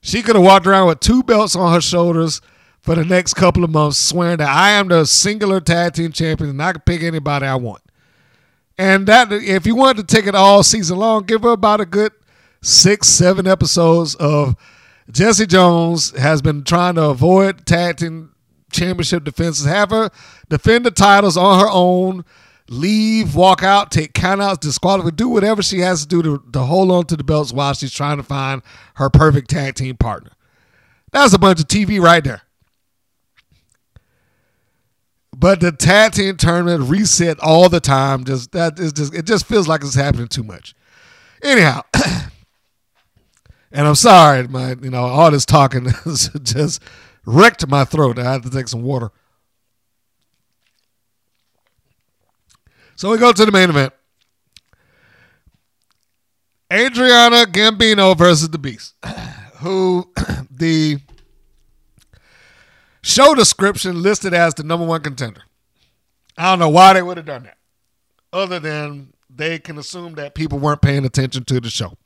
She 0.00 0.22
could 0.22 0.36
have 0.36 0.44
walked 0.44 0.66
around 0.66 0.86
with 0.86 1.00
two 1.00 1.24
belts 1.24 1.56
on 1.56 1.72
her 1.72 1.80
shoulders 1.80 2.40
for 2.80 2.94
the 2.94 3.04
next 3.04 3.34
couple 3.34 3.64
of 3.64 3.70
months, 3.70 3.98
swearing 3.98 4.36
that 4.36 4.48
I 4.48 4.70
am 4.70 4.86
the 4.86 5.04
singular 5.04 5.60
tag 5.60 5.94
team 5.94 6.12
champion 6.12 6.50
and 6.50 6.62
I 6.62 6.72
can 6.72 6.82
pick 6.82 7.02
anybody 7.02 7.46
I 7.46 7.56
want. 7.56 7.82
And 8.78 9.08
that 9.08 9.32
if 9.32 9.66
you 9.66 9.74
wanted 9.74 10.06
to 10.06 10.14
take 10.14 10.26
it 10.28 10.36
all 10.36 10.62
season 10.62 10.98
long, 10.98 11.24
give 11.24 11.42
her 11.42 11.50
about 11.50 11.80
a 11.80 11.86
good 11.86 12.12
six, 12.64 13.08
seven 13.08 13.46
episodes 13.46 14.14
of 14.16 14.56
Jesse 15.10 15.46
Jones 15.46 16.16
has 16.18 16.40
been 16.40 16.64
trying 16.64 16.94
to 16.94 17.04
avoid 17.04 17.66
tag 17.66 17.98
team 17.98 18.34
championship 18.72 19.24
defenses. 19.24 19.66
Have 19.66 19.90
her 19.90 20.10
defend 20.48 20.86
the 20.86 20.90
titles 20.90 21.36
on 21.36 21.60
her 21.60 21.68
own, 21.70 22.24
leave, 22.68 23.34
walk 23.34 23.62
out, 23.62 23.90
take 23.90 24.14
countouts, 24.14 24.60
disqualify, 24.60 25.10
do 25.10 25.28
whatever 25.28 25.62
she 25.62 25.80
has 25.80 26.02
to 26.02 26.08
do 26.08 26.22
to, 26.22 26.42
to 26.52 26.60
hold 26.60 26.90
on 26.90 27.04
to 27.06 27.16
the 27.16 27.24
belts 27.24 27.52
while 27.52 27.74
she's 27.74 27.92
trying 27.92 28.16
to 28.16 28.22
find 28.22 28.62
her 28.94 29.10
perfect 29.10 29.50
tag 29.50 29.74
team 29.74 29.96
partner. 29.96 30.30
That's 31.12 31.34
a 31.34 31.38
bunch 31.38 31.60
of 31.60 31.68
TV 31.68 32.00
right 32.00 32.24
there. 32.24 32.42
But 35.36 35.60
the 35.60 35.72
tag 35.72 36.12
team 36.12 36.36
tournament 36.36 36.88
reset 36.88 37.38
all 37.40 37.68
the 37.68 37.80
time. 37.80 38.24
Just 38.24 38.52
that 38.52 38.78
is 38.78 38.92
just 38.92 39.12
it 39.14 39.26
just 39.26 39.46
feels 39.46 39.68
like 39.68 39.82
it's 39.82 39.94
happening 39.94 40.28
too 40.28 40.44
much. 40.44 40.74
Anyhow, 41.42 41.82
and 43.74 43.88
I'm 43.88 43.96
sorry, 43.96 44.46
my 44.46 44.76
you 44.80 44.90
know 44.90 45.02
all 45.02 45.30
this 45.32 45.44
talking 45.44 45.88
just 46.42 46.80
wrecked 47.26 47.66
my 47.66 47.84
throat. 47.84 48.18
I 48.20 48.32
had 48.32 48.44
to 48.44 48.50
take 48.50 48.68
some 48.68 48.82
water. 48.82 49.10
So 52.94 53.10
we 53.10 53.18
go 53.18 53.32
to 53.32 53.44
the 53.44 53.50
main 53.50 53.70
event. 53.70 53.92
Adriana 56.72 57.46
Gambino 57.46 58.16
versus 58.16 58.48
the 58.48 58.58
Beast, 58.58 58.94
who 59.56 60.08
the 60.50 60.98
show 63.02 63.34
description 63.34 64.02
listed 64.02 64.32
as 64.32 64.54
the 64.54 64.62
number 64.62 64.86
one 64.86 65.02
contender. 65.02 65.42
I 66.38 66.50
don't 66.50 66.60
know 66.60 66.68
why 66.68 66.92
they 66.92 67.02
would 67.02 67.16
have 67.16 67.26
done 67.26 67.42
that, 67.42 67.58
other 68.32 68.60
than 68.60 69.12
they 69.28 69.58
can 69.58 69.78
assume 69.78 70.14
that 70.14 70.36
people 70.36 70.60
weren't 70.60 70.80
paying 70.80 71.04
attention 71.04 71.44
to 71.46 71.60
the 71.60 71.70
show. 71.70 71.98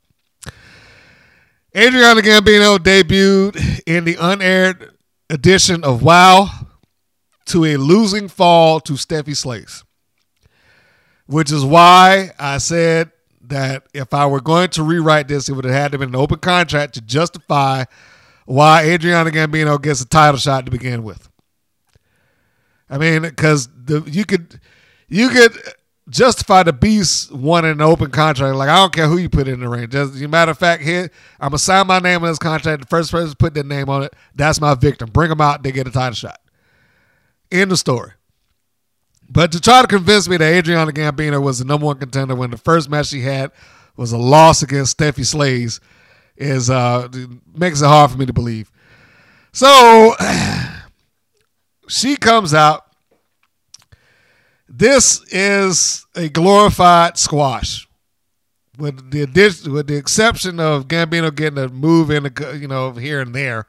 Adriana 1.75 2.21
Gambino 2.21 2.79
debuted 2.79 3.81
in 3.85 4.03
the 4.03 4.17
unaired 4.19 4.91
edition 5.29 5.83
of 5.83 6.01
WoW 6.01 6.49
to 7.45 7.63
a 7.65 7.77
losing 7.77 8.27
fall 8.27 8.79
to 8.79 8.93
Steffi 8.93 9.35
Slays, 9.35 9.83
which 11.27 11.51
is 11.51 11.63
why 11.63 12.31
I 12.39 12.57
said 12.57 13.11
that 13.41 13.83
if 13.93 14.15
I 14.15 14.25
were 14.25 14.41
going 14.41 14.69
to 14.69 14.83
rewrite 14.83 15.27
this, 15.27 15.47
it 15.47 15.53
would 15.53 15.65
have 15.65 15.73
had 15.73 15.91
to 15.91 15.99
be 15.99 16.05
an 16.05 16.15
open 16.15 16.39
contract 16.39 16.95
to 16.95 17.01
justify 17.01 17.85
why 18.45 18.83
Adriana 18.85 19.29
Gambino 19.29 19.79
gets 19.79 20.01
a 20.01 20.07
title 20.07 20.39
shot 20.39 20.65
to 20.65 20.71
begin 20.71 21.03
with. 21.03 21.29
I 22.89 22.97
mean, 22.97 23.21
because 23.21 23.69
you 24.07 24.25
could 24.25 24.59
you 25.07 25.29
could 25.29 25.55
justify 26.09 26.63
the 26.63 26.73
beast 26.73 27.31
wanting 27.31 27.71
an 27.71 27.81
open 27.81 28.11
contract. 28.11 28.55
Like 28.55 28.69
I 28.69 28.77
don't 28.77 28.93
care 28.93 29.07
who 29.07 29.17
you 29.17 29.29
put 29.29 29.47
in 29.47 29.59
the 29.59 29.69
ring. 29.69 29.89
Just 29.89 30.15
as 30.15 30.21
a 30.21 30.27
matter 30.27 30.51
of 30.51 30.57
fact, 30.57 30.83
here 30.83 31.09
I'm 31.39 31.49
gonna 31.49 31.59
sign 31.59 31.87
my 31.87 31.99
name 31.99 32.23
on 32.23 32.29
this 32.29 32.39
contract. 32.39 32.81
The 32.81 32.87
first 32.87 33.11
person 33.11 33.29
to 33.29 33.35
put 33.35 33.53
their 33.53 33.63
name 33.63 33.89
on 33.89 34.03
it, 34.03 34.15
that's 34.35 34.59
my 34.59 34.75
victim. 34.75 35.09
Bring 35.09 35.29
them 35.29 35.41
out, 35.41 35.63
they 35.63 35.71
get 35.71 35.87
a 35.87 35.91
title 35.91 36.15
shot. 36.15 36.39
End 37.51 37.71
of 37.71 37.79
story. 37.79 38.11
But 39.29 39.51
to 39.51 39.61
try 39.61 39.81
to 39.81 39.87
convince 39.87 40.27
me 40.27 40.37
that 40.37 40.53
Adriana 40.53 40.91
Gambino 40.91 41.41
was 41.41 41.59
the 41.59 41.65
number 41.65 41.85
one 41.85 41.99
contender 41.99 42.35
when 42.35 42.49
the 42.49 42.57
first 42.57 42.89
match 42.89 43.07
she 43.07 43.21
had 43.21 43.51
was 43.95 44.11
a 44.11 44.17
loss 44.17 44.63
against 44.63 44.97
Steffi 44.97 45.25
Slays 45.25 45.79
is 46.35 46.69
uh 46.69 47.07
makes 47.53 47.81
it 47.81 47.85
hard 47.85 48.11
for 48.11 48.17
me 48.17 48.25
to 48.25 48.33
believe. 48.33 48.71
So 49.51 50.15
she 51.87 52.15
comes 52.15 52.53
out. 52.53 52.85
This 54.71 55.21
is 55.31 56.05
a 56.15 56.29
glorified 56.29 57.17
squash, 57.17 57.87
with 58.77 59.09
the 59.09 59.23
addition, 59.23 59.73
with 59.73 59.87
the 59.87 59.97
exception 59.97 60.59
of 60.59 60.87
Gambino 60.87 61.35
getting 61.35 61.57
a 61.57 61.67
move 61.69 62.11
in, 62.11 62.31
you 62.59 62.67
know, 62.67 62.91
here 62.91 63.19
and 63.19 63.33
there. 63.33 63.65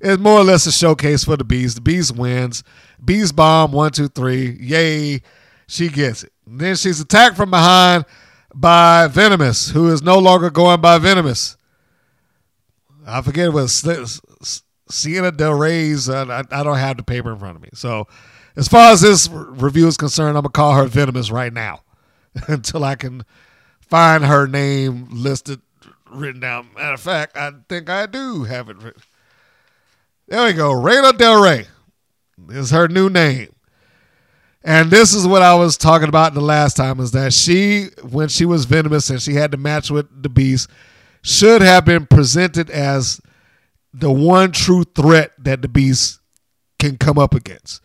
It's 0.00 0.20
more 0.20 0.40
or 0.40 0.44
less 0.44 0.66
a 0.66 0.72
showcase 0.72 1.24
for 1.24 1.36
the 1.36 1.44
bees. 1.44 1.76
The 1.76 1.80
bees 1.80 2.12
wins. 2.12 2.64
Bees 3.02 3.30
bomb 3.30 3.70
one 3.70 3.92
two 3.92 4.08
three. 4.08 4.58
Yay! 4.60 5.22
She 5.68 5.88
gets 5.88 6.24
it. 6.24 6.32
And 6.44 6.60
then 6.60 6.74
she's 6.74 7.00
attacked 7.00 7.36
from 7.36 7.50
behind 7.50 8.04
by 8.52 9.06
Venomous, 9.06 9.70
who 9.70 9.90
is 9.92 10.02
no 10.02 10.18
longer 10.18 10.50
going 10.50 10.80
by 10.80 10.98
Venomous. 10.98 11.56
I 13.06 13.22
forget 13.22 13.46
it 13.46 13.52
was 13.52 14.20
Sienna 14.88 15.30
Del 15.32 15.54
Rey's. 15.54 16.08
Uh, 16.08 16.26
I, 16.28 16.60
I, 16.60 16.62
don't 16.62 16.76
have 16.76 16.96
the 16.96 17.02
paper 17.02 17.32
in 17.32 17.38
front 17.38 17.56
of 17.56 17.62
me. 17.62 17.70
So, 17.74 18.06
as 18.56 18.68
far 18.68 18.92
as 18.92 19.00
this 19.00 19.28
review 19.30 19.86
is 19.86 19.96
concerned, 19.96 20.36
I'm 20.36 20.42
gonna 20.42 20.50
call 20.50 20.74
her 20.74 20.86
Venomous 20.86 21.30
right 21.30 21.52
now 21.52 21.82
until 22.48 22.84
I 22.84 22.94
can 22.94 23.24
find 23.80 24.24
her 24.24 24.46
name 24.46 25.08
listed, 25.10 25.60
written 26.10 26.40
down. 26.40 26.68
Matter 26.74 26.94
of 26.94 27.00
fact, 27.00 27.36
I 27.36 27.52
think 27.68 27.88
I 27.90 28.06
do 28.06 28.44
have 28.44 28.68
it 28.68 28.76
written. 28.78 29.02
There 30.28 30.46
we 30.46 30.52
go. 30.52 30.72
Rayna 30.72 31.16
Del 31.16 31.42
Rey 31.42 31.66
is 32.50 32.70
her 32.70 32.88
new 32.88 33.08
name. 33.10 33.54
And 34.64 34.90
this 34.90 35.12
is 35.12 35.26
what 35.26 35.42
I 35.42 35.54
was 35.54 35.76
talking 35.76 36.08
about 36.08 36.34
the 36.34 36.40
last 36.40 36.76
time 36.76 37.00
is 37.00 37.10
that 37.12 37.32
she, 37.32 37.88
when 38.08 38.28
she 38.28 38.44
was 38.44 38.64
venomous 38.64 39.10
and 39.10 39.20
she 39.20 39.34
had 39.34 39.50
to 39.52 39.58
match 39.58 39.90
with 39.90 40.22
the 40.22 40.28
beast, 40.28 40.70
should 41.22 41.62
have 41.62 41.84
been 41.84 42.06
presented 42.06 42.70
as 42.70 43.20
the 43.92 44.10
one 44.10 44.52
true 44.52 44.84
threat 44.84 45.32
that 45.38 45.62
the 45.62 45.68
Beast 45.68 46.20
can 46.78 46.96
come 46.96 47.18
up 47.18 47.34
against. 47.34 47.81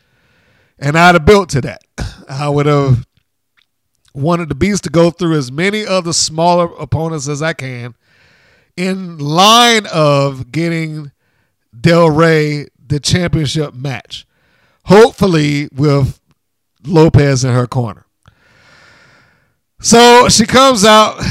And 0.80 0.97
I'd 0.97 1.15
have 1.15 1.25
built 1.25 1.49
to 1.49 1.61
that. 1.61 1.82
I 2.30 2.49
would 2.49 2.65
have 2.65 3.05
wanted 4.13 4.49
the 4.49 4.55
Beast 4.55 4.84
to 4.84 4.89
go 4.89 5.11
through 5.11 5.38
as 5.38 5.51
many 5.51 5.86
other 5.86 6.13
smaller 6.13 6.65
opponents 6.80 7.28
as 7.28 7.41
I 7.41 7.53
can 7.53 7.95
in 8.75 9.17
line 9.17 9.88
of 9.91 10.51
getting 10.51 11.11
Del 11.80 12.09
Rey 12.09 12.67
the 12.86 12.99
championship 12.99 13.73
match. 13.73 14.25
Hopefully 14.86 15.67
with 15.73 16.21
Lopez 16.86 17.43
in 17.43 17.53
her 17.53 17.67
corner. 17.67 18.05
So 19.80 20.30
she 20.30 20.45
comes 20.45 20.86
out 20.86 21.21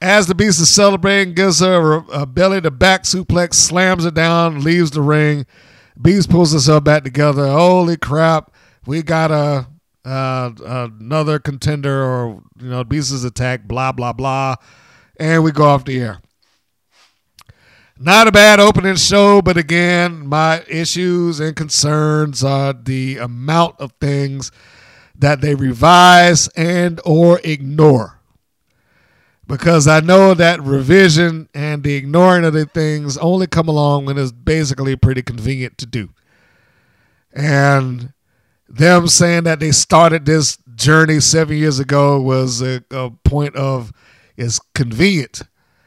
as 0.00 0.26
the 0.26 0.34
Beast 0.34 0.60
is 0.60 0.70
celebrating, 0.70 1.34
gives 1.34 1.60
her 1.60 2.04
a, 2.12 2.26
belly 2.26 2.60
to 2.60 2.70
back 2.70 3.02
suplex, 3.02 3.54
slams 3.54 4.04
her 4.04 4.10
down, 4.10 4.62
leaves 4.62 4.90
the 4.92 5.02
ring. 5.02 5.46
Beast 6.00 6.30
pulls 6.30 6.52
herself 6.52 6.84
back 6.84 7.04
together. 7.04 7.46
Holy 7.46 7.96
crap, 7.96 8.53
we 8.86 9.02
got 9.02 9.30
a 9.30 9.66
another 10.04 11.38
contender, 11.38 12.02
or 12.04 12.42
you 12.60 12.68
know, 12.68 12.84
Beast 12.84 13.12
is 13.12 13.24
attacked. 13.24 13.66
Blah 13.68 13.92
blah 13.92 14.12
blah, 14.12 14.56
and 15.18 15.42
we 15.42 15.52
go 15.52 15.64
off 15.64 15.84
the 15.84 16.00
air. 16.00 16.20
Not 17.96 18.26
a 18.26 18.32
bad 18.32 18.58
opening 18.58 18.96
show, 18.96 19.40
but 19.40 19.56
again, 19.56 20.26
my 20.26 20.64
issues 20.68 21.38
and 21.38 21.54
concerns 21.54 22.42
are 22.42 22.72
the 22.72 23.18
amount 23.18 23.76
of 23.78 23.92
things 24.00 24.50
that 25.14 25.40
they 25.40 25.54
revise 25.54 26.48
and 26.48 27.00
or 27.04 27.40
ignore. 27.44 28.20
Because 29.46 29.86
I 29.86 30.00
know 30.00 30.34
that 30.34 30.60
revision 30.62 31.48
and 31.54 31.82
the 31.82 31.94
ignoring 31.94 32.44
of 32.44 32.54
the 32.54 32.64
things 32.64 33.18
only 33.18 33.46
come 33.46 33.68
along 33.68 34.06
when 34.06 34.16
it's 34.18 34.32
basically 34.32 34.96
pretty 34.96 35.22
convenient 35.22 35.76
to 35.78 35.86
do. 35.86 36.08
And 37.32 38.13
them 38.74 39.06
saying 39.06 39.44
that 39.44 39.60
they 39.60 39.70
started 39.70 40.24
this 40.24 40.58
journey 40.74 41.20
seven 41.20 41.56
years 41.56 41.78
ago 41.78 42.20
was 42.20 42.60
a, 42.60 42.82
a 42.90 43.10
point 43.10 43.54
of 43.54 43.92
it's 44.36 44.58
convenient. 44.74 45.42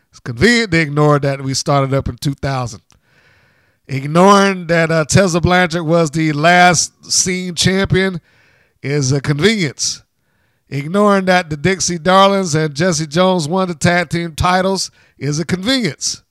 It's 0.09 0.19
convenient 0.19 0.71
to 0.71 0.79
ignore 0.79 1.19
that 1.19 1.41
we 1.41 1.53
started 1.53 1.93
up 1.93 2.07
in 2.07 2.15
2000. 2.15 2.81
Ignoring 3.89 4.67
that 4.67 4.91
uh, 4.91 5.05
Tessa 5.05 5.41
Blanchard 5.41 5.85
was 5.85 6.11
the 6.11 6.31
last 6.33 7.11
seen 7.11 7.55
champion 7.55 8.21
is 8.81 9.11
a 9.11 9.21
convenience. 9.21 10.03
Ignoring 10.69 11.25
that 11.25 11.49
the 11.49 11.57
Dixie 11.57 11.97
Darlings 11.97 12.55
and 12.55 12.75
Jesse 12.75 13.07
Jones 13.07 13.47
won 13.47 13.67
the 13.67 13.75
tag 13.75 14.09
team 14.09 14.35
titles 14.35 14.91
is 15.17 15.39
a 15.39 15.45
convenience. 15.45 16.23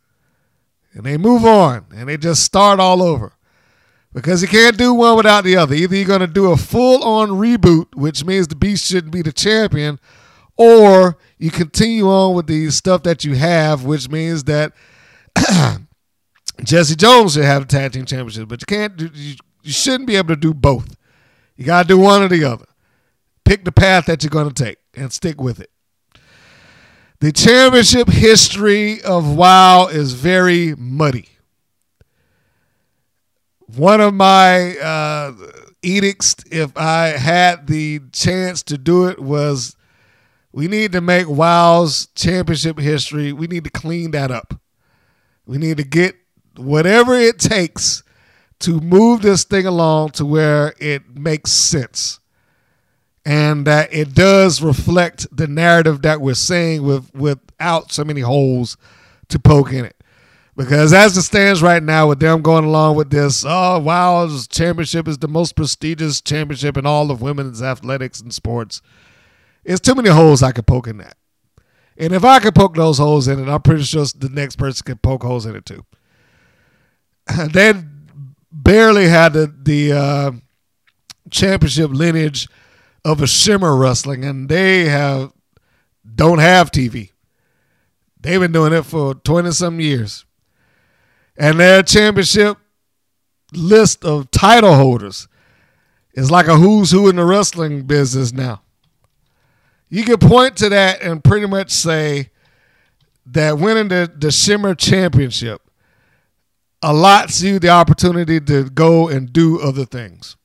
And 0.93 1.05
they 1.05 1.17
move 1.17 1.45
on 1.45 1.87
and 1.95 2.09
they 2.09 2.17
just 2.17 2.43
start 2.43 2.81
all 2.81 3.03
over. 3.03 3.36
Because 4.17 4.41
you 4.41 4.49
can't 4.49 4.79
do 4.79 4.95
one 4.95 5.15
without 5.15 5.45
the 5.45 5.59
other. 5.59 5.75
Either 5.75 5.95
you're 5.95 6.07
going 6.07 6.21
to 6.21 6.27
do 6.27 6.51
a 6.51 6.57
full 6.57 7.05
on 7.05 7.29
reboot, 7.29 7.95
which 7.95 8.25
means 8.25 8.49
the 8.49 8.57
Beast 8.57 8.87
shouldn't 8.87 9.13
be 9.13 9.21
the 9.21 9.31
champion, 9.31 10.01
or 10.57 11.19
you 11.37 11.51
continue 11.51 12.09
on 12.09 12.35
with 12.35 12.47
the 12.47 12.71
stuff 12.71 13.03
that 13.03 13.27
you 13.27 13.35
have, 13.35 13.85
which 13.85 14.09
means 14.09 14.45
that 14.45 14.73
Jesse 16.65 16.97
Jones 16.97 17.35
should 17.35 17.45
have 17.45 17.69
the 17.69 17.69
tag 17.69 17.93
team 17.93 18.07
championship. 18.07 18.49
But 18.49 18.63
you 18.63 18.67
can't 18.67 18.97
do, 18.97 19.11
you, 19.13 19.35
you 19.63 19.73
shouldn't 19.73 20.07
be 20.07 20.17
able 20.17 20.29
to 20.29 20.37
do 20.37 20.55
both. 20.55 20.97
You 21.55 21.67
got 21.67 21.83
to 21.83 21.89
do 21.89 21.99
one 21.99 22.23
or 22.23 22.29
the 22.29 22.43
other. 22.43 22.67
Pick 23.45 23.67
the 23.67 23.73
path 23.73 24.07
that 24.07 24.23
you're 24.23 24.31
going 24.31 24.49
to 24.51 24.65
take 24.65 24.79
and 24.95 25.13
stick 25.13 25.43
with 25.43 25.61
it. 25.61 25.71
The 27.21 27.33
championship 27.33 28.09
history 28.09 29.03
of 29.03 29.37
WoW 29.37 29.89
is 29.89 30.15
very 30.15 30.75
muddy. 30.75 31.36
One 33.75 34.01
of 34.01 34.15
my 34.15 34.77
uh, 34.79 35.33
edicts, 35.83 36.37
if 36.51 36.77
I 36.77 37.09
had 37.09 37.67
the 37.67 38.01
chance 38.13 38.63
to 38.65 38.79
do 38.79 39.09
it, 39.09 39.19
was 39.19 39.77
we 40.53 40.69
need 40.69 40.93
to 40.93 41.01
make 41.01 41.27
WoW's 41.27 42.07
championship 42.15 42.79
history, 42.79 43.33
we 43.33 43.47
need 43.47 43.65
to 43.65 43.71
clean 43.71 44.13
that 44.13 44.31
up. 44.31 44.55
We 45.47 45.59
need 45.59 45.77
to 45.77 45.85
get 45.85 46.17
whatever 46.57 47.15
it 47.15 47.39
takes 47.39 48.03
to 48.61 48.81
move 48.81 49.23
this 49.23 49.45
thing 49.45 49.67
along 49.67 50.11
to 50.11 50.25
where 50.25 50.75
it 50.79 51.17
makes 51.17 51.53
sense 51.53 52.21
and 53.27 53.67
that 53.67 53.93
it 53.93 54.15
does 54.15 54.63
reflect 54.63 55.27
the 55.37 55.49
narrative 55.49 56.03
that 56.03 56.21
we're 56.21 56.35
saying 56.35 56.85
with 56.85 57.13
without 57.15 57.91
so 57.93 58.05
many 58.05 58.21
holes 58.21 58.77
to 59.29 59.39
poke 59.39 59.73
in 59.73 59.85
it. 59.85 59.96
Because 60.57 60.95
as 60.95 61.17
it 61.19 61.23
stands 61.23 61.63
right 61.63 61.83
now, 61.83 62.09
with 62.09 62.19
them 62.19 62.41
going 62.41 62.65
along 62.65 62.97
with 62.97 63.11
this, 63.11 63.45
oh 63.47 63.79
wow, 63.79 64.25
this 64.25 64.47
championship 64.47 65.07
is 65.07 65.19
the 65.19 65.29
most 65.29 65.55
prestigious 65.55 66.23
championship 66.23 66.79
in 66.79 66.87
all 66.87 67.11
of 67.11 67.21
women's 67.21 67.63
athletics 67.63 68.21
and 68.21 68.33
sports. 68.33 68.81
It's 69.65 69.81
too 69.81 69.95
many 69.95 70.09
holes 70.09 70.43
I 70.43 70.53
could 70.53 70.67
poke 70.67 70.87
in 70.87 70.97
that. 70.99 71.17
And 71.99 72.13
if 72.13 72.25
I 72.25 72.41
could 72.41 72.55
poke 72.55 72.75
those 72.75 72.99
holes 72.99 73.29
in 73.29 73.39
it, 73.39 73.51
I'm 73.51 73.63
pretty 73.63 73.83
sure 73.83 74.05
the 74.17 74.31
next 74.31 74.57
person 74.57 74.85
could 74.85 75.03
poke 75.03 75.23
holes 75.23 75.45
in 75.45 75.57
it 75.57 75.67
too. 75.67 75.85
they 77.53 77.75
barely 78.51 79.09
had 79.09 79.33
the, 79.33 79.55
the 79.63 79.93
uh, 79.93 80.33
championship 81.31 81.91
lineage 81.91 82.49
of 83.05 83.23
a 83.23 83.27
shimmer 83.27 83.77
wrestling, 83.77 84.25
and 84.25 84.49
they 84.49 84.87
have 84.87 85.33
don't 86.15 86.39
have 86.39 86.71
TV. 86.71 87.13
They've 88.21 88.41
been 88.41 88.53
doing 88.53 88.73
it 88.73 88.83
for 88.83 89.15
twenty 89.15 89.53
some 89.53 89.81
years, 89.81 90.26
and 91.39 91.61
their 91.61 91.83
championship 91.83 92.59
list 93.53 94.05
of 94.05 94.31
title 94.31 94.75
holders 94.75 95.29
is 96.15 96.31
like 96.31 96.47
a 96.47 96.57
who's 96.57 96.91
who 96.91 97.09
in 97.09 97.17
the 97.17 97.25
wrestling 97.25 97.83
business 97.83 98.33
now. 98.33 98.63
You 99.89 100.03
can 100.03 100.19
point 100.19 100.57
to 100.59 100.69
that 100.71 101.03
and 101.03 101.23
pretty 101.23 101.47
much 101.47 101.71
say 101.71 102.31
that 103.27 103.59
winning 103.59 103.89
the, 103.89 104.11
the 104.17 104.31
Shimmer 104.31 104.75
Championship 104.75 105.63
allots 106.83 107.43
you 107.43 107.59
the 107.59 107.69
opportunity 107.69 108.41
to 108.41 108.71
go 108.71 109.09
and 109.09 109.33
do 109.33 109.61
other 109.61 109.85
things, 109.85 110.37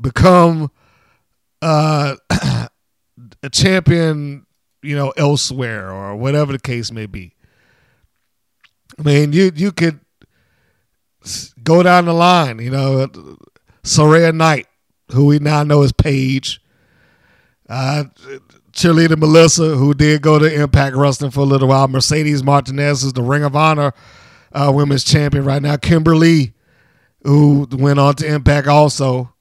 become 0.00 0.70
uh, 1.62 2.16
a 2.30 3.50
champion, 3.50 4.46
you 4.82 4.96
know, 4.96 5.12
elsewhere 5.16 5.90
or 5.90 6.16
whatever 6.16 6.52
the 6.52 6.58
case 6.58 6.90
may 6.90 7.06
be. 7.06 7.34
I 8.98 9.02
mean, 9.02 9.32
you 9.32 9.52
you 9.54 9.72
could 9.72 10.00
go 11.62 11.82
down 11.82 12.06
the 12.06 12.12
line, 12.12 12.58
you 12.58 12.70
know, 12.70 13.06
Saraya 13.82 14.34
Knight, 14.34 14.66
who 15.12 15.26
we 15.26 15.38
now 15.38 15.62
know 15.62 15.82
as 15.82 15.92
Paige, 15.92 16.60
uh, 17.68 18.04
cheerleader 18.72 19.18
Melissa, 19.18 19.76
who 19.76 19.94
did 19.94 20.22
go 20.22 20.38
to 20.38 20.52
Impact 20.62 20.96
Wrestling 20.96 21.30
for 21.30 21.40
a 21.40 21.44
little 21.44 21.68
while, 21.68 21.88
Mercedes 21.88 22.42
Martinez 22.42 23.04
is 23.04 23.12
the 23.12 23.22
Ring 23.22 23.44
of 23.44 23.56
Honor 23.56 23.92
uh, 24.52 24.72
women's 24.74 25.04
champion 25.04 25.44
right 25.44 25.62
now. 25.62 25.76
Kimber 25.76 26.16
Lee, 26.16 26.52
who 27.22 27.66
went 27.72 27.98
on 27.98 28.14
to 28.16 28.26
Impact 28.26 28.68
also. 28.68 29.34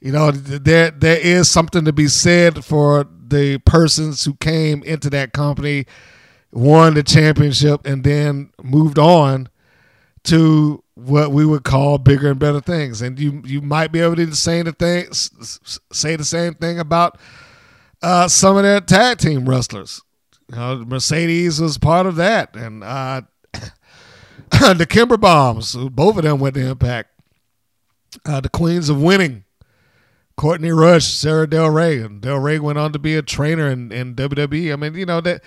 You 0.00 0.12
know, 0.12 0.30
there 0.30 0.92
there 0.92 1.18
is 1.18 1.50
something 1.50 1.84
to 1.84 1.92
be 1.92 2.06
said 2.06 2.64
for 2.64 3.06
the 3.28 3.58
persons 3.58 4.24
who 4.24 4.34
came 4.34 4.82
into 4.84 5.10
that 5.10 5.32
company, 5.32 5.86
won 6.52 6.94
the 6.94 7.02
championship, 7.02 7.86
and 7.86 8.04
then 8.04 8.50
moved 8.62 8.98
on 8.98 9.48
to 10.24 10.82
what 10.94 11.30
we 11.30 11.46
would 11.46 11.64
call 11.64 11.98
bigger 11.98 12.30
and 12.30 12.38
better 12.38 12.60
things. 12.60 13.00
And 13.02 13.18
you 13.18 13.42
you 13.44 13.60
might 13.60 13.92
be 13.92 14.00
able 14.00 14.16
to 14.16 14.34
say 14.34 14.62
the 14.62 14.72
thing, 14.72 15.12
say 15.12 16.16
the 16.16 16.24
same 16.24 16.54
thing 16.54 16.78
about 16.78 17.18
uh, 18.02 18.28
some 18.28 18.56
of 18.56 18.62
their 18.62 18.80
tag 18.80 19.18
team 19.18 19.48
wrestlers. 19.48 20.00
You 20.50 20.56
know, 20.56 20.84
Mercedes 20.86 21.60
was 21.60 21.78
part 21.78 22.06
of 22.06 22.16
that, 22.16 22.56
and 22.56 22.82
uh, 22.82 23.22
the 24.50 24.86
Kimber 24.88 25.16
Bombs, 25.16 25.76
both 25.76 26.16
of 26.16 26.22
them 26.22 26.38
went 26.38 26.54
to 26.54 26.66
Impact. 26.66 27.10
Uh, 28.24 28.40
the 28.40 28.48
Queens 28.48 28.88
of 28.88 29.02
Winning, 29.02 29.44
Courtney 30.36 30.70
Rush, 30.70 31.06
Sara 31.08 31.46
Del 31.46 31.68
Rey, 31.68 32.00
and 32.00 32.22
Del 32.22 32.38
Rey 32.38 32.58
went 32.58 32.78
on 32.78 32.92
to 32.94 32.98
be 32.98 33.14
a 33.14 33.22
trainer 33.22 33.68
in, 33.68 33.92
in 33.92 34.14
WWE. 34.14 34.72
I 34.72 34.76
mean, 34.76 34.94
you 34.94 35.04
know 35.04 35.20
that 35.20 35.42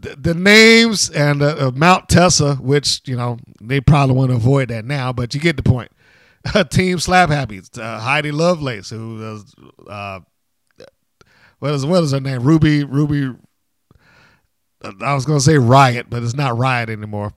the, 0.00 0.16
the, 0.16 0.34
names 0.34 1.10
and 1.10 1.42
uh, 1.42 1.56
uh, 1.58 1.70
Mount 1.74 2.08
Tessa, 2.08 2.56
which 2.56 3.00
you 3.06 3.16
know 3.16 3.38
they 3.60 3.80
probably 3.80 4.16
want 4.16 4.30
to 4.30 4.36
avoid 4.36 4.68
that 4.68 4.84
now, 4.84 5.12
but 5.12 5.34
you 5.34 5.40
get 5.40 5.56
the 5.56 5.62
point. 5.62 5.90
Team 6.70 6.98
Slap 6.98 7.30
Happy, 7.30 7.60
uh, 7.78 8.00
Heidi 8.00 8.30
Lovelace, 8.30 8.90
who 8.90 9.16
was 9.16 9.54
uh, 9.88 10.20
what 11.58 11.72
is 11.72 11.86
what 11.86 12.02
is 12.02 12.12
her 12.12 12.20
name? 12.20 12.42
Ruby 12.42 12.84
Ruby. 12.84 13.34
I 15.00 15.14
was 15.14 15.24
gonna 15.24 15.40
say 15.40 15.56
Riot, 15.56 16.06
but 16.10 16.22
it's 16.22 16.34
not 16.34 16.58
Riot 16.58 16.90
anymore. 16.90 17.32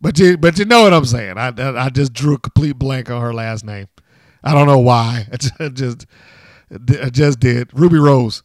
But 0.00 0.18
you, 0.18 0.36
but 0.36 0.58
you 0.58 0.64
know 0.64 0.82
what 0.82 0.94
I'm 0.94 1.04
saying. 1.04 1.38
I, 1.38 1.52
I 1.56 1.88
just 1.88 2.12
drew 2.12 2.34
a 2.34 2.38
complete 2.38 2.78
blank 2.78 3.10
on 3.10 3.20
her 3.20 3.34
last 3.34 3.64
name. 3.64 3.88
I 4.44 4.54
don't 4.54 4.66
know 4.66 4.78
why. 4.78 5.26
I 5.32 5.68
just, 5.68 6.06
I 6.70 7.10
just 7.10 7.40
did. 7.40 7.70
Ruby 7.72 7.98
Rose. 7.98 8.42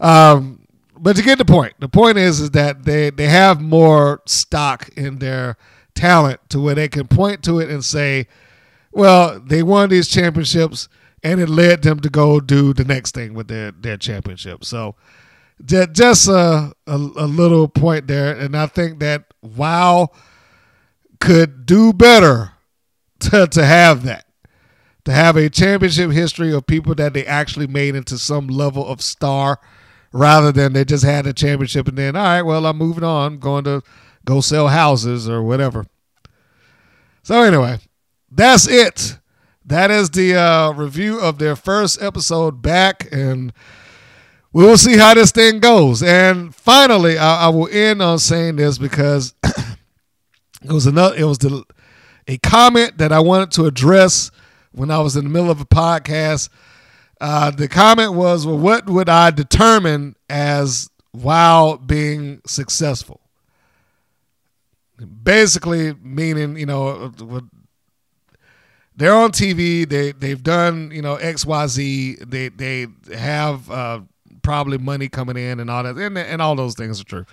Um, 0.00 0.57
but 1.00 1.16
to 1.16 1.22
get 1.22 1.38
the 1.38 1.44
point, 1.44 1.74
the 1.78 1.88
point 1.88 2.18
is 2.18 2.40
is 2.40 2.50
that 2.50 2.84
they 2.84 3.10
they 3.10 3.26
have 3.26 3.60
more 3.60 4.22
stock 4.26 4.88
in 4.96 5.18
their 5.18 5.56
talent 5.94 6.40
to 6.50 6.60
where 6.60 6.74
they 6.74 6.88
can 6.88 7.06
point 7.06 7.42
to 7.44 7.58
it 7.58 7.70
and 7.70 7.84
say, 7.84 8.26
well, 8.92 9.40
they 9.40 9.62
won 9.62 9.88
these 9.88 10.08
championships 10.08 10.88
and 11.22 11.40
it 11.40 11.48
led 11.48 11.82
them 11.82 12.00
to 12.00 12.08
go 12.08 12.40
do 12.40 12.72
the 12.72 12.84
next 12.84 13.14
thing 13.14 13.34
with 13.34 13.48
their 13.48 13.72
their 13.72 13.96
championship. 13.96 14.64
So 14.64 14.94
just, 15.64 15.92
just 15.92 16.28
a, 16.28 16.72
a, 16.86 16.94
a 16.94 17.26
little 17.26 17.68
point 17.68 18.06
there, 18.06 18.36
and 18.36 18.56
I 18.56 18.66
think 18.66 19.00
that 19.00 19.24
Wow 19.42 20.10
could 21.20 21.66
do 21.66 21.92
better 21.92 22.52
to 23.20 23.46
to 23.46 23.64
have 23.64 24.04
that 24.04 24.26
to 25.04 25.12
have 25.12 25.36
a 25.36 25.48
championship 25.48 26.10
history 26.10 26.52
of 26.52 26.66
people 26.66 26.94
that 26.94 27.14
they 27.14 27.24
actually 27.24 27.66
made 27.66 27.94
into 27.94 28.18
some 28.18 28.46
level 28.46 28.86
of 28.86 29.00
star 29.00 29.58
rather 30.18 30.52
than 30.52 30.72
they 30.72 30.84
just 30.84 31.04
had 31.04 31.26
a 31.26 31.32
championship 31.32 31.86
and 31.88 31.96
then 31.96 32.16
all 32.16 32.22
right 32.22 32.42
well 32.42 32.66
i'm 32.66 32.76
moving 32.76 33.04
on 33.04 33.38
going 33.38 33.64
to 33.64 33.82
go 34.24 34.40
sell 34.40 34.68
houses 34.68 35.28
or 35.28 35.42
whatever. 35.42 35.86
So 37.22 37.42
anyway 37.42 37.78
that's 38.30 38.68
it. 38.68 39.18
That 39.64 39.90
is 39.90 40.10
the 40.10 40.34
uh, 40.34 40.72
review 40.72 41.18
of 41.20 41.38
their 41.38 41.56
first 41.56 42.02
episode 42.02 42.62
back 42.62 43.08
and 43.12 43.52
we 44.52 44.64
will 44.64 44.78
see 44.78 44.96
how 44.96 45.14
this 45.14 45.30
thing 45.30 45.60
goes. 45.60 46.02
And 46.02 46.54
finally 46.54 47.16
i, 47.16 47.46
I 47.46 47.48
will 47.48 47.68
end 47.70 48.02
on 48.02 48.18
saying 48.18 48.56
this 48.56 48.76
because 48.78 49.34
it 49.44 50.72
was 50.72 50.86
another 50.86 51.16
it 51.16 51.24
was 51.24 51.38
the 51.38 51.64
a 52.26 52.36
comment 52.38 52.98
that 52.98 53.12
i 53.12 53.20
wanted 53.20 53.50
to 53.52 53.64
address 53.64 54.30
when 54.72 54.90
I 54.90 54.98
was 54.98 55.16
in 55.16 55.24
the 55.24 55.30
middle 55.30 55.50
of 55.50 55.60
a 55.60 55.66
podcast. 55.66 56.48
Uh, 57.20 57.50
the 57.50 57.68
comment 57.68 58.14
was, 58.14 58.46
"Well, 58.46 58.58
what 58.58 58.88
would 58.88 59.08
I 59.08 59.30
determine 59.30 60.16
as 60.28 60.88
WoW 61.12 61.76
being 61.84 62.40
successful?" 62.46 63.20
Basically, 65.22 65.94
meaning 65.94 66.56
you 66.56 66.66
know, 66.66 67.12
they're 68.96 69.14
on 69.14 69.32
TV. 69.32 69.88
They 69.88 70.12
they've 70.12 70.42
done 70.42 70.90
you 70.92 71.02
know 71.02 71.16
X 71.16 71.46
Y 71.46 71.66
Z. 71.66 72.16
They 72.26 72.48
they 72.48 72.86
have 73.14 73.70
uh, 73.70 74.00
probably 74.42 74.78
money 74.78 75.08
coming 75.08 75.36
in 75.36 75.60
and 75.60 75.70
all 75.70 75.82
that, 75.84 75.96
and 75.96 76.18
and 76.18 76.42
all 76.42 76.56
those 76.56 76.74
things 76.74 77.00
are 77.00 77.04
true. 77.04 77.26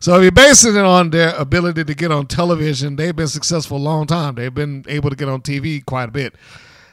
So 0.00 0.16
if 0.16 0.22
you're 0.22 0.32
basing 0.32 0.76
it 0.76 0.84
on 0.84 1.10
their 1.10 1.34
ability 1.36 1.84
to 1.84 1.94
get 1.94 2.12
on 2.12 2.26
television, 2.26 2.96
they've 2.96 3.16
been 3.16 3.26
successful 3.26 3.78
a 3.78 3.78
long 3.78 4.06
time. 4.06 4.34
They've 4.34 4.52
been 4.52 4.84
able 4.86 5.08
to 5.08 5.16
get 5.16 5.30
on 5.30 5.40
TV 5.40 5.82
quite 5.82 6.10
a 6.10 6.12
bit. 6.12 6.34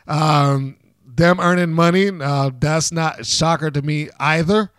Um, 0.07 0.77
them 1.22 1.39
earning 1.39 1.72
money, 1.72 2.09
uh, 2.09 2.49
that's 2.59 2.91
not 2.91 3.22
a 3.22 3.24
shocker 3.24 3.72
to 3.72 3.82
me 3.82 4.09
either. 4.19 4.72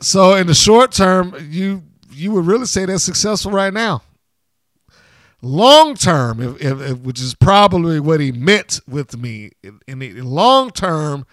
So 0.00 0.34
in 0.34 0.46
the 0.46 0.54
short 0.54 0.90
term, 0.90 1.36
you 1.50 1.84
you 2.10 2.32
would 2.32 2.46
really 2.46 2.66
say 2.66 2.84
they're 2.84 2.98
successful 2.98 3.52
right 3.52 3.72
now. 3.72 4.02
Long 5.40 5.94
term, 5.94 6.40
if, 6.40 6.60
if, 6.60 6.80
if, 6.80 6.98
which 6.98 7.20
is 7.20 7.34
probably 7.34 8.00
what 8.00 8.18
he 8.18 8.32
meant 8.32 8.80
with 8.88 9.16
me, 9.16 9.52
in, 9.62 9.78
in 9.86 9.98
the 10.00 10.22
long 10.22 10.70
term, 10.70 11.26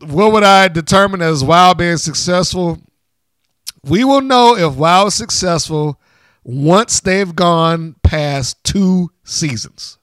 what 0.00 0.32
would 0.32 0.42
I 0.42 0.68
determine 0.68 1.20
as 1.20 1.44
WoW 1.44 1.74
being 1.74 1.98
successful? 1.98 2.78
We 3.82 4.04
will 4.04 4.22
know 4.22 4.56
if 4.56 4.74
WoW 4.74 5.06
is 5.06 5.14
successful 5.14 6.00
once 6.44 7.00
they've 7.00 7.34
gone 7.34 7.96
past 8.02 8.62
two 8.64 9.10
seasons. 9.22 9.98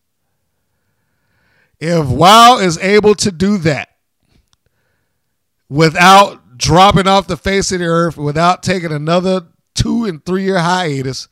If 1.79 2.07
WoW 2.07 2.57
is 2.57 2.77
able 2.79 3.15
to 3.15 3.31
do 3.31 3.57
that 3.59 3.89
without 5.69 6.57
dropping 6.57 7.07
off 7.07 7.27
the 7.27 7.37
face 7.37 7.71
of 7.71 7.79
the 7.79 7.85
earth, 7.85 8.17
without 8.17 8.63
taking 8.63 8.91
another 8.91 9.47
two 9.75 10.05
and 10.05 10.23
three 10.25 10.43
year 10.43 10.59
hiatus, 10.59 11.27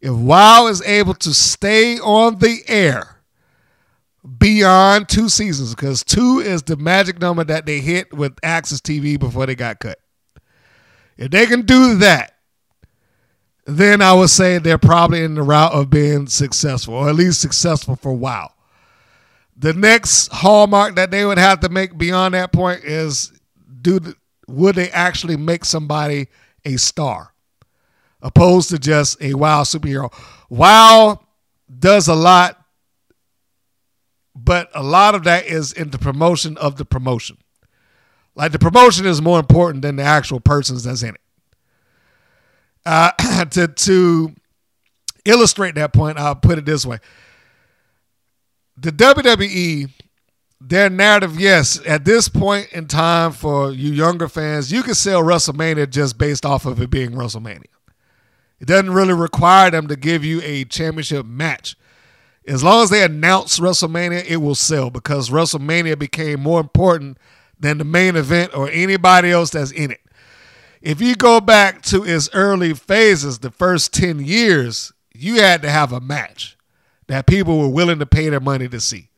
if 0.00 0.12
WoW 0.12 0.66
is 0.66 0.82
able 0.82 1.14
to 1.14 1.32
stay 1.32 1.98
on 1.98 2.38
the 2.38 2.62
air 2.66 3.22
beyond 4.38 5.08
two 5.08 5.28
seasons, 5.28 5.74
because 5.74 6.02
two 6.02 6.42
is 6.44 6.62
the 6.62 6.76
magic 6.76 7.20
number 7.20 7.44
that 7.44 7.66
they 7.66 7.80
hit 7.80 8.12
with 8.12 8.34
AXS 8.36 8.80
TV 8.80 9.18
before 9.18 9.46
they 9.46 9.54
got 9.54 9.80
cut. 9.80 9.98
If 11.16 11.30
they 11.30 11.46
can 11.46 11.62
do 11.62 11.96
that, 11.98 12.34
then 13.66 14.02
I 14.02 14.12
would 14.12 14.30
say 14.30 14.58
they're 14.58 14.78
probably 14.78 15.22
in 15.22 15.36
the 15.36 15.42
route 15.42 15.72
of 15.72 15.88
being 15.88 16.26
successful, 16.26 16.94
or 16.94 17.08
at 17.08 17.14
least 17.14 17.40
successful 17.40 17.96
for 17.96 18.12
WoW. 18.12 18.53
The 19.56 19.72
next 19.72 20.28
hallmark 20.32 20.96
that 20.96 21.10
they 21.10 21.24
would 21.24 21.38
have 21.38 21.60
to 21.60 21.68
make 21.68 21.96
beyond 21.96 22.34
that 22.34 22.52
point 22.52 22.84
is 22.84 23.32
do 23.80 24.00
would 24.48 24.74
they 24.74 24.90
actually 24.90 25.36
make 25.36 25.64
somebody 25.64 26.28
a 26.64 26.76
star 26.76 27.32
opposed 28.20 28.70
to 28.70 28.78
just 28.78 29.22
a 29.22 29.34
wow 29.34 29.62
superhero. 29.62 30.12
Wow 30.48 31.20
does 31.78 32.08
a 32.08 32.14
lot 32.14 32.64
but 34.34 34.68
a 34.74 34.82
lot 34.82 35.14
of 35.14 35.24
that 35.24 35.46
is 35.46 35.72
in 35.72 35.90
the 35.90 35.98
promotion 35.98 36.56
of 36.58 36.76
the 36.76 36.84
promotion. 36.84 37.38
Like 38.34 38.52
the 38.52 38.58
promotion 38.58 39.06
is 39.06 39.22
more 39.22 39.38
important 39.38 39.82
than 39.82 39.96
the 39.96 40.02
actual 40.02 40.40
persons 40.40 40.84
that's 40.84 41.02
in 41.02 41.14
it. 41.14 41.20
Uh, 42.84 43.12
to 43.50 43.68
to 43.68 44.34
illustrate 45.24 45.76
that 45.76 45.92
point, 45.92 46.18
I'll 46.18 46.34
put 46.34 46.58
it 46.58 46.66
this 46.66 46.84
way: 46.84 46.98
the 48.76 48.90
WWE, 48.90 49.90
their 50.60 50.90
narrative, 50.90 51.38
yes, 51.38 51.80
at 51.86 52.04
this 52.04 52.28
point 52.28 52.72
in 52.72 52.86
time 52.86 53.32
for 53.32 53.70
you 53.70 53.92
younger 53.92 54.28
fans, 54.28 54.72
you 54.72 54.82
can 54.82 54.94
sell 54.94 55.22
WrestleMania 55.22 55.88
just 55.90 56.18
based 56.18 56.44
off 56.44 56.66
of 56.66 56.80
it 56.80 56.90
being 56.90 57.12
WrestleMania. 57.12 57.66
It 58.60 58.68
doesn't 58.68 58.90
really 58.90 59.12
require 59.12 59.70
them 59.70 59.88
to 59.88 59.96
give 59.96 60.24
you 60.24 60.40
a 60.42 60.64
championship 60.64 61.26
match. 61.26 61.76
As 62.46 62.62
long 62.62 62.82
as 62.82 62.90
they 62.90 63.02
announce 63.02 63.58
WrestleMania, 63.58 64.24
it 64.26 64.36
will 64.38 64.54
sell 64.54 64.90
because 64.90 65.30
WrestleMania 65.30 65.98
became 65.98 66.40
more 66.40 66.60
important 66.60 67.18
than 67.58 67.78
the 67.78 67.84
main 67.84 68.16
event 68.16 68.56
or 68.56 68.68
anybody 68.68 69.30
else 69.30 69.50
that's 69.50 69.70
in 69.70 69.90
it. 69.90 70.00
If 70.82 71.00
you 71.00 71.14
go 71.14 71.40
back 71.40 71.80
to 71.82 72.04
its 72.04 72.28
early 72.34 72.74
phases, 72.74 73.38
the 73.38 73.50
first 73.50 73.94
10 73.94 74.20
years, 74.20 74.92
you 75.14 75.36
had 75.36 75.62
to 75.62 75.70
have 75.70 75.92
a 75.92 76.00
match 76.00 76.58
that 77.06 77.26
people 77.26 77.58
were 77.58 77.68
willing 77.68 77.98
to 77.98 78.06
pay 78.06 78.28
their 78.28 78.40
money 78.40 78.68
to 78.68 78.80
see. 78.80 79.08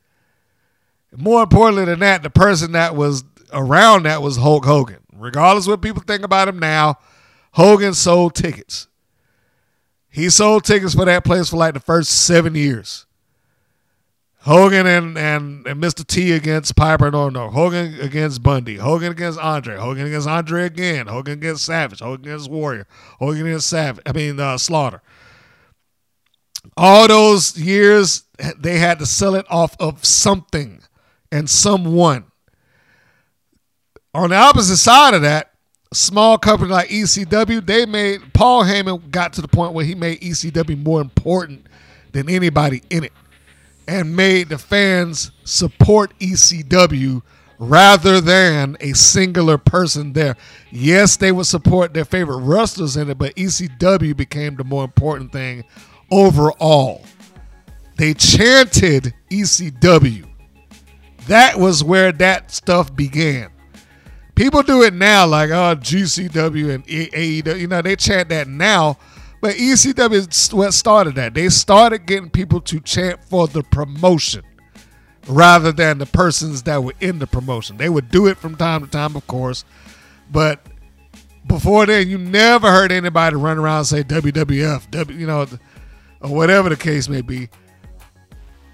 More 1.17 1.43
importantly 1.43 1.85
than 1.85 2.01
that, 2.01 2.23
the 2.23 2.31
person 2.31 2.73
that 2.73 2.95
was 2.95 3.25
around 3.53 4.05
that 4.05 4.23
was 4.23 4.37
Hulk 4.37 4.65
Hogan. 4.65 4.99
Regardless 5.15 5.67
what 5.67 5.81
people 5.81 6.03
think 6.03 6.23
about 6.23 6.49
him 6.49 6.59
now, 6.59 6.97
Hogan 7.53 7.95
sold 7.95 8.35
tickets. 8.35 8.89
He 10.11 10.29
sold 10.31 10.65
tickets 10.65 10.95
for 10.95 11.05
that 11.05 11.25
place 11.25 11.51
for 11.51 11.57
like 11.57 11.75
the 11.75 11.81
first 11.81 12.11
seven 12.27 12.55
years. 12.55 13.07
Hogan 14.41 14.87
and, 14.87 15.19
and, 15.19 15.67
and 15.67 15.83
Mr. 15.83 16.07
T 16.07 16.33
against 16.33 16.77
Piper. 16.77 17.11
No, 17.11 17.29
no. 17.29 17.51
Hogan 17.51 18.01
against 18.01 18.43
Bundy. 18.43 18.77
Hogan 18.77 19.11
against 19.11 19.41
Andre. 19.41 19.77
Hogan 19.77 20.07
against 20.07 20.29
Andre 20.29 20.65
again. 20.65 21.09
Hogan 21.09 21.35
against 21.35 21.65
Savage. 21.65 21.99
Hogan 21.99 22.27
against 22.27 22.49
Warrior. 22.49 22.87
Hogan 23.19 23.47
against 23.47 23.69
Savage. 23.69 24.05
I 24.07 24.13
mean, 24.13 24.39
uh, 24.39 24.57
Slaughter 24.57 25.03
all 26.77 27.09
those 27.09 27.59
years 27.59 28.25
they 28.59 28.79
had 28.79 28.99
to 28.99 29.07
sell 29.07 29.35
it 29.35 29.47
off 29.49 29.77
of 29.81 30.05
something 30.05 30.81
and 31.33 31.49
someone. 31.49 32.25
On 34.15 34.31
the 34.31 34.37
opposite 34.37 34.79
side 34.79 35.15
of 35.15 35.23
that, 35.23 35.53
small 35.93 36.39
company 36.39 36.71
like 36.71 36.89
ECW, 36.89 37.65
they 37.65 37.87
made 37.87 38.33
Paul 38.33 38.65
Heyman 38.65 39.11
got 39.11 39.33
to 39.35 39.43
the 39.43 39.49
point 39.49 39.73
where 39.73 39.85
he 39.85 39.95
made 39.95 40.21
ECW 40.21 40.83
more 40.83 41.01
important 41.01 41.67
than 42.13 42.31
anybody 42.31 42.83
in 42.91 43.05
it 43.05 43.13
and 43.89 44.17
made 44.17 44.49
the 44.49 44.59
fans 44.59 45.31
support 45.45 46.13
ECW 46.19 47.23
rather 47.59 48.21
than 48.21 48.77
a 48.81 48.93
singular 48.93 49.57
person 49.59 50.13
there. 50.13 50.37
Yes, 50.71 51.17
they 51.17 51.33
would 51.33 51.47
support 51.47 51.95
their 51.95 52.05
favorite 52.05 52.39
wrestlers 52.39 52.97
in 52.97 53.11
it, 53.11 53.19
but 53.19 53.35
ECW 53.37 54.17
became 54.17 54.57
the 54.57 54.65
more 54.65 54.85
important 54.85 55.33
thing 55.33 55.65
overall. 56.11 57.03
They 57.97 58.15
chanted 58.15 59.15
ECW. 59.31 60.29
That 61.29 61.59
was 61.59 61.83
where 61.83 62.13
that 62.13 62.51
stuff 62.53 62.95
began. 62.95 63.51
People 64.35 64.63
do 64.63 64.83
it 64.83 64.93
now, 64.93 65.27
like 65.27 65.51
oh 65.51 65.75
GCW 65.77 66.75
and 66.75 66.87
AEW. 66.87 67.59
You 67.59 67.67
know, 67.67 67.81
they 67.81 67.97
chant 67.97 68.29
that 68.29 68.49
now, 68.49 68.99
but 69.41 69.55
ECW 69.55 70.29
is 70.29 70.53
what 70.53 70.75
started 70.75 71.15
that. 71.15 71.33
They 71.33 71.49
started 71.49 72.07
getting 72.07 72.29
people 72.29 72.61
to 72.63 72.79
chant 72.81 73.25
for 73.25 73.49
the 73.49 73.63
promotion 73.63 74.43
rather 75.27 75.73
than 75.73 75.99
the 75.99 76.07
persons 76.07 76.63
that 76.65 76.85
were 76.85 76.93
in 77.01 77.19
the 77.19 77.27
promotion. 77.27 77.79
They 77.79 77.89
would 77.89 78.11
do 78.11 78.27
it 78.27 78.37
from 78.37 78.57
time 78.57 78.85
to 78.85 78.91
time, 78.91 79.17
of 79.17 79.27
course, 79.27 79.65
but 80.31 80.61
before 81.47 81.87
then, 81.87 82.09
you 82.09 82.19
never 82.19 82.71
heard 82.71 82.93
anybody 82.93 83.37
run 83.37 83.59
around 83.59 83.79
and 83.79 83.87
say 83.87 84.03
WWF. 84.03 84.91
W, 84.91 85.19
you 85.19 85.27
know, 85.27 85.47
or 86.27 86.35
whatever 86.35 86.69
the 86.69 86.77
case 86.77 87.09
may 87.09 87.21
be, 87.21 87.49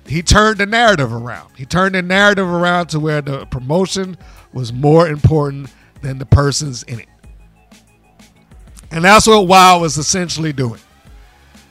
he 0.07 0.23
turned 0.23 0.59
the 0.59 0.67
narrative 0.67 1.13
around. 1.13 1.53
He 1.57 1.65
turned 1.65 1.95
the 1.95 2.03
narrative 2.03 2.49
around 2.49 2.89
to 2.89 3.01
where 3.01 3.21
the 3.21 3.47
promotion 3.47 4.17
was 4.53 4.73
more 4.73 5.07
important 5.09 5.71
than 6.01 6.19
the 6.19 6.27
persons 6.27 6.83
in 6.85 7.01
it. 7.01 7.09
And 8.91 9.05
that's 9.05 9.27
what 9.27 9.47
WoW 9.47 9.85
is 9.85 9.97
essentially 9.97 10.53
doing. 10.53 10.81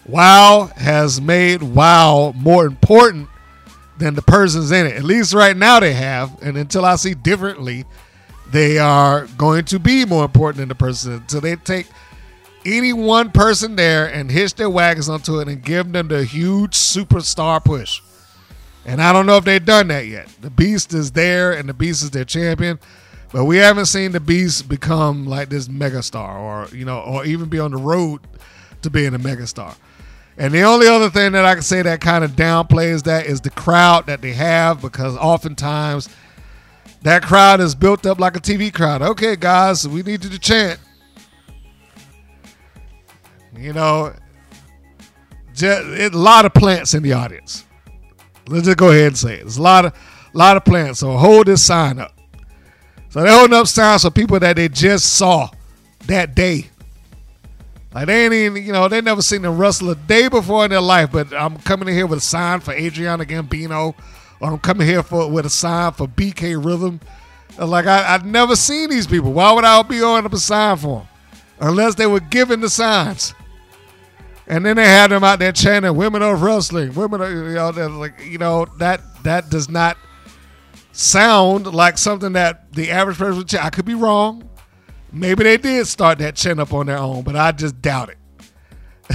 WoW 0.07 0.71
has 0.77 1.21
made 1.21 1.61
WoW 1.61 2.33
more 2.35 2.65
important 2.65 3.27
than 3.97 4.15
the 4.15 4.21
persons 4.21 4.71
in 4.71 4.87
it. 4.87 4.95
At 4.95 5.03
least 5.03 5.33
right 5.33 5.55
now 5.55 5.79
they 5.79 5.93
have. 5.93 6.41
And 6.41 6.57
until 6.57 6.85
I 6.85 6.95
see 6.95 7.13
differently, 7.13 7.85
they 8.51 8.79
are 8.79 9.27
going 9.37 9.65
to 9.65 9.79
be 9.79 10.05
more 10.05 10.25
important 10.25 10.57
than 10.57 10.69
the 10.69 10.75
person. 10.75 11.13
Until 11.13 11.41
they 11.41 11.55
take 11.57 11.87
any 12.65 12.93
one 12.93 13.31
person 13.31 13.75
there 13.75 14.05
and 14.05 14.31
hitch 14.31 14.55
their 14.55 14.69
wagons 14.69 15.09
onto 15.09 15.39
it 15.39 15.47
and 15.47 15.63
give 15.63 15.91
them 15.91 16.07
the 16.07 16.23
huge 16.23 16.71
superstar 16.71 17.63
push. 17.63 18.01
And 18.85 19.01
I 19.01 19.13
don't 19.13 19.25
know 19.25 19.37
if 19.37 19.45
they've 19.45 19.63
done 19.63 19.89
that 19.89 20.07
yet. 20.07 20.27
The 20.41 20.49
Beast 20.49 20.93
is 20.93 21.11
there 21.11 21.51
and 21.51 21.69
the 21.69 21.73
Beast 21.73 22.03
is 22.03 22.11
their 22.11 22.25
champion. 22.25 22.79
But 23.31 23.45
we 23.45 23.57
haven't 23.57 23.85
seen 23.85 24.11
the 24.11 24.19
Beast 24.19 24.67
become 24.67 25.25
like 25.25 25.49
this 25.49 25.67
megastar 25.67 26.39
or, 26.39 26.75
you 26.75 26.83
know, 26.83 26.99
or 26.99 27.25
even 27.25 27.47
be 27.47 27.59
on 27.59 27.71
the 27.71 27.77
road 27.77 28.21
to 28.81 28.89
being 28.89 29.13
a 29.13 29.19
megastar. 29.19 29.75
And 30.37 30.53
the 30.53 30.63
only 30.63 30.87
other 30.87 31.09
thing 31.09 31.33
that 31.33 31.45
I 31.45 31.53
can 31.53 31.63
say 31.63 31.81
that 31.81 32.01
kind 32.01 32.23
of 32.23 32.31
downplays 32.31 33.03
that 33.03 33.27
is 33.27 33.41
the 33.41 33.49
crowd 33.49 34.07
that 34.07 34.21
they 34.21 34.33
have 34.33 34.81
because 34.81 35.15
oftentimes 35.17 36.09
that 37.03 37.23
crowd 37.23 37.59
is 37.59 37.75
built 37.75 38.05
up 38.05 38.19
like 38.19 38.35
a 38.35 38.39
TV 38.39 38.73
crowd. 38.73 39.01
Okay, 39.01 39.35
guys, 39.35 39.87
we 39.87 40.03
need 40.03 40.23
you 40.23 40.29
to 40.29 40.39
chant. 40.39 40.79
You 43.55 43.73
know, 43.73 44.13
just, 45.53 45.87
it, 45.87 46.13
a 46.13 46.17
lot 46.17 46.45
of 46.45 46.53
plants 46.53 46.93
in 46.93 47.03
the 47.03 47.13
audience. 47.13 47.65
Let's 48.47 48.65
just 48.65 48.77
go 48.77 48.89
ahead 48.89 49.07
and 49.07 49.17
say 49.17 49.35
it. 49.35 49.41
There's 49.41 49.57
a 49.57 49.61
lot 49.61 49.85
of 49.85 49.93
lot 50.33 50.57
of 50.57 50.65
plants. 50.65 50.99
So 50.99 51.17
hold 51.17 51.47
this 51.47 51.65
sign 51.65 51.99
up. 51.99 52.13
So 53.09 53.21
they're 53.21 53.33
holding 53.33 53.55
up 53.57 53.67
signs 53.67 54.03
for 54.03 54.09
people 54.09 54.39
that 54.39 54.55
they 54.55 54.69
just 54.69 55.13
saw 55.17 55.49
that 56.07 56.33
day. 56.33 56.69
Like 57.93 58.07
they 58.07 58.23
ain't 58.23 58.33
even, 58.33 58.63
you 58.65 58.71
know, 58.71 58.87
they 58.87 59.01
never 59.01 59.21
seen 59.21 59.41
them 59.41 59.57
wrestle 59.57 59.89
a 59.89 59.95
day 59.95 60.29
before 60.29 60.63
in 60.63 60.71
their 60.71 60.81
life. 60.81 61.11
But 61.11 61.33
I'm 61.33 61.57
coming 61.57 61.89
in 61.89 61.93
here 61.93 62.07
with 62.07 62.19
a 62.19 62.21
sign 62.21 62.61
for 62.61 62.71
Adriana 62.73 63.25
Gambino, 63.25 63.95
or 64.39 64.51
I'm 64.51 64.59
coming 64.59 64.87
here 64.87 65.03
for 65.03 65.29
with 65.29 65.45
a 65.45 65.49
sign 65.49 65.91
for 65.91 66.07
BK 66.07 66.63
Rhythm. 66.63 67.01
Uh, 67.59 67.67
like 67.67 67.85
I, 67.85 68.13
I've 68.13 68.25
never 68.25 68.55
seen 68.55 68.89
these 68.89 69.07
people. 69.07 69.33
Why 69.33 69.51
would 69.51 69.65
I 69.65 69.81
be 69.81 69.97
holding 69.97 70.25
up 70.25 70.33
a 70.33 70.37
sign 70.37 70.77
for 70.77 70.99
them? 70.99 71.07
Unless 71.59 71.95
they 71.95 72.07
were 72.07 72.21
given 72.21 72.61
the 72.61 72.69
signs. 72.69 73.33
And 74.51 74.65
then 74.65 74.75
they 74.75 74.85
had 74.85 75.11
them 75.11 75.23
out 75.23 75.39
there 75.39 75.53
chanting 75.53 75.95
"Women 75.95 76.21
of 76.21 76.41
Wrestling," 76.41 76.93
"Women," 76.93 77.21
of, 77.21 77.31
you 77.31 77.53
know, 77.53 77.69
like 77.97 78.21
you 78.25 78.37
know 78.37 78.65
that 78.79 78.99
that 79.23 79.49
does 79.49 79.69
not 79.69 79.95
sound 80.91 81.67
like 81.67 81.97
something 81.97 82.33
that 82.33 82.73
the 82.73 82.91
average 82.91 83.17
person 83.17 83.37
would 83.37 83.47
chant. 83.47 83.63
I 83.63 83.69
could 83.69 83.85
be 83.85 83.93
wrong. 83.93 84.49
Maybe 85.09 85.45
they 85.45 85.55
did 85.55 85.87
start 85.87 86.17
that 86.19 86.35
chant 86.35 86.59
up 86.59 86.73
on 86.73 86.87
their 86.87 86.97
own, 86.97 87.23
but 87.23 87.37
I 87.37 87.53
just 87.53 87.81
doubt 87.81 88.09
it. 88.09 88.17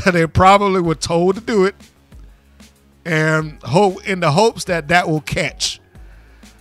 they 0.13 0.27
probably 0.27 0.81
were 0.81 0.95
told 0.95 1.35
to 1.35 1.43
do 1.43 1.67
it, 1.67 1.75
and 3.05 3.63
hope 3.63 4.09
in 4.09 4.21
the 4.21 4.31
hopes 4.31 4.65
that 4.65 4.89
that 4.89 5.07
will 5.07 5.21
catch. 5.21 5.81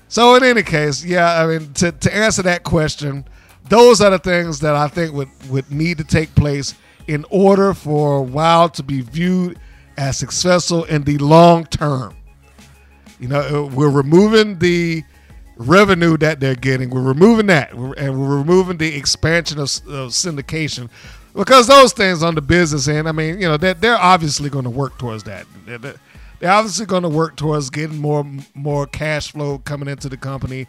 So 0.10 0.36
in 0.36 0.44
any 0.44 0.64
case, 0.64 1.02
yeah, 1.02 1.42
I 1.42 1.48
mean 1.48 1.72
to, 1.76 1.94
to 1.94 2.14
answer 2.14 2.42
that 2.42 2.64
question, 2.64 3.24
those 3.70 4.02
are 4.02 4.10
the 4.10 4.20
things 4.20 4.60
that 4.60 4.76
I 4.76 4.90
think 4.90 5.14
would 5.14 5.30
would 5.50 5.72
need 5.72 5.98
to 6.00 6.04
take 6.04 6.36
place 6.36 6.76
in 7.08 7.26
order 7.30 7.74
for 7.74 8.24
WoW 8.24 8.68
to 8.68 8.84
be 8.84 9.02
viewed 9.02 9.60
as 9.98 10.18
successful 10.18 10.84
in 10.86 11.04
the 11.04 11.18
long 11.18 11.66
term. 11.66 12.16
You 13.20 13.30
know, 13.30 13.40
uh, 13.40 13.74
we're 13.74 13.90
removing 13.90 14.60
the 14.60 15.04
revenue 15.58 16.18
that 16.18 16.40
they're 16.40 16.56
getting. 16.56 16.90
We're 16.90 17.02
removing 17.02 17.48
that, 17.48 17.72
and 17.72 18.20
we're 18.20 18.38
removing 18.38 18.78
the 18.78 18.96
expansion 18.96 19.58
of, 19.60 19.70
of 19.88 20.12
syndication 20.12 20.90
because 21.34 21.68
those 21.68 21.94
things 21.94 22.24
on 22.24 22.36
the 22.36 22.42
business 22.42 22.88
end. 22.88 23.08
I 23.08 23.12
mean, 23.12 23.40
you 23.40 23.48
know, 23.48 23.58
they're, 23.58 23.74
they're 23.74 23.98
obviously 23.98 24.50
going 24.50 24.66
to 24.66 24.70
work 24.70 24.98
towards 24.98 25.24
that. 25.24 25.46
They're, 25.66 25.96
they're 26.40 26.52
obviously 26.52 26.86
going 26.86 27.04
to 27.04 27.10
work 27.10 27.38
towards 27.38 27.70
getting 27.70 27.98
more 27.98 28.26
more 28.54 28.86
cash 28.86 29.32
flow 29.32 29.60
coming 29.60 29.88
into 29.88 30.10
the 30.10 30.18
company. 30.18 30.68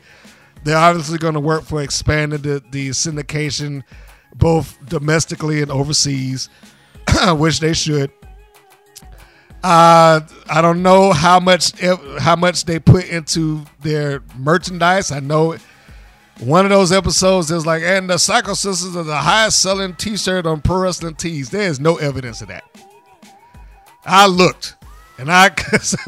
They're 0.64 0.76
obviously 0.76 1.18
going 1.18 1.34
to 1.34 1.41
work 1.41 1.64
for 1.64 1.82
expanding 1.82 2.43
the, 2.43 2.62
the 2.70 2.91
syndication 2.91 3.82
both 4.39 4.78
domestically 4.87 5.62
and 5.62 5.70
overseas, 5.70 6.49
which 7.28 7.61
they 7.61 7.74
should. 7.74 8.11
Uh, 9.62 10.20
I 10.49 10.62
don't 10.62 10.82
know 10.82 11.12
how 11.12 11.41
much 11.41 11.72
how 12.20 12.37
much 12.37 12.66
they 12.66 12.78
put 12.78 13.09
into 13.09 13.64
their 13.80 14.22
merchandise. 14.37 15.11
I 15.11 15.20
know 15.20 15.57
one 16.41 16.64
of 16.64 16.70
those 16.70 16.93
episodes 16.93 17.51
is 17.51 17.64
like, 17.66 17.82
and 17.82 18.09
the 18.09 18.18
Psycho 18.18 18.55
Sisters 18.55 18.95
are 18.95 19.03
the 19.03 19.16
highest 19.16 19.62
selling 19.62 19.95
T-shirt 19.95 20.47
on 20.47 20.61
Pro 20.61 20.78
Wrestling 20.78 21.14
Tees. 21.14 21.51
There 21.51 21.68
is 21.68 21.80
no 21.80 21.97
evidence 21.97 22.43
of 22.43 22.49
that. 22.49 22.64
I 24.05 24.26
looked, 24.26 24.76
and 25.18 25.32
I 25.32 25.51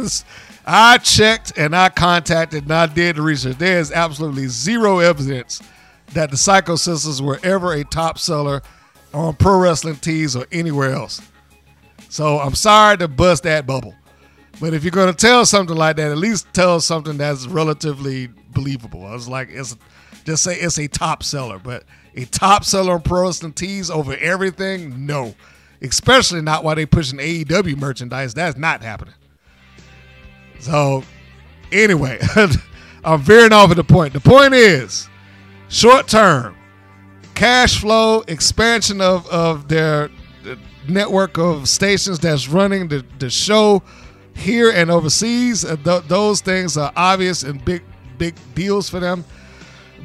I 0.67 0.99
checked, 0.99 1.55
and 1.57 1.75
I 1.75 1.89
contacted, 1.89 2.65
and 2.65 2.73
I 2.73 2.87
did 2.87 3.17
the 3.17 3.23
research. 3.23 3.57
There 3.57 3.81
is 3.81 3.91
absolutely 3.91 4.49
zero 4.49 4.99
evidence 4.99 5.63
that 6.13 6.31
the 6.31 6.37
Psycho 6.37 6.77
Sisters 6.77 7.21
were 7.21 7.39
ever 7.43 7.73
a 7.73 7.85
top 7.85 8.19
seller 8.19 8.63
on 9.13 9.35
Pro 9.37 9.59
Wrestling 9.59 9.97
Tees 9.97 10.37
or 10.37 10.47
anywhere 10.53 10.93
else. 10.93 11.21
So 12.09 12.39
I'm 12.39 12.55
sorry 12.55 12.97
to 12.99 13.09
bust 13.09 13.43
that 13.43 13.67
bubble. 13.67 13.95
But 14.61 14.75
if 14.75 14.83
you're 14.83 14.91
going 14.91 15.15
to 15.15 15.17
tell 15.17 15.47
something 15.47 15.77
like 15.77 15.97
that, 15.97 16.11
at 16.11 16.19
least 16.19 16.53
tell 16.53 16.81
something 16.81 17.17
that's 17.17 17.47
relatively 17.47 18.29
believable. 18.51 19.07
I 19.07 19.13
was 19.13 19.29
like, 19.29 19.49
it's 19.51 19.77
just 20.25 20.43
say 20.43 20.57
it's 20.57 20.79
a 20.79 20.89
top 20.89 21.23
seller, 21.23 21.59
but 21.59 21.85
a 22.15 22.25
top 22.25 22.65
seller 22.65 22.95
on 22.95 23.03
Pro 23.03 23.23
Wrestling 23.23 23.53
Tees 23.53 23.91
over 23.91 24.17
everything, 24.17 25.07
no. 25.07 25.35
Especially 25.81 26.43
not 26.43 26.65
while 26.65 26.75
they 26.75 26.87
pushing 26.87 27.19
AEW 27.19 27.77
merchandise. 27.79 28.35
That's 28.35 28.59
not 28.59 28.83
happening. 28.83 29.15
So, 30.59 31.05
anyway, 31.71 32.19
I'm 33.05 33.21
veering 33.21 33.53
off 33.53 33.71
of 33.71 33.77
the 33.77 33.85
point. 33.85 34.13
The 34.13 34.21
point 34.21 34.55
is, 34.55 35.08
short 35.69 36.09
term, 36.09 36.57
cash 37.35 37.81
flow, 37.81 38.23
expansion 38.29 39.01
of, 39.01 39.27
of 39.29 39.69
their 39.69 40.11
network 40.89 41.39
of 41.39 41.69
stations 41.69 42.19
that's 42.19 42.49
running 42.49 42.89
the, 42.89 43.05
the 43.19 43.31
show 43.31 43.83
here 44.35 44.71
and 44.71 44.91
overseas. 44.91 45.63
Th- 45.63 46.03
those 46.05 46.41
things 46.41 46.77
are 46.77 46.93
obvious 46.97 47.43
and 47.43 47.65
big, 47.65 47.83
big 48.17 48.35
deals 48.55 48.89
for 48.89 49.01
them. 49.01 49.25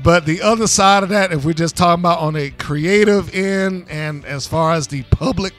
But 0.03 0.25
the 0.25 0.41
other 0.41 0.67
side 0.67 1.03
of 1.03 1.09
that, 1.09 1.31
if 1.31 1.45
we're 1.45 1.53
just 1.53 1.77
talking 1.77 2.01
about 2.01 2.19
on 2.19 2.35
a 2.35 2.49
creative 2.49 3.33
end 3.33 3.85
and 3.89 4.25
as 4.25 4.45
far 4.45 4.73
as 4.73 4.87
the 4.87 5.03
public 5.03 5.53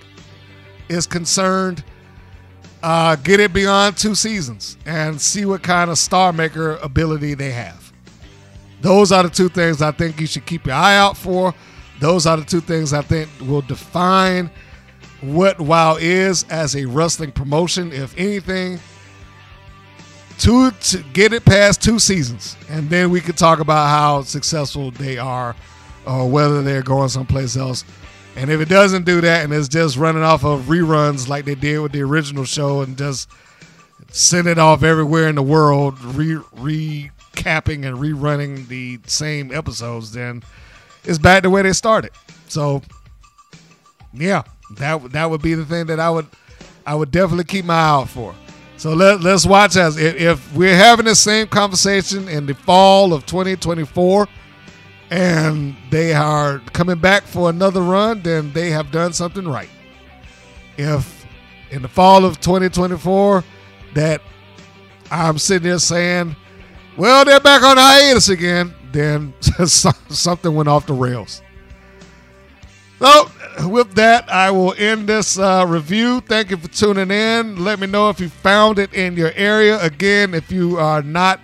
is 0.89 1.07
concerned, 1.07 1.83
uh, 2.83 3.17
get 3.17 3.41
it 3.41 3.55
beyond 3.55 3.97
two 3.97 4.15
seasons 4.15 4.77
and 4.85 5.19
see 5.19 5.47
what 5.47 5.63
kind 5.63 5.91
of 5.91 5.97
star 5.97 6.33
maker 6.33 6.77
ability 6.77 7.33
they 7.33 7.53
have. 7.53 7.84
Those 8.85 9.13
are 9.13 9.23
the 9.23 9.31
two 9.31 9.49
things 9.49 9.81
I 9.81 9.93
think 9.93 10.21
you 10.21 10.27
should 10.27 10.45
keep 10.45 10.67
your 10.67 10.75
eye 10.75 10.99
out 10.99 11.17
for. 11.17 11.55
Those 12.01 12.27
are 12.27 12.37
the 12.37 12.45
two 12.45 12.61
things 12.61 12.93
I 12.93 13.01
think 13.01 13.31
will 13.41 13.63
define 13.63 14.51
what 15.23 15.59
WoW 15.59 15.97
is 15.99 16.45
as 16.51 16.77
a 16.77 16.85
wrestling 16.85 17.33
promotion, 17.33 17.95
if 17.95 18.15
anything, 18.19 18.79
to, 20.41 20.71
to 20.71 21.03
get 21.15 21.33
it 21.33 21.47
past 21.47 21.83
two 21.83 21.99
seasons, 21.99 22.59
and 22.69 22.91
then 22.91 23.09
we 23.09 23.23
could 23.23 23.39
talk 23.39 23.59
about 23.59 23.89
how 23.89 24.21
successful 24.21 24.91
they 24.91 25.17
are, 25.17 25.57
or 26.07 26.29
whether 26.29 26.63
they're 26.63 26.83
going 26.83 27.09
someplace 27.09 27.57
else. 27.57 27.87
And 28.37 28.51
if 28.51 28.61
it 28.61 28.69
doesn't 28.69 29.07
do 29.07 29.23
that, 29.23 29.45
and 29.45 29.55
it's 29.55 29.69
just 29.69 29.97
running 29.97 30.25
off 30.25 30.45
of 30.45 30.65
reruns 30.65 31.27
like 31.27 31.47
they 31.47 31.55
did 31.55 31.79
with 31.79 31.93
the 31.93 32.03
original 32.03 32.45
show, 32.45 32.83
and 32.83 32.99
just 32.99 33.31
send 34.11 34.47
it 34.47 34.59
off 34.59 34.83
everywhere 34.83 35.29
in 35.29 35.37
the 35.37 35.43
world, 35.43 35.99
re 36.03 36.39
re 36.53 37.11
recapping 37.35 37.87
and 37.87 37.99
rerunning 37.99 38.67
the 38.69 38.99
same 39.07 39.53
episodes, 39.53 40.13
then 40.13 40.43
it's 41.05 41.19
back 41.19 41.43
to 41.43 41.51
where 41.51 41.63
they 41.63 41.73
started. 41.73 42.13
So, 42.49 42.83
yeah, 44.13 44.43
that 44.77 45.13
that 45.13 45.31
would 45.31 45.43
be 45.43 45.55
the 45.55 45.65
thing 45.65 45.87
that 45.87 46.01
I 46.01 46.11
would 46.11 46.27
I 46.87 46.95
would 46.95 47.11
definitely 47.11 47.45
keep 47.45 47.65
my 47.65 47.75
eye 47.75 47.89
out 47.89 48.09
for. 48.09 48.35
So 48.77 48.93
let, 48.93 49.21
let's 49.21 49.47
watch 49.47 49.77
as 49.77 49.97
if, 49.97 50.17
if 50.17 50.55
we're 50.55 50.77
having 50.77 51.07
the 51.07 51.15
same 51.15 51.47
conversation 51.47 52.29
in 52.29 52.45
the 52.45 52.55
fall 52.55 53.15
of 53.15 53.25
2024 53.25 54.29
and 55.11 55.77
they 55.91 56.13
are 56.13 56.59
coming 56.73 56.99
back 56.99 57.23
for 57.23 57.49
another 57.49 57.81
run, 57.81 58.21
then 58.23 58.53
they 58.53 58.71
have 58.71 58.91
done 58.91 59.13
something 59.13 59.47
right. 59.47 59.69
If 60.77 61.25
in 61.71 61.83
the 61.83 61.89
fall 61.89 62.25
of 62.25 62.41
2024 62.41 63.45
that 63.95 64.21
I'm 65.11 65.39
sitting 65.39 65.69
there 65.69 65.79
saying, 65.79 66.35
well, 66.97 67.25
they're 67.25 67.41
back 67.41 67.63
on 67.63 67.77
hiatus 67.77 68.29
again, 68.29 68.75
then 68.93 69.35
something 69.67 70.55
went 70.55 70.69
off 70.69 70.87
the 70.87 70.93
rails. 70.93 71.43
So, 72.99 73.31
with 73.69 73.95
that, 73.95 74.31
I 74.31 74.51
will 74.51 74.75
end 74.79 75.09
this 75.09 75.39
uh, 75.39 75.65
review. 75.69 76.21
Thank 76.21 76.51
you 76.51 76.57
for 76.57 76.69
tuning 76.69 77.11
in. 77.11 77.63
Let 77.63 77.79
me 77.79 77.87
know 77.87 78.09
if 78.09 78.21
you 78.21 78.29
found 78.29 78.79
it 78.79 78.95
in 78.95 79.17
your 79.17 79.33
area. 79.35 79.81
Again, 79.83 80.33
if 80.33 80.51
you 80.51 80.79
are 80.79 81.03
not 81.03 81.41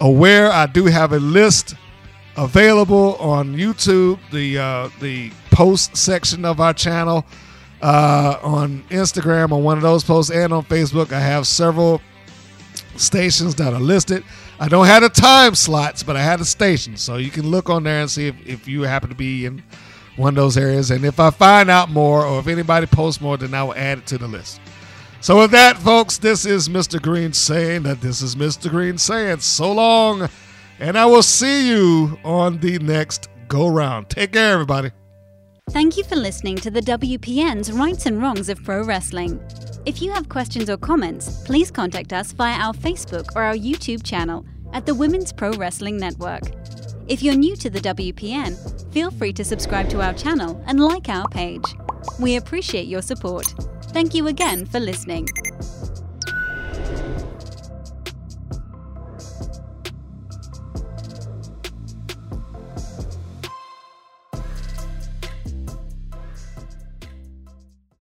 aware, 0.00 0.50
I 0.52 0.66
do 0.66 0.86
have 0.86 1.12
a 1.12 1.18
list 1.18 1.74
available 2.36 3.16
on 3.16 3.56
YouTube. 3.56 4.18
The 4.30 4.58
uh, 4.58 4.90
the 5.00 5.30
post 5.50 5.96
section 5.96 6.44
of 6.44 6.60
our 6.60 6.74
channel 6.74 7.24
uh, 7.82 8.38
on 8.42 8.82
Instagram 8.90 9.52
on 9.52 9.62
one 9.62 9.76
of 9.76 9.82
those 9.82 10.04
posts 10.04 10.30
and 10.30 10.52
on 10.52 10.64
Facebook. 10.64 11.12
I 11.12 11.20
have 11.20 11.46
several 11.46 12.00
stations 12.96 13.54
that 13.56 13.72
are 13.72 13.80
listed. 13.80 14.24
I 14.60 14.68
don't 14.68 14.84
have 14.84 15.02
the 15.02 15.08
time 15.08 15.54
slots, 15.54 16.02
but 16.02 16.16
I 16.16 16.22
have 16.22 16.38
the 16.38 16.44
stations. 16.44 17.00
So 17.00 17.16
you 17.16 17.30
can 17.30 17.48
look 17.48 17.70
on 17.70 17.82
there 17.82 18.02
and 18.02 18.10
see 18.10 18.26
if, 18.26 18.46
if 18.46 18.68
you 18.68 18.82
happen 18.82 19.08
to 19.08 19.16
be 19.16 19.46
in 19.46 19.62
one 20.16 20.34
of 20.36 20.36
those 20.36 20.58
areas. 20.58 20.90
And 20.90 21.02
if 21.02 21.18
I 21.18 21.30
find 21.30 21.70
out 21.70 21.88
more 21.88 22.26
or 22.26 22.40
if 22.40 22.46
anybody 22.46 22.86
posts 22.86 23.22
more, 23.22 23.38
then 23.38 23.54
I 23.54 23.62
will 23.62 23.74
add 23.74 23.98
it 23.98 24.06
to 24.08 24.18
the 24.18 24.28
list. 24.28 24.60
So 25.22 25.38
with 25.38 25.50
that, 25.52 25.78
folks, 25.78 26.18
this 26.18 26.44
is 26.44 26.68
Mr. 26.68 27.00
Green 27.00 27.32
saying 27.32 27.84
that 27.84 28.02
this 28.02 28.20
is 28.20 28.36
Mr. 28.36 28.70
Green 28.70 28.98
saying 28.98 29.40
so 29.40 29.72
long, 29.72 30.28
and 30.78 30.98
I 30.98 31.06
will 31.06 31.22
see 31.22 31.66
you 31.66 32.18
on 32.22 32.58
the 32.58 32.78
next 32.80 33.30
go 33.48 33.66
round. 33.66 34.10
Take 34.10 34.32
care, 34.32 34.52
everybody. 34.52 34.90
Thank 35.72 35.96
you 35.96 36.02
for 36.02 36.16
listening 36.16 36.56
to 36.56 36.70
the 36.70 36.80
WPN's 36.80 37.70
Rights 37.70 38.06
and 38.06 38.20
Wrongs 38.20 38.48
of 38.48 38.62
Pro 38.64 38.82
Wrestling. 38.82 39.40
If 39.86 40.02
you 40.02 40.10
have 40.10 40.28
questions 40.28 40.68
or 40.68 40.76
comments, 40.76 41.44
please 41.44 41.70
contact 41.70 42.12
us 42.12 42.32
via 42.32 42.58
our 42.58 42.74
Facebook 42.74 43.24
or 43.36 43.44
our 43.44 43.54
YouTube 43.54 44.02
channel 44.02 44.44
at 44.72 44.84
the 44.84 44.94
Women's 44.96 45.32
Pro 45.32 45.52
Wrestling 45.52 45.96
Network. 45.96 46.42
If 47.06 47.22
you're 47.22 47.36
new 47.36 47.54
to 47.54 47.70
the 47.70 47.78
WPN, 47.78 48.92
feel 48.92 49.12
free 49.12 49.32
to 49.32 49.44
subscribe 49.44 49.88
to 49.90 50.02
our 50.02 50.12
channel 50.12 50.60
and 50.66 50.80
like 50.80 51.08
our 51.08 51.28
page. 51.28 51.64
We 52.18 52.34
appreciate 52.34 52.88
your 52.88 53.02
support. 53.02 53.46
Thank 53.92 54.12
you 54.12 54.26
again 54.26 54.66
for 54.66 54.80
listening. 54.80 55.28